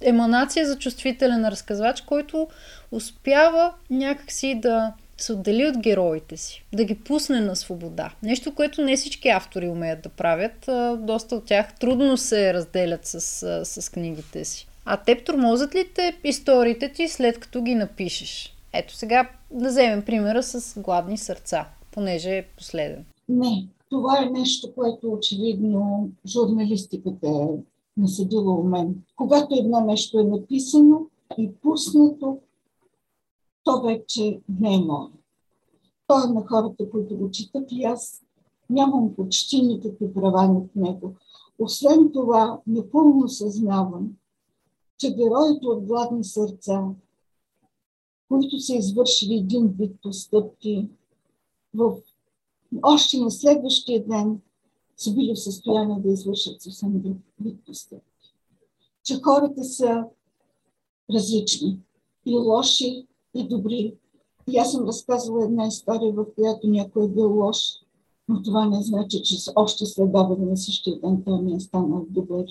еманация 0.01 0.67
за 0.67 0.79
чувствителен 0.79 1.49
разказвач, 1.49 2.01
който 2.01 2.49
успява 2.91 3.73
някакси 3.91 4.55
да 4.55 4.93
се 5.19 5.33
отдели 5.33 5.67
от 5.67 5.79
героите 5.79 6.37
си, 6.37 6.65
да 6.73 6.85
ги 6.85 6.95
пусне 6.95 7.41
на 7.41 7.57
свобода. 7.57 8.11
Нещо, 8.23 8.55
което 8.55 8.83
не 8.83 8.97
всички 8.97 9.29
автори 9.29 9.69
умеят 9.69 10.03
да 10.03 10.09
правят. 10.09 10.69
Доста 11.07 11.35
от 11.35 11.45
тях 11.45 11.75
трудно 11.75 12.17
се 12.17 12.55
разделят 12.55 13.07
с, 13.07 13.21
с 13.65 13.93
книгите 13.93 14.45
си. 14.45 14.69
А 14.85 14.97
теб 14.97 15.25
тормозят 15.25 15.75
ли 15.75 15.89
те 15.95 16.17
историите 16.25 16.89
ти 16.89 17.09
след 17.09 17.41
като 17.41 17.63
ги 17.63 17.75
напишеш? 17.75 18.55
Ето 18.73 18.95
сега 18.95 19.29
да 19.51 19.69
вземем 19.69 20.03
примера 20.03 20.43
с 20.43 20.81
гладни 20.81 21.19
сърца, 21.19 21.67
понеже 21.91 22.37
е 22.37 22.43
последен. 22.43 23.05
Не, 23.29 23.69
това 23.91 24.23
е 24.23 24.31
нещо, 24.31 24.75
което 24.75 25.13
очевидно 25.13 26.11
журналистиката 26.27 27.29
е 27.29 27.49
насъдила 27.97 28.55
у 28.55 28.63
мен. 28.63 29.03
Когато 29.17 29.55
едно 29.55 29.81
нещо 29.81 30.19
е 30.19 30.25
написано 30.25 31.07
и 31.39 31.53
пуснато, 31.53 32.39
то 33.65 33.83
вече 33.83 34.41
не 34.61 34.75
е 34.75 34.79
мое. 34.79 35.11
То 36.07 36.25
е 36.25 36.33
на 36.33 36.47
хората, 36.47 36.91
които 36.91 37.17
го 37.17 37.31
четат 37.31 37.73
и 37.73 37.85
аз 37.85 38.23
нямам 38.71 39.15
почти 39.15 39.63
никакви 39.63 40.15
права 40.15 40.49
над 40.49 40.77
него. 40.77 41.15
Освен 41.59 42.13
това, 42.13 42.61
непълно 42.67 43.29
съзнавам, 43.29 44.17
че 44.99 45.15
героите 45.15 45.67
от 45.67 45.85
гладни 45.85 46.25
сърца, 46.25 46.85
които 48.29 48.61
са 48.61 48.75
извършили 48.75 49.35
един 49.35 49.69
вид 49.69 49.97
постъпки, 50.03 50.89
в... 51.75 51.97
още 52.83 53.19
на 53.19 53.31
следващия 53.31 54.05
ден 54.07 54.41
са 54.97 55.15
били 55.15 55.35
в 55.35 55.41
състояние 55.41 56.01
да 56.01 56.13
извършат 56.13 56.63
съвсем 56.63 57.03
вид 57.41 57.57
постъпки. 57.67 58.35
Че 59.05 59.21
хората 59.23 59.65
са 59.65 60.05
различни 61.15 61.79
и 62.27 62.37
лоши, 62.37 63.07
и 63.35 63.49
добри. 63.49 63.95
И 64.51 64.59
аз 64.59 64.73
съм 64.73 64.87
разказвала 64.87 65.45
една 65.45 65.67
история, 65.67 66.13
в 66.13 66.27
която 66.35 66.69
някой 66.69 67.05
е 67.05 67.09
бил 67.09 67.39
лош, 67.39 67.59
но 68.29 68.43
това 68.43 68.67
не 68.67 68.83
значи, 68.83 69.23
че 69.23 69.37
още 69.57 69.87
след 69.87 70.09
обеда 70.15 70.47
на 70.47 70.57
същия 70.57 71.01
ден 71.01 71.23
той 71.25 71.43
ми 71.43 71.55
е 71.55 71.61
станал 71.61 72.07
добър 72.11 72.47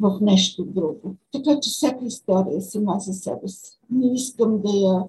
в 0.00 0.18
нещо 0.20 0.64
друго. 0.64 1.14
Така 1.32 1.60
че 1.60 1.70
всяка 1.70 2.04
история 2.04 2.56
е 2.56 2.60
сама 2.60 2.96
за 2.98 3.14
себе 3.14 3.48
си. 3.48 3.78
Не 3.90 4.14
искам 4.14 4.60
да 4.62 4.70
я 4.70 5.04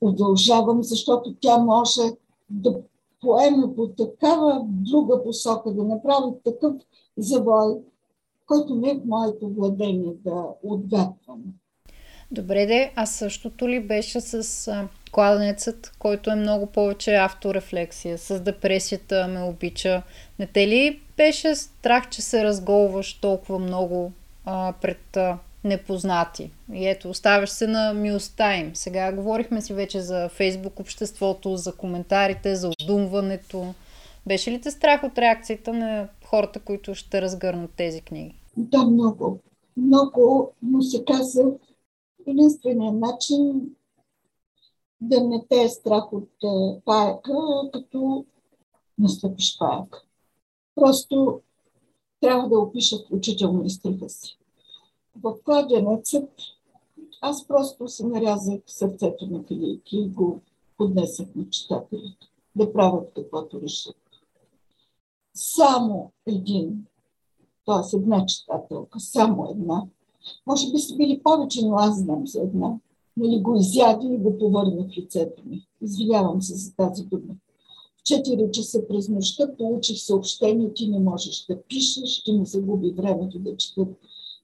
удължавам, 0.00 0.82
защото 0.82 1.34
тя 1.40 1.58
може 1.58 2.02
да 2.50 2.80
поеме 3.20 3.74
по 3.76 3.88
такава 3.88 4.62
друга 4.66 5.24
посока, 5.24 5.70
да 5.70 5.84
направи 5.84 6.32
такъв 6.44 6.72
завой, 7.18 7.74
който 8.46 8.74
не 8.74 8.90
е 8.90 8.94
в 8.94 9.04
моето 9.04 9.48
владение 9.48 10.12
да 10.24 10.44
отгадвам. 10.62 11.42
Добре 12.30 12.66
де, 12.66 12.92
а 12.96 13.06
същото 13.06 13.68
ли 13.68 13.80
беше 13.80 14.20
с 14.20 14.88
кладенецът, 15.12 15.92
който 15.98 16.30
е 16.30 16.34
много 16.34 16.66
повече 16.66 17.14
авторефлексия, 17.14 18.18
с 18.18 18.40
депресията 18.40 19.28
ме 19.28 19.42
обича. 19.42 20.02
Не 20.38 20.46
те 20.46 20.68
ли 20.68 21.00
беше 21.16 21.54
страх, 21.54 22.08
че 22.10 22.22
се 22.22 22.44
разголваш 22.44 23.20
толкова 23.20 23.58
много 23.58 24.12
а, 24.44 24.74
пред 24.80 25.16
а, 25.16 25.38
непознати? 25.64 26.50
И 26.72 26.88
ето, 26.88 27.10
оставяш 27.10 27.50
се 27.50 27.66
на 27.66 27.94
милостта 27.94 28.56
им. 28.56 28.76
Сега 28.76 29.12
говорихме 29.12 29.60
си 29.60 29.74
вече 29.74 30.00
за 30.00 30.28
Фейсбук 30.28 30.80
обществото, 30.80 31.56
за 31.56 31.76
коментарите, 31.76 32.56
за 32.56 32.68
отдумването. 32.68 33.74
Беше 34.26 34.50
ли 34.50 34.60
те 34.60 34.70
страх 34.70 35.02
от 35.04 35.18
реакцията 35.18 35.72
на 35.72 36.08
хората, 36.24 36.60
които 36.60 36.94
ще 36.94 37.22
разгърнат 37.22 37.70
тези 37.76 38.00
книги? 38.00 38.34
Да, 38.56 38.84
много. 38.84 39.40
Много, 39.76 40.52
но 40.62 40.82
се 40.82 41.04
каза, 41.04 41.44
единственият 42.26 42.94
начин 42.94 43.62
да 45.00 45.24
не 45.24 45.44
те 45.48 45.62
е 45.62 45.68
страх 45.68 46.12
от 46.12 46.30
паяка, 46.84 47.32
като 47.72 48.24
настъпиш 48.98 49.58
паяк. 49.58 50.06
Просто 50.74 51.40
трябва 52.20 52.48
да 52.48 52.58
опиша 52.58 52.96
включително 52.98 53.64
и 53.64 53.70
стиха 53.70 54.08
си. 54.08 54.39
В 55.22 55.34
кладенецът 55.44 56.30
аз 57.20 57.46
просто 57.46 57.88
се 57.88 58.06
нарязах 58.06 58.60
сърцето 58.66 59.26
на 59.26 59.42
Филипки 59.42 59.96
и 59.96 60.08
го 60.08 60.40
поднесах 60.76 61.26
на 61.34 61.50
читателите 61.50 62.26
да 62.56 62.72
правят 62.72 63.12
каквото 63.14 63.60
решат. 63.60 63.96
Само 65.34 66.12
един, 66.26 66.86
т.е. 67.66 67.96
една 67.96 68.26
читателка, 68.26 69.00
само 69.00 69.50
една, 69.50 69.86
може 70.46 70.72
би 70.72 70.78
са 70.78 70.96
били 70.96 71.20
повече, 71.22 71.66
но 71.66 71.74
аз 71.76 71.98
знам 71.98 72.26
за 72.26 72.40
една. 72.40 72.78
Нали 73.16 73.40
го 73.40 73.56
изяди 73.56 74.06
и 74.06 74.18
го 74.18 74.38
повърна 74.38 74.84
в 74.84 74.96
лицето 74.98 75.42
ми. 75.46 75.66
Извинявам 75.82 76.42
се 76.42 76.54
за 76.54 76.76
тази 76.76 77.04
дума. 77.04 77.34
В 77.96 78.02
4 78.02 78.50
часа 78.50 78.88
през 78.88 79.08
нощта 79.08 79.56
получих 79.58 79.98
съобщение, 79.98 80.74
ти 80.74 80.88
не 80.88 80.98
можеш 80.98 81.46
да 81.46 81.62
пишеш, 81.62 82.08
ще 82.08 82.32
ми 82.32 82.46
загуби 82.46 82.90
времето 82.90 83.38
да 83.38 83.56
чета 83.56 83.86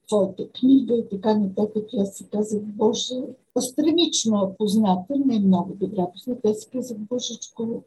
твоята 0.07 0.49
книга 0.49 0.95
и 0.95 1.09
така 1.09 1.37
нататък. 1.37 1.87
Аз 1.99 2.17
си 2.17 2.29
казах, 2.29 2.61
Боже, 2.61 3.15
странично 3.59 4.43
е 4.43 4.57
позната, 4.57 5.13
не 5.25 5.35
е 5.35 5.39
много 5.39 5.73
добра 5.73 6.07
позната. 6.13 6.49
Аз 6.49 6.57
си 6.57 6.69
казах, 6.69 6.97
Божечко, 6.97 7.83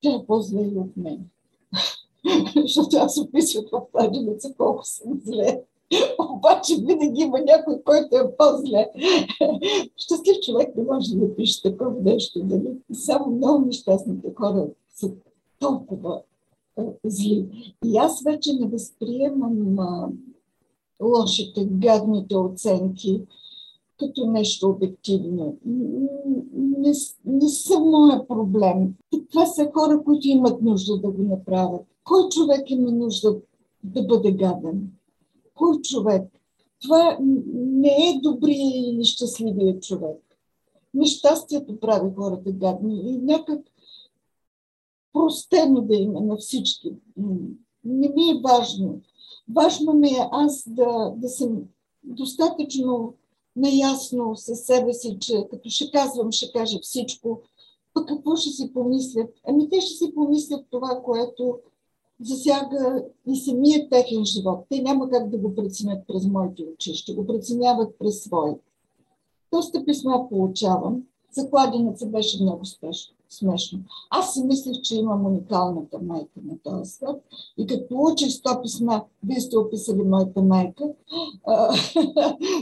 тя 0.00 0.14
е 0.14 0.26
по-зле 0.26 0.62
и 0.62 0.78
от 0.78 0.96
мен. 0.96 1.28
Защото 2.62 2.96
аз 2.96 3.18
описвах 3.18 3.64
в 3.72 3.82
кладеница 3.92 4.54
колко 4.56 4.84
съм 4.84 5.20
зле. 5.24 5.62
Обаче 6.18 6.76
винаги 6.76 7.22
има 7.22 7.40
някой, 7.40 7.82
който 7.82 8.16
е 8.16 8.36
по-зле. 8.36 8.90
Щастлив 9.96 10.36
човек 10.42 10.76
не 10.76 10.84
може 10.84 11.16
да 11.16 11.36
пише 11.36 11.62
такова 11.62 12.00
нещо. 12.02 12.40
Дали? 12.42 12.78
Само 12.92 13.36
много 13.36 13.66
нещастните 13.66 14.34
хора 14.34 14.66
са 14.94 15.10
толкова 15.58 16.22
зли. 17.04 17.46
И 17.84 17.96
аз 17.96 18.22
вече 18.22 18.52
не 18.52 18.66
възприемам 18.66 19.78
лошите, 21.04 21.68
гадните 21.70 22.36
оценки 22.36 23.22
като 23.98 24.26
нещо 24.26 24.68
обективно. 24.68 25.56
Не, 26.54 26.92
не 27.24 27.48
са 27.48 27.80
моя 27.80 28.28
проблем. 28.28 28.94
Това 29.30 29.46
са 29.46 29.70
хора, 29.74 30.02
които 30.04 30.28
имат 30.28 30.62
нужда 30.62 30.98
да 30.98 31.10
го 31.10 31.22
направят. 31.22 31.82
Кой 32.04 32.28
човек 32.28 32.70
има 32.70 32.90
нужда 32.92 33.36
да 33.84 34.02
бъде 34.02 34.32
гаден? 34.32 34.90
кой 35.54 35.80
човек. 35.80 36.22
Това 36.82 37.18
не 37.54 37.88
е 37.88 38.20
добрия 38.22 38.90
или 38.90 39.04
щастливия 39.04 39.80
човек. 39.80 40.20
Нещастието 40.94 41.80
прави 41.80 42.10
хората 42.16 42.52
гадни 42.52 43.10
и 43.10 43.18
някак 43.18 43.60
простено 45.12 45.80
да 45.80 45.96
има 45.96 46.20
на 46.20 46.36
всички. 46.36 46.92
Не 47.84 48.08
ми 48.08 48.30
е 48.30 48.40
важно. 48.44 49.00
Важно 49.48 49.92
ми 49.92 50.08
е 50.08 50.28
аз 50.32 50.64
да, 50.66 51.12
да 51.16 51.28
съм 51.28 51.62
достатъчно 52.04 53.14
наясно 53.56 54.36
със 54.36 54.60
себе 54.60 54.94
си, 54.94 55.16
че 55.20 55.46
като 55.50 55.70
ще 55.70 55.90
казвам, 55.90 56.32
ще 56.32 56.52
кажа 56.52 56.78
всичко, 56.82 57.40
пък 57.94 58.08
какво 58.08 58.36
ще 58.36 58.50
си 58.50 58.72
помислят? 58.72 59.30
Ами 59.48 59.68
те 59.68 59.80
ще 59.80 59.94
си 59.94 60.14
помислят 60.14 60.66
това, 60.70 61.00
което 61.04 61.58
засяга 62.20 63.04
и 63.26 63.36
самия 63.36 63.88
техен 63.88 64.24
живот. 64.24 64.66
Те 64.68 64.82
няма 64.82 65.10
как 65.10 65.30
да 65.30 65.38
го 65.38 65.54
преценят 65.54 66.06
през 66.06 66.26
моите 66.26 66.64
очи, 66.74 66.94
ще 66.94 67.14
го 67.14 67.26
преценяват 67.26 67.98
през 67.98 68.24
своите. 68.24 68.64
Доста 69.52 69.84
писма 69.84 70.28
получавам. 70.28 71.02
За 71.36 71.50
кладенеца 71.50 72.06
беше 72.06 72.42
много 72.42 72.62
смешно. 73.28 73.78
Аз 74.10 74.34
си 74.34 74.42
мислех, 74.44 74.80
че 74.82 74.96
имам 74.96 75.26
уникалната 75.26 75.98
майка 76.02 76.40
на 76.44 76.58
този 76.62 76.90
свят. 76.90 77.22
И 77.58 77.66
като 77.66 77.88
получих 77.88 78.28
100 78.28 78.62
писма, 78.62 79.04
вие 79.26 79.40
сте 79.40 79.58
описали 79.58 80.02
моята 80.02 80.42
майка, 80.42 80.84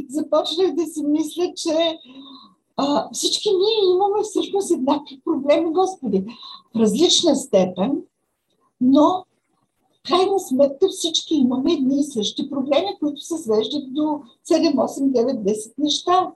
започнах 0.08 0.74
да 0.74 0.86
си 0.86 1.02
мисля, 1.02 1.52
че 1.56 1.98
а, 2.76 3.08
всички 3.12 3.48
ние 3.48 3.94
имаме 3.94 4.22
всъщност 4.22 4.70
еднакви 4.70 5.20
проблеми, 5.24 5.72
Господи, 5.72 6.24
в 6.74 6.80
различна 6.80 7.36
степен, 7.36 8.02
но 8.80 9.24
крайна 10.08 10.40
сметка 10.40 10.88
всички 10.88 11.34
имаме 11.34 11.72
едни 11.72 12.00
и 12.00 12.04
същи 12.04 12.50
проблеми, 12.50 12.96
които 13.00 13.20
се 13.20 13.38
свеждат 13.38 13.94
до 13.94 14.00
7, 14.00 14.74
8, 14.74 15.12
9, 15.12 15.42
10 15.42 15.72
неща. 15.78 16.32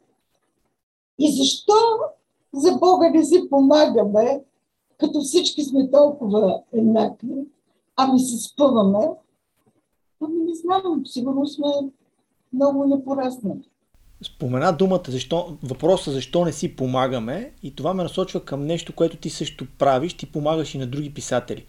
И 1.18 1.33
защо 1.33 1.72
за 2.57 2.73
Бога 2.73 3.11
не 3.11 3.25
си 3.25 3.42
помагаме, 3.51 4.40
като 4.99 5.21
всички 5.21 5.64
сме 5.64 5.90
толкова 5.90 6.62
еднакви, 6.73 7.35
ами 7.97 8.21
се 8.21 8.49
спъваме? 8.49 9.09
Ами 10.25 10.45
не 10.45 10.55
знам, 10.55 11.03
сигурно 11.07 11.47
сме 11.47 11.66
много 12.53 12.87
непораснали. 12.87 13.61
Спомена 14.23 14.73
думата, 14.73 15.03
защо, 15.09 15.57
въпроса 15.62 16.12
защо 16.12 16.45
не 16.45 16.53
си 16.53 16.77
помагаме 16.77 17.53
и 17.62 17.75
това 17.75 17.95
ме 17.95 18.03
насочва 18.03 18.45
към 18.45 18.66
нещо, 18.66 18.95
което 18.95 19.16
ти 19.16 19.31
също 19.31 19.66
правиш, 19.79 20.14
ти 20.14 20.33
помагаш 20.33 20.75
и 20.75 20.79
на 20.79 20.87
други 20.87 21.14
писатели. 21.14 21.66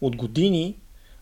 От 0.00 0.16
години, 0.16 0.76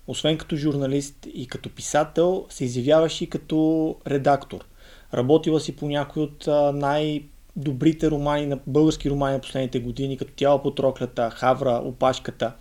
освен 0.06 0.38
като 0.38 0.56
журналист 0.56 1.26
и 1.34 1.46
като 1.46 1.74
писател, 1.74 2.46
се 2.48 2.64
изявяваш 2.64 3.20
и 3.20 3.30
като 3.30 3.96
редактор. 4.06 4.66
Работила 5.14 5.60
си 5.60 5.76
по 5.76 5.88
някои 5.88 6.22
от 6.22 6.48
най- 6.74 7.28
добрите 7.56 8.10
романи, 8.10 8.46
на 8.46 8.58
български 8.66 9.10
романи 9.10 9.34
на 9.34 9.40
последните 9.40 9.80
години, 9.80 10.16
като 10.16 10.32
Тяло 10.32 10.62
по 10.62 10.70
троклята, 10.70 11.30
Хавра, 11.30 11.82
Опашката. 11.84 12.52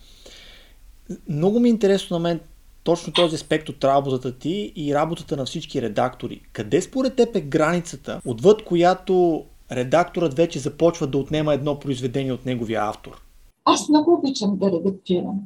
Много 1.29 1.59
ми 1.59 1.69
е 1.69 1.71
интересно 1.71 2.15
на 2.15 2.19
мен 2.19 2.39
точно 2.83 3.13
този 3.13 3.35
аспект 3.35 3.69
от 3.69 3.83
работата 3.83 4.37
ти 4.37 4.73
и 4.75 4.95
работата 4.95 5.37
на 5.37 5.45
всички 5.45 5.81
редактори. 5.81 6.41
Къде 6.53 6.81
според 6.81 7.15
теб 7.15 7.35
е 7.35 7.41
границата, 7.41 8.21
отвъд 8.25 8.65
която 8.65 9.45
редакторът 9.71 10.33
вече 10.33 10.59
започва 10.59 11.07
да 11.07 11.17
отнема 11.17 11.53
едно 11.53 11.79
произведение 11.79 12.33
от 12.33 12.45
неговия 12.45 12.81
автор? 12.83 13.21
Аз 13.65 13.89
много 13.89 14.13
обичам 14.13 14.57
да 14.57 14.71
редактирам. 14.71 15.39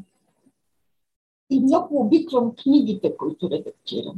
И 1.49 1.59
много 1.59 2.01
обиквам 2.01 2.53
книгите, 2.63 3.17
които 3.17 3.49
редактирам. 3.49 4.15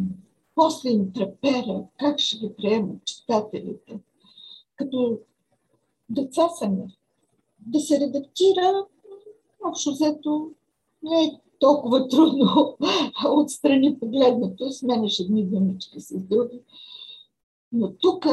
После 0.55 0.89
им 0.89 1.13
трепера 1.13 1.83
как 1.99 2.19
ще 2.19 2.37
ги 2.37 2.49
приемат 2.57 3.05
читателите 3.05 3.99
като 4.81 5.19
деца 6.09 6.49
сами. 6.49 6.97
Да 7.59 7.79
се 7.79 7.99
редактира, 7.99 8.85
общо 9.65 9.91
взето, 9.91 10.51
не 11.03 11.23
е 11.23 11.39
толкова 11.59 12.07
трудно 12.07 12.77
отстрани 13.29 13.99
погледнато, 13.99 14.71
сменяш 14.71 15.19
едни 15.19 15.45
думички 15.45 16.01
с 16.01 16.23
други. 16.23 16.59
Но 17.71 17.93
тук 17.93 18.25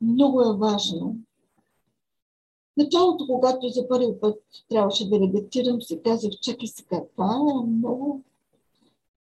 много 0.00 0.42
е 0.42 0.56
важно. 0.56 1.16
Началото, 2.76 3.26
когато 3.26 3.68
за 3.68 3.88
първи 3.88 4.20
път 4.20 4.42
трябваше 4.68 5.08
да 5.08 5.20
редактирам, 5.20 5.82
си 5.82 6.00
казах, 6.04 6.30
чакай 6.30 6.68
сега, 6.68 7.02
това 7.16 7.34
е 7.34 7.66
много, 7.66 8.22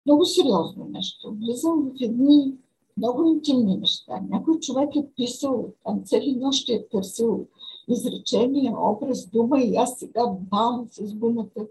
много 0.06 0.26
сериозно 0.26 0.88
нещо. 0.90 1.36
Влизам 1.42 1.92
в 1.92 2.02
едни 2.02 2.54
много 3.00 3.26
интимни 3.26 3.78
неща. 3.78 4.22
Някой 4.30 4.60
човек 4.60 4.96
е 4.96 5.08
писал, 5.16 5.74
там 5.86 6.04
цели 6.06 6.36
нощи 6.36 6.74
е 6.74 6.88
търсил 6.88 7.48
изречение, 7.88 8.76
образ, 8.78 9.30
дума 9.30 9.62
и 9.62 9.76
аз 9.76 10.00
сега 10.00 10.28
бам 10.28 10.88
с 10.92 11.14
думата. 11.14 11.68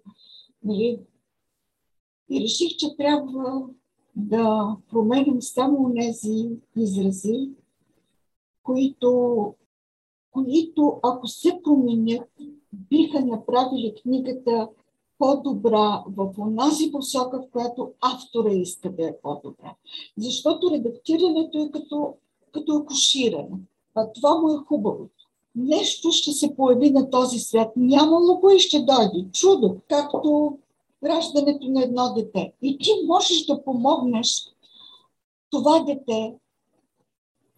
Нали? 0.65 1.01
И 2.31 2.41
реших, 2.41 2.77
че 2.77 2.97
трябва 2.97 3.69
да 4.17 4.77
променям 4.91 5.43
само 5.43 5.95
тези 5.95 6.51
изрази, 6.77 7.51
които, 8.63 9.55
които 10.31 11.01
ако 11.03 11.27
се 11.27 11.61
променят, 11.65 12.29
биха 12.73 13.21
направили 13.21 13.95
книгата 14.03 14.69
по-добра 15.19 16.05
в 16.17 16.35
онази 16.39 16.93
посока, 16.93 17.43
в 17.43 17.51
която 17.53 17.91
автора 18.01 18.53
иска 18.53 18.91
да 18.91 19.09
е 19.09 19.17
по-добра. 19.23 19.75
Защото 20.19 20.71
редактирането 20.71 21.59
е 21.59 21.71
като, 21.71 22.15
като 22.53 22.77
акуширане. 22.77 23.59
А 23.95 24.13
това 24.13 24.39
му 24.39 24.55
е 24.55 24.65
хубавото. 24.67 25.29
Нещо 25.57 26.13
ще 26.13 26.33
се 26.33 26.57
появи 26.57 26.91
на 26.91 27.11
този 27.11 27.39
свят. 27.39 27.73
Нямало 27.77 28.41
го 28.41 28.51
и 28.51 28.59
ще 28.59 28.79
дойде. 28.79 29.27
Чудо, 29.33 29.77
както 29.89 30.59
раждането 31.05 31.69
на 31.69 31.83
едно 31.83 32.15
дете. 32.15 32.53
И 32.63 32.79
ти 32.79 32.91
можеш 33.07 33.47
да 33.47 33.65
помогнеш 33.65 34.49
това 35.51 35.79
дете 35.79 36.35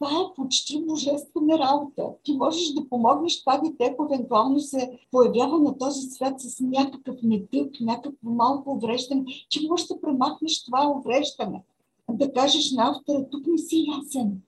това 0.01 0.21
е 0.21 0.35
почти 0.37 0.85
божествена 0.87 1.59
работа. 1.59 2.09
Ти 2.25 2.33
можеш 2.33 2.73
да 2.73 2.89
помогнеш 2.89 3.41
това 3.41 3.59
дете, 3.59 3.85
ако 3.85 4.05
евентуално 4.05 4.61
се 4.61 4.99
появява 5.11 5.59
на 5.59 5.79
този 5.79 6.01
свят 6.01 6.41
с 6.41 6.61
някакъв 6.61 7.17
недък, 7.23 7.81
някакво 7.81 8.31
малко 8.31 8.73
увреждане. 8.73 9.25
Ти 9.49 9.69
можеш 9.69 9.87
да 9.87 10.01
премахнеш 10.01 10.65
това 10.65 10.95
увреждане. 10.97 11.65
Да 12.11 12.33
кажеш 12.33 12.73
на 12.73 12.91
автора, 12.91 13.27
тук 13.31 13.47
не 13.47 13.59
си 13.59 13.87
ясен. 13.99 14.43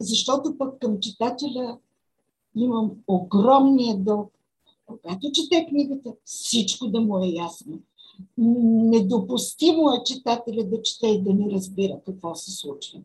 Защото 0.00 0.58
пък 0.58 0.78
към 0.80 1.00
читателя 1.00 1.78
имам 2.56 2.90
огромния 3.06 3.96
дълг. 3.98 4.32
Когато 4.86 5.32
чете 5.32 5.66
книгата, 5.68 6.12
всичко 6.24 6.86
да 6.86 7.00
му 7.00 7.18
е 7.18 7.26
ясно. 7.26 7.78
Недопустимо 8.38 9.90
е 9.90 10.04
читателя 10.04 10.64
да 10.64 10.82
чете 10.82 11.06
и 11.06 11.22
да 11.22 11.34
не 11.34 11.50
разбира 11.50 12.00
какво 12.06 12.34
се 12.34 12.50
случва. 12.50 13.00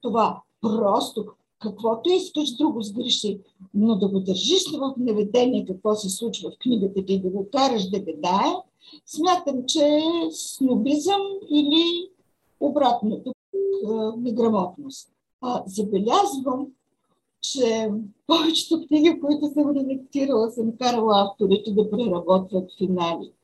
Това 0.00 0.42
просто 0.62 1.26
каквото 1.58 2.10
искаш 2.10 2.56
друго 2.56 2.82
сгреши, 2.82 3.40
но 3.74 3.96
да 3.96 4.08
го 4.08 4.20
държиш 4.20 4.62
в 4.72 4.94
неведение 4.96 5.64
какво 5.64 5.94
се 5.94 6.08
случва 6.08 6.50
в 6.50 6.58
книгата 6.58 7.04
ти, 7.04 7.20
да 7.20 7.28
го 7.28 7.46
караш 7.52 7.90
да 7.90 8.00
гадае, 8.00 8.52
смятам, 9.06 9.64
че 9.66 9.84
е 9.84 10.02
снобизъм 10.30 11.22
или 11.50 12.08
обратното 12.60 13.32
неграмотност. 14.16 15.08
А, 15.40 15.62
забелязвам, 15.66 16.66
че 17.40 17.90
повечето 18.26 18.86
книги, 18.86 19.20
които 19.20 19.46
съм 19.46 19.76
редактирала, 19.76 20.50
съм 20.50 20.76
карала 20.76 21.22
авторите 21.22 21.72
да 21.72 21.90
преработват 21.90 22.76
финалите. 22.78 23.36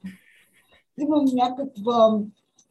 Имам 1.00 1.24
някаква 1.32 2.18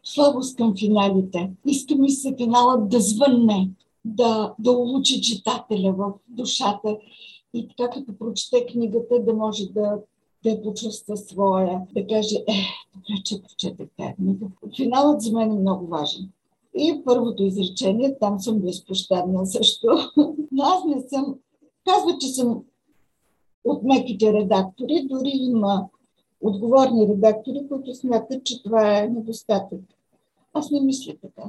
слабост 0.04 0.58
към 0.58 0.74
финалите. 0.80 1.52
Искам 1.66 2.02
ми 2.02 2.10
се 2.10 2.36
финалът 2.38 2.90
да 2.90 3.00
звънне, 3.00 3.70
да, 4.16 4.54
да 4.60 4.72
улучи 4.72 5.22
читателя 5.22 5.94
в 5.94 6.14
душата 6.28 6.98
и 7.54 7.68
така 7.68 7.90
като 7.90 8.18
прочете 8.18 8.66
книгата 8.66 9.24
да 9.24 9.34
може 9.34 9.66
да, 9.66 10.00
да 10.44 10.62
почувства 10.62 11.18
своя, 11.18 11.82
да 11.96 12.08
каже, 12.08 12.36
е, 12.36 12.54
добре, 12.96 13.24
че 13.26 13.42
прочете 13.42 13.88
тази 13.98 14.14
книга. 14.14 14.46
Финалът 14.76 15.22
за 15.22 15.32
мен 15.34 15.52
е 15.52 15.60
много 15.60 15.88
важен. 15.88 16.30
И 16.76 17.02
първото 17.06 17.44
изречение, 17.44 18.18
там 18.20 18.40
съм 18.40 18.60
безпощадна 18.60 19.46
също. 19.46 19.88
Но 20.52 20.64
аз 20.64 20.86
не 20.86 21.02
съм, 21.02 21.36
казва, 21.86 22.18
че 22.20 22.28
съм 22.28 22.64
от 23.64 23.84
меките 23.84 24.34
редактори, 24.34 25.08
дори 25.10 25.32
има 25.34 25.88
отговорни 26.42 27.08
редактори, 27.08 27.68
които 27.70 27.96
смятат, 27.96 28.44
че 28.44 28.64
това 28.64 29.00
е 29.00 29.08
недостатък. 29.08 29.80
Аз 30.54 30.72
не 30.72 30.82
мисля 30.82 31.14
така. 31.22 31.44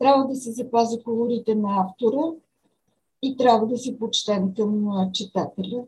Трябва 0.00 0.26
да 0.26 0.34
се 0.36 0.52
запази 0.52 1.02
колорите 1.02 1.54
на 1.54 1.86
автора 1.86 2.32
и 3.22 3.36
трябва 3.36 3.66
да 3.66 3.78
си 3.78 3.98
почтен 3.98 4.54
към 4.54 4.90
читателя. 5.12 5.84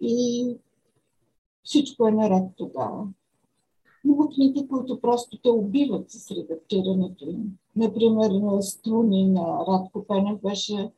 И 0.00 0.46
всичко 1.64 2.08
е 2.08 2.10
наред 2.10 2.44
тогава. 2.56 3.08
Има 4.04 4.28
книги, 4.28 4.68
които 4.68 5.00
просто 5.00 5.38
те 5.38 5.48
убиват 5.48 6.10
с 6.10 6.30
редактирането 6.30 7.24
им. 7.24 7.58
Например, 7.76 8.30
на 8.30 8.62
Струни 8.62 9.28
на 9.28 9.64
Радко 9.68 10.06
Пенев 10.06 10.40
беше 10.42 10.90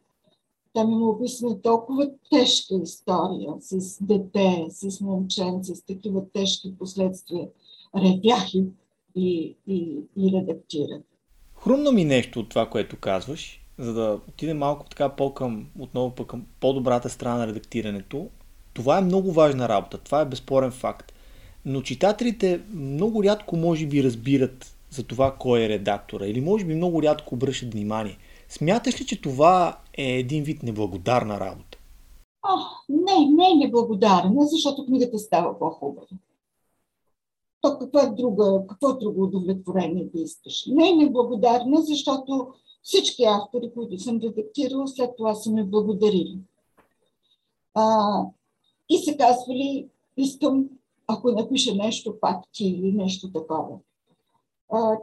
там 0.74 0.92
има 0.92 1.08
описана 1.08 1.62
толкова 1.62 2.10
тежка 2.30 2.74
история 2.74 3.54
с 3.60 4.04
дете, 4.04 4.66
с 4.70 5.00
момченце, 5.00 5.74
с 5.74 5.82
такива 5.82 6.24
тежки 6.32 6.78
последствия. 6.78 7.48
Ревях 7.96 8.54
и, 8.54 8.64
и, 9.14 9.56
и 10.16 10.32
редактирах. 10.32 11.02
Хрумна 11.66 11.92
ми 11.92 12.04
нещо 12.04 12.40
от 12.40 12.48
това, 12.48 12.66
което 12.66 12.96
казваш, 12.96 13.60
за 13.78 13.92
да 13.92 14.18
отидем 14.28 14.58
малко 14.58 14.86
така 14.90 15.08
по-към, 15.08 15.66
отново 15.78 16.10
по 16.10 16.24
към 16.24 16.46
по-добрата 16.60 17.08
страна 17.08 17.36
на 17.36 17.46
редактирането. 17.46 18.28
Това 18.74 18.98
е 18.98 19.00
много 19.00 19.32
важна 19.32 19.68
работа, 19.68 19.98
това 19.98 20.20
е 20.20 20.24
безспорен 20.24 20.70
факт. 20.70 21.12
Но 21.64 21.82
читателите 21.82 22.60
много 22.74 23.24
рядко 23.24 23.56
може 23.56 23.86
би 23.86 24.04
разбират 24.04 24.76
за 24.90 25.02
това 25.02 25.34
кой 25.38 25.62
е 25.62 25.68
редактора 25.68 26.26
или 26.26 26.40
може 26.40 26.64
би 26.64 26.74
много 26.74 27.02
рядко 27.02 27.34
обръщат 27.34 27.72
внимание. 27.72 28.18
Смяташ 28.48 29.00
ли, 29.00 29.06
че 29.06 29.20
това 29.20 29.78
е 29.94 30.12
един 30.12 30.44
вид 30.44 30.62
неблагодарна 30.62 31.40
работа? 31.40 31.78
О, 32.42 32.56
не, 32.88 33.26
не 33.36 33.50
е 33.50 33.66
неблагодарна, 33.66 34.46
защото 34.46 34.86
книгата 34.86 35.18
става 35.18 35.58
по-хубава. 35.58 36.06
То 37.66 37.78
какво 37.78 37.98
е, 37.98 38.10
друга, 38.10 38.64
какво 38.68 38.92
друго 38.92 39.22
удовлетворение 39.22 40.04
да 40.14 40.20
искаш? 40.20 40.66
Не 40.66 40.90
е 40.90 40.94
неблагодарна, 40.94 41.82
защото 41.82 42.48
всички 42.82 43.24
автори, 43.24 43.70
които 43.74 43.98
съм 43.98 44.20
редактирала, 44.22 44.88
след 44.88 45.10
това 45.16 45.34
са 45.34 45.50
ме 45.50 45.64
благодарили. 45.64 46.38
А, 47.74 48.22
и 48.88 48.98
се 48.98 49.16
казвали, 49.16 49.88
искам, 50.16 50.68
ако 51.06 51.30
напиша 51.30 51.74
нещо, 51.74 52.20
пак 52.20 52.44
ти 52.52 52.64
или 52.64 52.92
нещо 52.92 53.32
такова. 53.32 53.78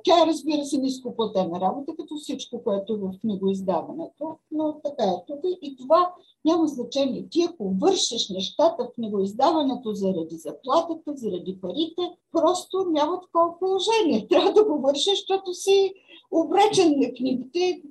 Тя, 0.03 0.27
разбира 0.27 0.65
се, 0.65 0.77
ниско 0.77 1.15
платена 1.15 1.61
работа, 1.61 1.95
като 1.95 2.15
всичко, 2.15 2.63
което 2.63 2.93
е 2.93 2.97
в 2.97 3.11
книгоиздаването, 3.21 4.37
но 4.51 4.79
така 4.83 5.03
е 5.03 5.23
тук. 5.27 5.39
И 5.61 5.75
това 5.75 6.13
няма 6.45 6.67
значение. 6.67 7.27
Ти 7.29 7.43
ако 7.43 7.69
вършиш 7.69 8.29
нещата 8.29 8.83
в 8.83 8.93
книгоиздаването 8.95 9.93
заради 9.93 10.35
заплатата, 10.35 11.13
заради 11.15 11.57
парите, 11.61 12.01
просто 12.31 12.85
няма 12.91 13.21
такова 13.21 13.59
положение. 13.59 14.27
Трябва 14.29 14.53
да 14.53 14.65
го 14.65 14.81
вършиш, 14.81 15.19
защото 15.19 15.53
си 15.53 15.93
обречен 16.31 16.99
на 16.99 17.13
книгите. 17.13 17.81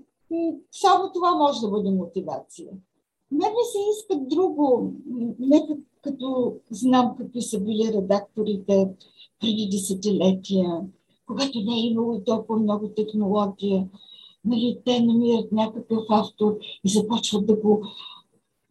Само 0.71 1.13
това 1.13 1.35
може 1.35 1.61
да 1.61 1.69
бъде 1.69 1.91
мотивация. 1.91 2.69
Мен 3.31 3.51
ми 3.51 3.65
се 3.73 3.79
иска 3.91 4.17
друго. 4.17 4.93
Нека 5.39 5.77
като 6.03 6.55
знам 6.71 7.15
какви 7.19 7.43
са 7.43 7.61
били 7.61 7.93
редакторите 7.93 8.89
преди 9.41 9.69
десетилетия, 9.73 10.83
когато 11.33 11.61
не 11.61 11.75
е 11.75 11.87
имало 11.87 12.21
толкова 12.25 12.59
много 12.59 12.89
технология, 12.89 13.89
нали, 14.45 14.79
те 14.85 15.01
намират 15.01 15.53
някакъв 15.53 16.05
автор 16.09 16.59
и 16.85 16.89
започват 16.89 17.47
да 17.47 17.57
го 17.57 17.87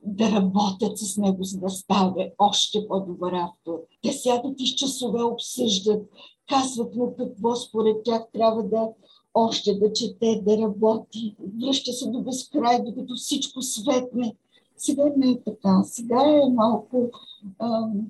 да 0.05 0.31
работят 0.31 0.97
с 0.97 1.17
него, 1.17 1.43
за 1.43 1.59
да 1.59 1.69
стане 1.69 2.33
още 2.37 2.87
по-добър 2.87 3.33
автор. 3.33 3.79
Те 4.01 4.13
сядат 4.13 4.61
и 4.61 4.67
с 4.67 4.75
часове 4.75 5.23
обсъждат, 5.23 6.09
казват 6.49 6.95
му 6.95 7.15
какво 7.17 7.55
според 7.55 8.03
тях 8.03 8.21
трябва 8.33 8.63
да 8.63 8.89
още 9.33 9.73
да 9.73 9.93
чете, 9.93 10.41
да 10.45 10.57
работи, 10.57 11.35
връща 11.61 11.93
се 11.93 12.09
до 12.09 12.21
безкрай, 12.21 12.83
докато 12.83 13.15
всичко 13.15 13.61
светне. 13.61 14.35
Сега 14.81 15.03
не 15.17 15.31
е 15.31 15.41
така. 15.45 15.83
Сега 15.83 16.21
е 16.21 16.53
малко 16.53 17.11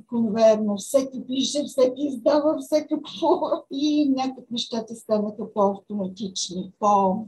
конверно. 0.07 0.77
Всеки 0.77 1.27
пише, 1.27 1.63
всеки 1.67 2.01
издава, 2.01 2.57
всеки 2.59 2.87
какво. 2.89 3.41
И 3.71 4.09
някак 4.09 4.51
нещата 4.51 4.95
станаха 4.95 5.53
по-автоматични, 5.53 6.71
по... 6.79 7.25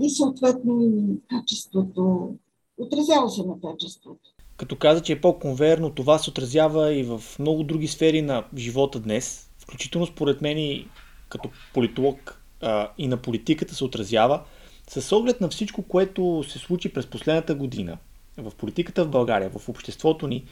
И 0.00 0.10
съответно 0.10 0.92
качеството. 1.30 2.34
Отразява 2.78 3.30
се 3.30 3.42
на 3.46 3.54
качеството. 3.60 4.30
Като 4.56 4.76
каза, 4.76 5.02
че 5.02 5.12
е 5.12 5.20
по-конверно, 5.20 5.90
това 5.90 6.18
се 6.18 6.30
отразява 6.30 6.94
и 6.94 7.02
в 7.02 7.22
много 7.38 7.62
други 7.62 7.88
сфери 7.88 8.22
на 8.22 8.44
живота 8.56 9.00
днес. 9.00 9.50
Включително 9.58 10.06
според 10.06 10.40
мен 10.40 10.58
и 10.58 10.88
като 11.28 11.48
политолог 11.74 12.42
а, 12.60 12.90
и 12.98 13.08
на 13.08 13.16
политиката 13.16 13.74
се 13.74 13.84
отразява. 13.84 14.42
С 14.88 15.16
оглед 15.16 15.40
на 15.40 15.48
всичко, 15.48 15.82
което 15.82 16.44
се 16.48 16.58
случи 16.58 16.92
през 16.92 17.06
последната 17.06 17.54
година, 17.54 17.98
в 18.38 18.52
политиката 18.56 19.04
в 19.04 19.10
България, 19.10 19.50
в 19.50 19.68
обществото 19.68 20.26
ни, 20.26 20.44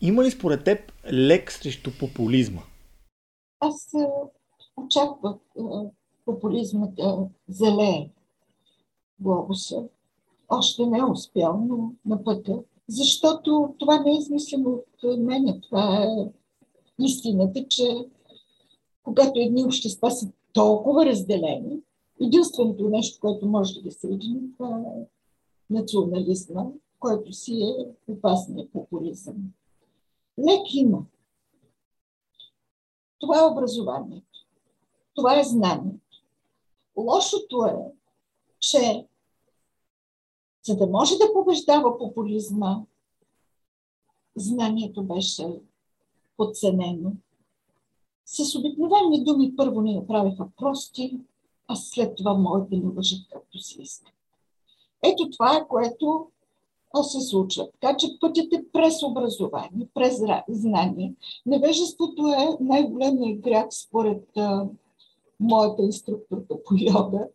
има 0.00 0.24
ли 0.24 0.30
според 0.30 0.64
теб 0.64 0.92
лек 1.12 1.52
срещу 1.52 1.90
популизма? 2.00 2.60
Аз 3.60 3.92
очаквах 4.76 5.36
популизма 6.24 6.86
да 6.86 7.18
залее 7.48 8.10
глобуса. 9.20 9.84
Още 10.48 10.86
не 10.86 10.98
е 10.98 11.04
успял, 11.04 11.66
но 11.68 11.92
на 12.04 12.24
пътя. 12.24 12.58
Защото 12.88 13.74
това 13.78 14.00
не 14.00 14.10
е 14.10 14.18
измислено 14.18 14.70
от 15.02 15.18
мен. 15.18 15.60
Това 15.62 16.02
е 16.02 16.30
истината, 17.04 17.66
че 17.68 18.06
когато 19.02 19.32
едни 19.40 19.64
общества 19.64 20.10
са 20.10 20.28
толкова 20.52 21.06
разделени, 21.06 21.80
единственото 22.20 22.88
нещо, 22.88 23.20
което 23.20 23.46
може 23.46 23.74
да 23.74 23.80
ги 23.80 23.90
съедини, 23.90 24.40
това 24.56 24.68
е 24.78 25.06
национализма, 25.70 26.64
който 27.00 27.32
си 27.32 27.62
е 27.62 28.12
опасният 28.12 28.72
популизъм. 28.72 29.36
Лек 30.38 30.74
има. 30.74 31.02
Това 33.18 33.40
е 33.40 33.46
образованието. 33.52 34.46
Това 35.14 35.40
е 35.40 35.44
знанието. 35.44 36.22
Лошото 36.96 37.64
е, 37.64 37.76
че 38.60 39.06
за 40.62 40.76
да 40.76 40.86
може 40.86 41.14
да 41.16 41.32
побеждава 41.32 41.98
популизма, 41.98 42.82
знанието 44.36 45.02
беше 45.02 45.60
подценено. 46.36 47.12
С 48.24 48.58
обикновени 48.58 49.24
думи 49.24 49.56
първо 49.56 49.80
ни 49.80 49.94
направиха 49.94 50.48
прости, 50.56 51.20
а 51.68 51.76
след 51.76 52.16
това 52.16 52.34
могат 52.34 52.70
да 52.70 52.76
ни 52.76 52.92
лъжат 52.96 53.20
както 53.32 53.58
си 53.58 53.82
искат. 53.82 54.14
Ето 55.02 55.30
това 55.30 55.56
е, 55.56 55.68
което 55.68 56.30
се 57.02 57.20
случва. 57.20 57.68
Така 57.80 57.96
че 57.96 58.18
пътят 58.20 58.52
е 58.52 58.64
през 58.72 59.02
образование, 59.02 59.88
през 59.94 60.20
знание. 60.48 61.14
Невежеството 61.46 62.28
е 62.28 62.56
най-големият 62.60 63.40
грях 63.40 63.66
според 63.70 64.36
а, 64.36 64.66
моята 65.40 65.82
инструкторка 65.82 66.62
по 66.64 66.74
йога, 66.78 67.26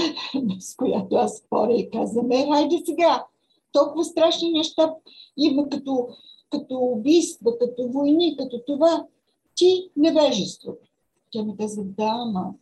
с 0.60 0.76
която 0.76 1.16
аз 1.16 1.36
споря 1.38 1.72
и 1.72 1.90
казвам, 1.90 2.30
е, 2.30 2.46
хайде 2.46 2.82
сега, 2.84 3.26
толкова 3.72 4.04
страшни 4.04 4.52
неща 4.52 4.94
има 5.36 5.68
като, 5.68 6.08
като 6.50 6.78
убийства, 6.78 7.58
като 7.58 7.88
войни, 7.88 8.36
като 8.36 8.62
това. 8.66 9.06
Ти 9.54 9.90
невежеството. 9.96 10.86
Тя 11.30 11.42
ми 11.42 11.56
казва, 11.56 11.84
да, 11.84 12.12
ама 12.26 12.54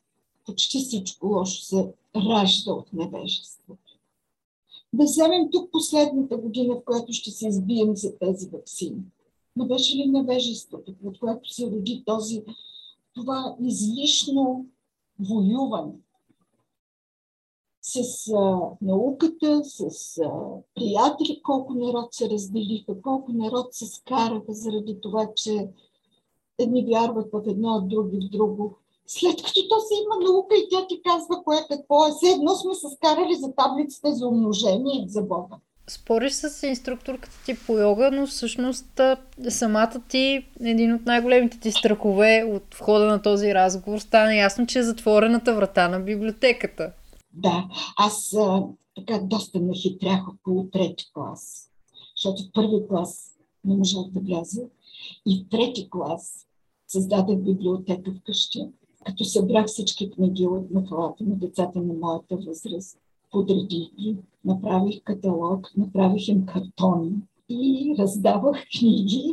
почти 0.47 0.79
всичко 0.79 1.27
лошо 1.27 1.63
се 1.63 1.93
ражда 2.17 2.73
от 2.73 2.93
невежеството. 2.93 3.90
Да 4.93 5.05
вземем 5.05 5.51
тук 5.51 5.71
последната 5.71 6.37
година, 6.37 6.75
в 6.75 6.85
която 6.85 7.13
ще 7.13 7.31
се 7.31 7.49
избием 7.49 7.97
за 7.97 8.19
тези 8.19 8.49
вакцини. 8.49 9.03
Не 9.57 9.67
беше 9.67 9.97
ли 9.97 10.07
невежеството, 10.07 10.95
от 11.05 11.19
което 11.19 11.55
се 11.55 11.71
роди 11.71 12.03
този, 12.07 12.45
това 13.15 13.57
излишно 13.61 14.67
воюване 15.19 15.93
с 17.83 18.29
а, 18.33 18.61
науката, 18.83 19.65
с 19.65 20.19
а, 20.19 20.31
приятели, 20.75 21.41
колко 21.43 21.75
народ 21.75 22.15
се 22.15 22.31
разделиха, 22.31 23.03
колко 23.03 23.33
народ 23.33 23.75
се 23.75 23.87
скараха 23.87 24.53
заради 24.55 25.01
това, 25.01 25.29
че 25.37 25.69
едни 26.59 26.87
вярват 26.87 27.33
в 27.33 27.43
едно, 27.47 27.81
други 27.81 28.27
в 28.27 28.31
друго. 28.31 28.77
След 29.13 29.37
като 29.37 29.69
то 29.69 29.81
си 29.81 29.95
има 30.05 30.31
наука 30.31 30.55
и 30.57 30.69
тя 30.71 30.87
ти 30.87 31.01
казва 31.03 31.45
кое 31.45 31.57
какво 31.71 32.07
е. 32.07 32.11
Все 32.11 32.29
едно 32.29 32.55
сме 32.55 32.75
се 32.75 32.87
скарали 32.97 33.35
за 33.35 33.55
таблицата 33.55 34.15
за 34.15 34.27
умножение 34.27 35.05
за 35.07 35.23
Бога. 35.23 35.57
Спориш 35.89 36.33
с 36.33 36.67
инструкторката 36.67 37.45
ти 37.47 37.55
по 37.67 37.79
йога, 37.79 38.11
но 38.13 38.27
всъщност 38.27 39.01
самата 39.49 40.03
ти, 40.09 40.47
един 40.61 40.95
от 40.95 41.07
най-големите 41.07 41.61
ти 41.61 41.73
страхове 41.73 42.45
от 42.55 42.75
входа 42.75 43.07
на 43.07 43.23
този 43.23 43.55
разговор, 43.55 43.99
стана 43.99 44.35
ясно, 44.35 44.67
че 44.67 44.79
е 44.79 44.83
затворената 44.83 45.55
врата 45.55 45.89
на 45.89 46.01
библиотеката. 46.01 46.93
Да, 47.33 47.65
аз 47.97 48.35
а, 48.39 48.63
така 48.97 49.19
доста 49.23 49.61
нахитрях 49.61 50.29
около 50.29 50.71
трети 50.71 51.05
клас, 51.15 51.71
защото 52.17 52.43
в 52.43 52.53
първи 52.55 52.89
клас 52.89 53.31
не 53.65 53.77
можах 53.77 54.03
да 54.11 54.21
вляза 54.21 54.63
и 55.27 55.45
в 55.45 55.49
трети 55.51 55.91
клас 55.91 56.47
създадах 56.89 57.37
библиотека 57.37 58.13
вкъщи 58.21 58.69
като 59.07 59.25
събрах 59.25 59.67
всички 59.67 60.11
книги 60.11 60.47
от 60.47 60.71
махалата 60.71 61.25
на 61.25 61.35
децата 61.35 61.79
на 61.79 61.95
моята 61.95 62.37
възраст, 62.37 62.99
подредих 63.31 63.95
ги, 63.99 64.17
направих 64.45 65.03
каталог, 65.05 65.71
направих 65.77 66.29
им 66.29 66.47
картони 66.47 67.13
и 67.49 67.95
раздавах 67.99 68.65
книги, 68.79 69.33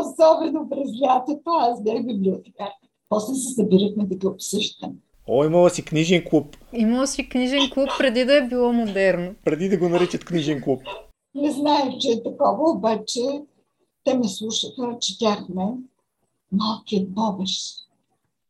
особено 0.00 0.68
през 0.70 0.88
лятото, 1.02 1.50
аз 1.50 1.82
бях 1.82 2.06
библиотекар. 2.06 2.70
После 3.08 3.34
се 3.34 3.54
събирахме 3.54 4.06
да 4.06 4.14
ги 4.14 4.26
обсъждам. 4.26 4.92
О, 5.28 5.44
имала 5.44 5.70
си 5.70 5.84
книжен 5.84 6.24
клуб. 6.30 6.56
Имала 6.72 7.06
си 7.06 7.28
книжен 7.28 7.70
клуб 7.74 7.88
преди 7.98 8.24
да 8.24 8.36
е 8.36 8.48
било 8.48 8.72
модерно. 8.72 9.34
Преди 9.44 9.68
да 9.68 9.78
го 9.78 9.88
наричат 9.88 10.24
книжен 10.24 10.62
клуб. 10.62 10.82
Не 11.34 11.50
знаех, 11.50 11.98
че 11.98 12.08
е 12.10 12.22
такова, 12.22 12.70
обаче 12.70 13.20
те 14.04 14.18
ме 14.18 14.28
слушаха, 14.28 14.96
четяхме 15.00 15.64
Малкият 16.52 17.10
Бобеш 17.10 17.74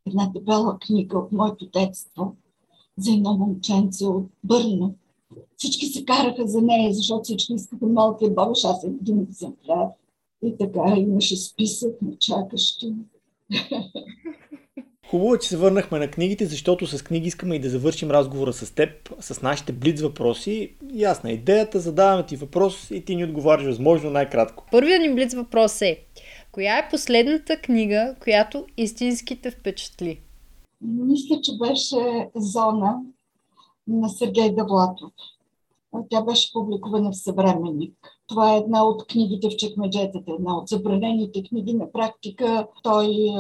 една 0.07 0.31
дебела 0.35 0.79
книга 0.79 1.19
от 1.19 1.33
моето 1.33 1.67
детство 1.67 2.37
за 2.99 3.13
едно 3.13 3.35
момченце 3.35 4.07
от 4.07 4.27
Бърна. 4.45 4.91
Всички 5.57 5.87
се 5.87 6.05
караха 6.05 6.47
за 6.47 6.63
нея, 6.63 6.95
защото 6.95 7.23
всички 7.23 7.53
искаха 7.53 7.87
малкия 7.87 8.31
бабаш, 8.31 8.65
аз 8.65 8.85
един 8.85 9.21
екземпляр. 9.21 9.87
И 10.43 10.57
така 10.59 10.95
имаше 10.97 11.37
списък 11.37 12.03
на 12.03 12.17
чакащи. 12.19 12.95
Хубаво 15.11 15.35
е, 15.35 15.39
че 15.39 15.49
се 15.49 15.57
върнахме 15.57 15.99
на 15.99 16.11
книгите, 16.11 16.47
защото 16.47 16.87
с 16.87 17.03
книги 17.03 17.29
искаме 17.29 17.55
и 17.55 17.59
да 17.59 17.71
завършим 17.71 18.11
разговора 18.11 18.53
с 18.53 18.75
теб, 18.75 18.91
с 19.21 19.43
нашите 19.43 19.73
блиц 19.73 20.01
въпроси. 20.01 20.77
Ясна 20.95 21.31
е 21.31 21.35
идеята, 21.35 21.81
задаваме 21.81 22.27
ти 22.27 22.37
въпрос 22.37 22.91
и 22.91 23.05
ти 23.05 23.17
ни 23.17 23.25
отговаряш 23.25 23.65
възможно 23.65 24.11
най-кратко. 24.11 24.67
Първият 24.71 25.03
ни 25.03 25.15
блиц 25.15 25.35
въпрос 25.35 25.83
е, 25.83 26.05
коя 26.53 26.79
е 26.79 26.89
последната 26.91 27.57
книга, 27.57 28.17
която 28.23 28.67
истински 28.77 29.41
те 29.41 29.51
впечатли? 29.51 30.21
Мисля, 30.81 31.41
че 31.43 31.53
беше 31.59 32.31
Зона 32.37 33.01
на 33.89 34.09
Сергей 34.09 34.55
Давлатов. 34.55 35.11
Тя 36.11 36.23
беше 36.23 36.53
публикувана 36.53 37.13
в 37.13 37.17
Съвременник. 37.17 37.95
Това 38.27 38.55
е 38.55 38.59
една 38.59 38.85
от 38.85 39.07
книгите 39.07 39.49
в 39.49 39.57
чекмеджетата, 39.57 40.33
една 40.39 40.57
от 40.57 40.69
забранените 40.69 41.43
книги. 41.43 41.75
На 41.75 41.93
практика 41.93 42.67
той 42.83 43.31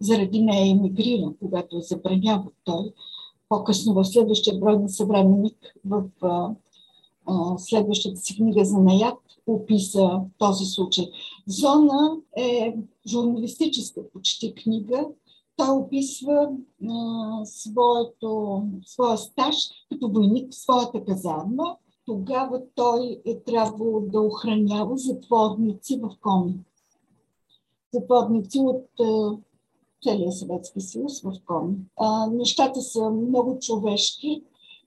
заради 0.00 0.42
нея 0.42 0.70
емигрира, 0.70 1.32
когато 1.40 1.76
е 1.76 1.80
забранява 1.80 2.46
той. 2.64 2.92
По-късно 3.48 3.94
в 3.94 4.04
следващия 4.04 4.58
брой 4.58 4.78
на 4.78 4.88
съвременник, 4.88 5.56
в 5.84 6.02
следващата 7.58 8.20
си 8.20 8.36
книга 8.36 8.64
за 8.64 8.78
наят, 8.78 9.18
описа 9.54 10.20
този 10.38 10.64
случай. 10.64 11.10
Зона 11.46 12.16
е 12.36 12.76
журналистическа 13.08 14.10
почти 14.12 14.54
книга. 14.54 15.08
Той 15.56 15.68
описва 15.68 16.50
а, 16.88 17.44
своето, 17.44 18.62
своя 18.86 19.18
стаж 19.18 19.56
като 19.92 20.08
войник 20.08 20.52
в 20.52 20.54
своята 20.54 21.04
казарма. 21.04 21.76
Тогава 22.06 22.62
той 22.74 23.20
е 23.26 23.38
трябвало 23.40 24.00
да 24.00 24.20
охранява 24.20 24.96
затворници 24.96 26.00
в 26.02 26.10
Коми. 26.20 26.54
Затворници 27.94 28.58
от 28.58 28.88
целия 30.02 30.32
Съветски 30.32 30.80
съюз 30.80 31.22
в 31.22 31.32
Коми. 31.46 31.76
А, 31.96 32.26
нещата 32.26 32.80
са 32.80 33.10
много 33.10 33.58
човешки 33.58 34.42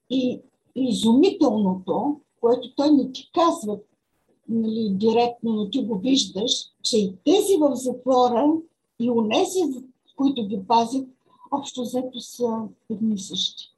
и 0.10 0.42
изумителното, 0.76 2.20
което 2.42 2.76
той 2.76 2.92
не 2.92 3.12
ти 3.12 3.32
казва 3.34 3.80
нали, 4.54 4.90
директно, 4.90 5.54
но 5.54 5.70
ти 5.70 5.86
го 5.86 5.98
виждаш, 5.98 6.52
че 6.82 6.98
и 6.98 7.16
тези 7.26 7.58
в 7.60 7.76
затвора 7.76 8.54
и 9.00 9.12
унези, 9.12 9.62
които 10.16 10.48
ги 10.48 10.60
пазят, 10.68 11.08
общо 11.52 11.82
взето 11.82 12.20
са 12.20 12.68
едни 12.90 13.18
същи. 13.18 13.70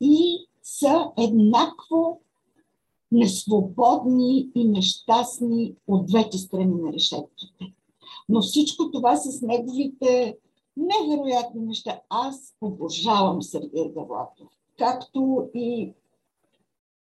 И 0.00 0.46
са 0.62 1.10
еднакво 1.18 2.20
несвободни 3.12 4.48
и 4.54 4.64
нещастни 4.64 5.74
от 5.88 6.06
двете 6.06 6.38
страни 6.38 6.82
на 6.82 6.92
решетките. 6.92 7.72
Но 8.28 8.40
всичко 8.40 8.90
това 8.90 9.16
с 9.16 9.42
неговите 9.42 10.36
невероятни 10.76 11.60
неща. 11.60 12.00
Аз 12.08 12.54
обожавам 12.60 13.42
Сергей 13.42 13.92
Давлатов, 13.92 14.48
както 14.78 15.50
и 15.54 15.92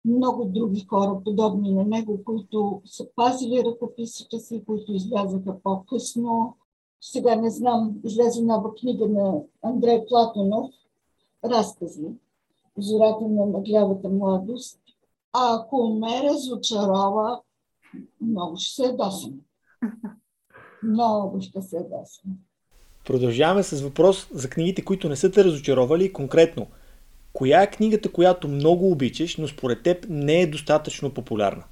много 0.06 0.46
други 0.46 0.86
хора, 0.90 1.22
подобни 1.24 1.74
на 1.74 1.84
него, 1.86 2.24
които 2.26 2.82
са 2.86 3.08
пазили 3.16 3.64
ръкописите 3.66 4.40
си, 4.40 4.64
които 4.66 4.94
излязаха 4.94 5.60
по-късно. 5.64 6.58
Сега 7.02 7.36
не 7.36 7.50
знам, 7.50 7.96
излезе 8.04 8.42
нова 8.42 8.76
книга 8.76 9.08
на 9.08 9.42
Андрей 9.62 10.06
Платонов, 10.10 10.72
разкази, 11.46 12.08
Зората 12.78 13.28
на 13.28 13.46
мъглявата 13.46 14.10
младост. 14.10 14.80
А 15.34 15.56
ако 15.56 15.90
ме 15.90 16.24
разочарова, 16.24 17.42
много 18.22 18.58
ще 18.58 18.76
се 18.76 18.84
ядосам. 18.84 19.34
Много 20.84 21.42
ще 21.42 21.62
се 21.62 21.76
ядосам. 21.76 22.38
Продължаваме 23.06 23.64
с 23.64 23.82
въпрос 23.82 24.28
за 24.34 24.50
книгите, 24.50 24.86
които 24.86 25.10
не 25.10 25.16
са 25.16 25.32
те 25.32 25.44
разочаровали 25.44 26.14
конкретно. 26.14 26.68
Коя 27.34 27.62
е 27.62 27.72
книгата, 27.72 28.12
която 28.12 28.48
много 28.48 28.92
обичаш, 28.92 29.38
но 29.38 29.48
според 29.48 29.84
теб 29.84 30.06
не 30.10 30.42
е 30.42 30.48
достатъчно 30.48 31.14
популярна? 31.14 31.64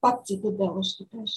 Пак 0.00 0.26
цитадела 0.26 0.82
ще 0.82 1.04
кажа. 1.04 1.32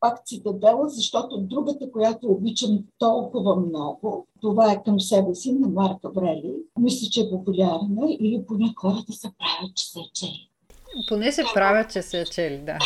Пак 0.00 0.26
цитадела, 0.26 0.88
защото 0.88 1.38
другата, 1.40 1.90
която 1.92 2.26
обичам 2.26 2.78
толкова 2.98 3.56
много, 3.56 4.26
това 4.40 4.72
е 4.72 4.82
към 4.82 5.00
себе 5.00 5.34
си 5.34 5.52
на 5.52 5.68
Марка 5.68 6.08
Брели. 6.08 6.54
Мисля, 6.78 7.08
че 7.10 7.20
е 7.20 7.30
популярна 7.30 8.16
или 8.20 8.44
поне 8.48 8.72
хората 8.76 9.12
се 9.12 9.28
правят, 9.38 9.76
че 9.76 9.86
се 9.86 9.98
е 9.98 10.10
чели. 10.14 10.50
Поне 11.08 11.32
се 11.32 11.44
правят, 11.54 11.92
че 11.92 12.02
се 12.02 12.20
е 12.20 12.24
чели, 12.24 12.58
да. 12.58 12.78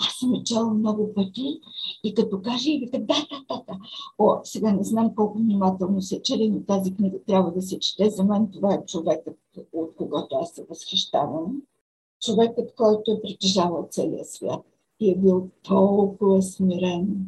Аз 0.00 0.14
съм 0.14 0.34
е 0.34 0.44
чела 0.44 0.74
много 0.74 1.14
пъти 1.14 1.60
и 2.04 2.14
като 2.14 2.42
каже 2.42 2.70
и 2.72 2.78
вика, 2.78 2.98
да, 2.98 3.26
да, 3.30 3.44
да, 3.48 3.62
да. 3.68 3.78
О, 4.18 4.40
сега 4.44 4.72
не 4.72 4.84
знам 4.84 5.14
колко 5.14 5.38
внимателно 5.38 6.02
се 6.02 6.22
чели, 6.22 6.50
но 6.50 6.60
тази 6.60 6.94
книга 6.94 7.18
трябва 7.26 7.52
да 7.52 7.62
се 7.62 7.78
чете. 7.78 8.10
За 8.10 8.24
мен 8.24 8.50
това 8.52 8.74
е 8.74 8.84
човекът, 8.86 9.38
от 9.72 9.96
когото 9.96 10.36
аз 10.36 10.50
се 10.50 10.64
възхищавам. 10.70 11.62
Човекът, 12.20 12.74
който 12.74 13.10
е 13.10 13.20
притежавал 13.22 13.88
целия 13.90 14.24
свят 14.24 14.60
и 15.00 15.10
е 15.10 15.16
бил 15.16 15.48
толкова 15.62 16.42
смирен. 16.42 17.26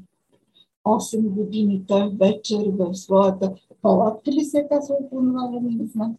Осем 0.84 1.28
години 1.28 1.84
той 1.88 2.08
вечер 2.08 2.72
в 2.78 2.94
своята 2.94 3.54
палатка 3.82 4.30
ли 4.30 4.44
се 4.44 4.58
е 4.58 4.68
казва 4.68 4.96
по 5.10 5.20
не 5.22 5.86
знам. 5.86 6.16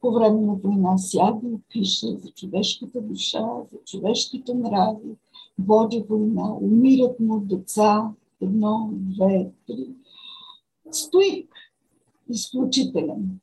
По 0.00 0.12
време 0.12 0.40
на 0.40 0.54
война 0.54 0.98
сяда 0.98 1.46
и 1.46 1.58
пише 1.68 2.06
за 2.06 2.30
човешката 2.30 3.00
душа, 3.00 3.44
за 3.72 3.78
човешките 3.84 4.54
нрави, 4.54 5.16
води 5.58 6.04
война, 6.08 6.56
умират 6.62 7.20
му 7.20 7.40
деца, 7.40 8.10
едно, 8.40 8.90
две, 8.92 9.50
три. 9.66 9.88
Стоик, 10.90 11.50
изключителен. 12.30 13.40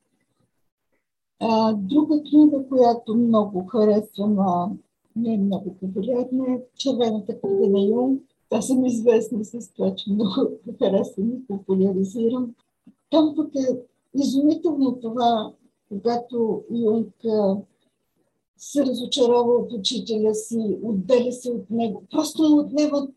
А, 1.39 1.74
друга 1.74 2.24
книга, 2.30 2.68
която 2.70 3.16
много 3.16 3.66
харесвам, 3.66 4.39
а 4.39 4.70
не 5.16 5.34
е 5.34 5.38
много 5.38 5.76
популярна, 5.80 6.53
е 6.53 6.61
Червената 6.78 7.39
книга 7.39 7.68
на 7.68 7.82
Юнг. 7.82 8.22
Аз 8.51 8.68
съм 8.68 8.86
известна 8.86 9.45
с 9.45 9.74
това, 9.74 9.95
че 9.95 10.11
много 10.11 10.49
харесвам 10.80 11.30
и 11.30 11.47
популяризирам. 11.47 12.55
Там 13.11 13.34
пък 13.36 13.55
е 13.55 13.80
изумително 14.16 14.99
това, 15.01 15.51
когато 15.89 16.63
Юнг 16.72 17.13
се 18.58 18.86
разочарова 18.86 19.53
от 19.53 19.74
учителя 19.74 20.36
си, 20.36 20.78
отделя 20.84 21.32
се 21.32 21.51
от 21.51 21.70
него. 21.70 22.03
Просто 22.12 22.49
му 22.49 22.60
отнемат 22.60 23.10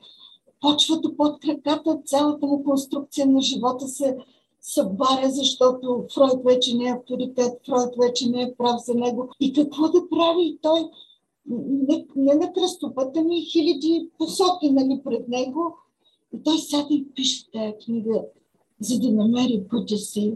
почвата 0.61 1.17
под 1.17 1.41
краката, 1.41 2.01
цялата 2.05 2.47
му 2.47 2.65
конструкция 2.65 3.27
на 3.27 3.41
живота 3.41 3.89
се 3.89 4.17
събаря, 4.61 5.31
защото 5.31 6.07
Фройд 6.15 6.45
вече 6.45 6.77
не 6.77 6.89
е 6.89 6.93
авторитет, 6.93 7.53
Фройд 7.67 7.91
вече 7.99 8.31
не 8.31 8.43
е 8.43 8.55
прав 8.55 8.81
за 8.85 8.95
него. 8.95 9.29
И 9.41 9.53
какво 9.53 9.89
да 9.89 10.09
прави 10.11 10.59
той? 10.63 10.81
Не, 11.89 12.07
не 12.17 12.35
на 12.35 12.53
кръстопата 12.53 13.23
ми, 13.23 13.45
хиляди 13.45 14.09
посоки 14.19 14.71
нали, 14.71 15.01
пред 15.05 15.29
него. 15.29 15.77
И 16.35 16.43
той 16.43 16.59
сяда 16.59 16.95
и 16.95 17.07
пише 17.15 17.51
тази 17.51 17.73
книга, 17.85 18.25
за 18.81 19.01
да 19.01 19.11
намери 19.11 19.65
пътя 19.71 19.97
си 19.97 20.35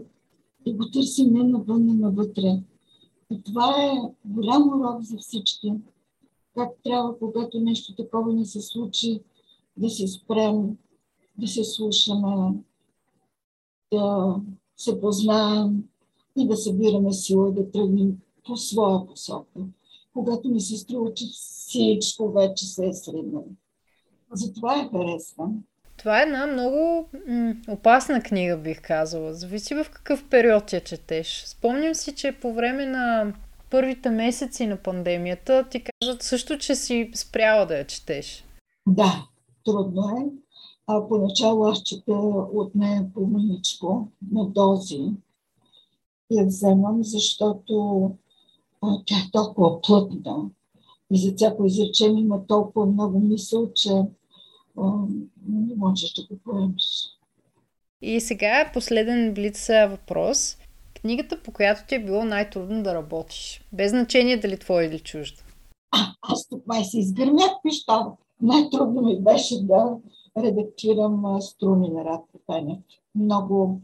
и 0.65 0.73
го 0.73 0.91
търси 0.91 1.25
не 1.25 1.43
навън, 1.43 1.89
а 1.89 1.93
навътре. 1.93 2.59
Това 3.41 3.83
е 3.83 4.11
голям 4.25 4.67
урок 4.67 5.01
за 5.01 5.17
всички. 5.17 5.73
Как 6.55 6.69
трябва, 6.83 7.19
когато 7.19 7.59
нещо 7.59 7.95
такова 7.95 8.33
ни 8.33 8.45
се 8.45 8.61
случи, 8.61 9.21
да 9.77 9.89
се 9.89 10.07
спрем, 10.07 10.77
да 11.37 11.47
се 11.47 11.63
слушаме, 11.63 12.53
да 13.93 14.35
се 14.77 15.01
познаем 15.01 15.83
и 16.37 16.47
да 16.47 16.57
събираме 16.57 17.13
сила 17.13 17.51
да 17.51 17.71
тръгнем 17.71 18.17
по 18.45 18.57
своя 18.57 19.05
посока. 19.05 19.59
Когато 20.13 20.49
ми 20.49 20.61
се 20.61 20.77
струва, 20.77 21.13
че 21.13 21.25
всичко 21.25 22.31
вече 22.31 22.65
се 22.65 22.87
е 22.87 22.93
среднало. 22.93 23.47
Затова 24.33 24.77
я 24.77 24.89
харесвам. 24.89 25.63
Това 25.97 26.19
е 26.19 26.23
една 26.23 26.47
много 26.47 27.09
м- 27.27 27.55
опасна 27.67 28.21
книга, 28.21 28.57
бих 28.57 28.81
казала. 28.81 29.33
Зависи 29.33 29.75
в 29.75 29.85
какъв 29.91 30.29
период 30.29 30.73
я 30.73 30.81
четеш. 30.81 31.43
Спомням 31.47 31.95
си, 31.95 32.15
че 32.15 32.31
по 32.31 32.53
време 32.53 32.85
на 32.85 33.33
първите 33.69 34.09
месеци 34.09 34.67
на 34.67 34.77
пандемията 34.77 35.65
ти 35.71 35.83
казват 35.83 36.23
също, 36.23 36.57
че 36.57 36.75
си 36.75 37.11
спряла 37.15 37.65
да 37.65 37.77
я 37.77 37.87
четеш. 37.87 38.45
Да, 38.87 39.27
трудно 39.65 40.09
е. 40.09 40.25
А 40.87 41.07
поначало 41.07 41.65
аз 41.65 41.83
чета 41.83 42.13
от 42.53 42.75
нея 42.75 43.05
по 43.13 43.21
маничко 43.21 44.07
на 44.31 44.45
дози. 44.45 45.11
Я 46.31 46.45
вземам, 46.45 47.03
защото 47.03 48.11
а, 48.81 48.97
тя 49.05 49.15
е 49.15 49.31
толкова 49.31 49.81
плътна. 49.81 50.49
И 51.11 51.17
за 51.17 51.35
всяко 51.35 51.65
изречение 51.65 52.21
има 52.21 52.47
толкова 52.47 52.85
много 52.85 53.19
мисъл, 53.19 53.73
че 53.73 53.91
не 55.47 55.75
можеш 55.75 56.13
да 56.13 56.21
го 56.27 56.39
поемеш. 56.43 57.13
И 58.01 58.21
сега 58.21 58.71
последен 58.73 59.33
блиц 59.33 59.67
въпрос. 59.89 60.57
Книгата, 61.01 61.43
по 61.43 61.51
която 61.51 61.81
ти 61.87 61.95
е 61.95 62.03
било 62.03 62.25
най-трудно 62.25 62.83
да 62.83 62.95
работиш. 62.95 63.61
Без 63.73 63.91
значение 63.91 64.37
дали 64.37 64.59
твоя 64.59 64.87
или 64.87 64.99
чужда. 64.99 65.41
А, 65.91 65.97
аз 66.21 66.47
тук 66.47 66.67
май 66.67 66.83
се 66.83 66.99
изгърмях 66.99 67.51
пищава. 67.63 68.11
Най-трудно 68.41 69.01
ми 69.01 69.21
беше 69.21 69.63
да 69.63 69.97
редактирам 70.37 71.41
Струми 71.41 71.89
на 71.89 72.05
Радко 72.05 72.39
Пенев. 72.47 72.77
Много, 73.15 73.81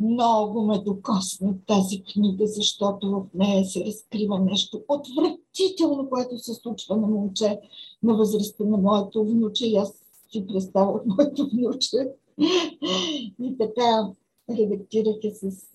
много 0.00 0.66
ме 0.66 0.78
докосна 0.78 1.54
тази 1.66 2.02
книга, 2.02 2.46
защото 2.46 3.10
в 3.10 3.24
нея 3.34 3.64
се 3.64 3.84
разкрива 3.84 4.40
нещо 4.40 4.82
отвратително, 4.88 6.08
което 6.10 6.38
се 6.38 6.54
случва 6.54 6.96
на 6.96 7.06
момче 7.06 7.60
на 8.02 8.14
възрастта 8.14 8.64
на 8.64 8.76
моето 8.76 9.24
внуче. 9.24 9.66
И 9.66 9.76
аз 9.76 9.99
си 10.32 10.46
представях 10.46 11.02
моето 11.06 11.48
внуче. 11.52 12.12
И 13.42 13.58
така 13.58 14.08
редактирах 14.50 15.16
с 15.34 15.68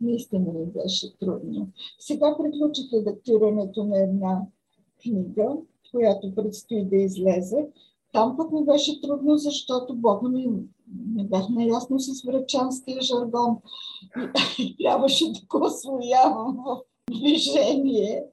наистина 0.00 0.52
ми 0.52 0.66
беше 0.66 1.18
трудно. 1.18 1.68
Сега 1.98 2.36
приключих 2.38 2.92
редактирането 2.92 3.84
на 3.84 4.02
една 4.02 4.42
книга, 5.02 5.56
която 5.90 6.34
предстои 6.34 6.84
да 6.84 6.96
излезе. 6.96 7.66
Там 8.12 8.36
пък 8.36 8.52
ми 8.52 8.64
беше 8.64 9.00
трудно, 9.00 9.36
защото 9.36 9.94
Бога 9.94 10.28
ми 10.28 10.48
не 11.14 11.24
бях 11.24 11.48
наясно 11.48 12.00
с 12.00 12.22
врачанския 12.22 13.00
жаргон 13.00 13.56
и 14.58 14.76
трябваше 14.82 15.32
да 15.32 15.40
го 15.48 15.66
освоявам 15.66 16.58
в 16.66 16.80
движение. 17.10 18.24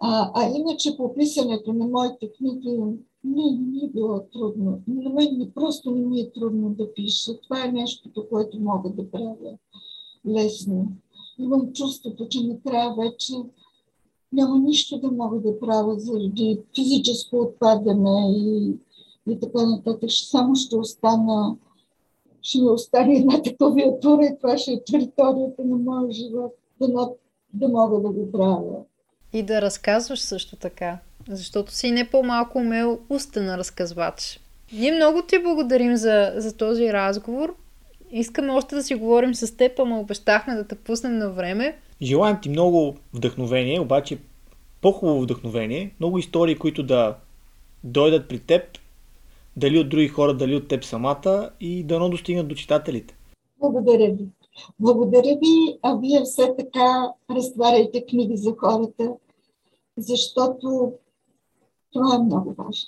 А, 0.00 0.30
а 0.34 0.50
иначе 0.56 0.96
по 0.96 1.14
писането 1.14 1.72
на 1.72 1.86
моите 1.86 2.32
книги 2.32 2.78
не, 3.24 3.42
не 3.60 3.84
е 3.84 3.88
било 3.88 4.20
трудно. 4.32 4.80
На 4.88 5.10
мен 5.10 5.50
просто 5.54 5.90
не 5.90 6.06
ми 6.06 6.20
е 6.20 6.30
трудно 6.30 6.70
да 6.70 6.94
пиша. 6.94 7.40
Това 7.40 7.64
е 7.64 7.72
нещото, 7.72 8.28
което 8.28 8.60
мога 8.60 8.90
да 8.90 9.10
правя 9.10 9.58
лесно. 10.26 10.92
Имам 11.38 11.72
чувството, 11.72 12.28
че 12.28 12.46
накрая 12.46 12.94
вече 12.94 13.34
няма 14.32 14.58
нищо 14.58 14.98
да 14.98 15.10
мога 15.10 15.40
да 15.40 15.60
правя 15.60 15.98
заради 15.98 16.60
физическо 16.74 17.40
отпадане 17.40 18.32
и, 18.36 18.76
и 19.32 19.40
така 19.40 19.66
нататък. 19.66 20.10
Само 20.12 20.54
ще 20.54 20.76
остана 20.76 21.56
ще 22.42 22.58
ми 22.58 22.68
остане 22.68 23.14
една 23.14 23.42
клавиатура 23.58 24.24
и 24.24 24.38
това 24.40 24.58
ще 24.58 24.72
е 24.72 24.84
територията 24.84 25.64
на 25.64 25.76
моя 25.76 26.12
живот. 26.12 26.54
Да, 26.80 27.10
да 27.52 27.68
мога 27.68 28.00
да 28.00 28.08
го 28.08 28.32
правя. 28.32 28.84
И 29.32 29.42
да 29.42 29.62
разказваш 29.62 30.20
също 30.20 30.56
така, 30.56 30.98
защото 31.28 31.72
си 31.72 31.90
не 31.90 32.10
по-малко 32.10 32.58
умел 32.58 32.98
устен 33.08 33.54
разказвач. 33.54 34.40
Ние 34.72 34.92
много 34.92 35.22
ти 35.22 35.38
благодарим 35.38 35.96
за, 35.96 36.32
за 36.36 36.56
този 36.56 36.92
разговор. 36.92 37.54
Искаме 38.12 38.52
още 38.52 38.74
да 38.74 38.82
си 38.82 38.94
говорим 38.94 39.34
с 39.34 39.56
теб, 39.56 39.78
ама 39.78 40.00
обещахме 40.00 40.54
да 40.54 40.66
те 40.66 40.74
пуснем 40.74 41.18
на 41.18 41.30
време. 41.30 41.78
Желаем 42.02 42.38
ти 42.42 42.48
много 42.48 42.96
вдъхновение, 43.14 43.80
обаче 43.80 44.18
по-хубаво 44.80 45.20
вдъхновение, 45.20 45.94
много 46.00 46.18
истории, 46.18 46.58
които 46.58 46.82
да 46.82 47.16
дойдат 47.84 48.28
при 48.28 48.38
теб, 48.38 48.62
дали 49.56 49.78
от 49.78 49.88
други 49.88 50.08
хора, 50.08 50.34
дали 50.34 50.54
от 50.54 50.68
теб 50.68 50.84
самата 50.84 51.50
и 51.60 51.84
дано 51.84 52.08
достигнат 52.08 52.48
до 52.48 52.54
читателите. 52.54 53.14
Благодаря 53.60 54.06
ви. 54.06 54.26
Благодаря 54.80 55.36
ви, 55.36 55.78
а 55.82 55.96
вие 55.96 56.20
все 56.24 56.54
така 56.58 57.12
разтваряйте 57.30 58.06
книги 58.06 58.36
за 58.36 58.54
хората, 58.58 59.12
защото 59.96 60.92
това 61.92 62.14
е 62.14 62.18
много 62.18 62.54
важно. 62.54 62.84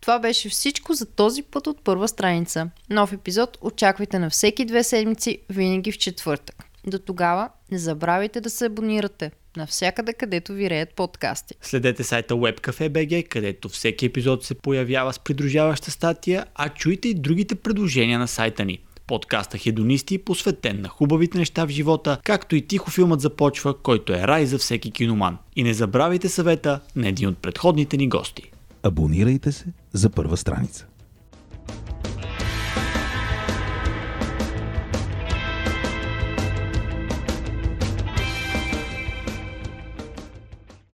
Това 0.00 0.18
беше 0.18 0.48
всичко 0.48 0.94
за 0.94 1.06
този 1.06 1.42
път 1.42 1.66
от 1.66 1.84
първа 1.84 2.08
страница. 2.08 2.70
Нов 2.90 3.12
епизод 3.12 3.58
очаквайте 3.60 4.18
на 4.18 4.30
всеки 4.30 4.64
две 4.64 4.82
седмици, 4.82 5.38
винаги 5.50 5.92
в 5.92 5.98
четвъртък. 5.98 6.64
До 6.86 6.98
тогава 6.98 7.48
не 7.70 7.78
забравяйте 7.78 8.40
да 8.40 8.50
се 8.50 8.66
абонирате 8.66 9.30
навсякъде, 9.56 10.12
където 10.12 10.52
виреят 10.52 10.94
подкасти. 10.94 11.54
Следете 11.60 12.04
сайта 12.04 12.34
WebCafe.bg, 12.34 13.28
където 13.28 13.68
всеки 13.68 14.06
епизод 14.06 14.44
се 14.44 14.54
появява 14.54 15.12
с 15.12 15.18
придружаваща 15.18 15.90
статия, 15.90 16.46
а 16.54 16.68
чуйте 16.68 17.08
и 17.08 17.14
другите 17.14 17.54
предложения 17.54 18.18
на 18.18 18.28
сайта 18.28 18.64
ни. 18.64 18.84
Подкаста 19.08 19.58
Хедонисти, 19.58 20.18
посветен 20.18 20.80
на 20.80 20.88
хубавите 20.88 21.38
неща 21.38 21.66
в 21.66 21.70
живота, 21.70 22.18
както 22.24 22.56
и 22.56 22.66
тихо 22.66 22.90
филмът 22.90 23.20
започва, 23.20 23.78
който 23.78 24.12
е 24.12 24.26
рай 24.26 24.46
за 24.46 24.58
всеки 24.58 24.90
киноман. 24.90 25.38
И 25.56 25.62
не 25.62 25.74
забравяйте 25.74 26.28
съвета 26.28 26.80
на 26.96 27.08
един 27.08 27.28
от 27.28 27.38
предходните 27.38 27.96
ни 27.96 28.08
гости. 28.08 28.50
Абонирайте 28.82 29.52
се 29.52 29.64
за 29.92 30.10
първа 30.10 30.36
страница. 30.36 30.86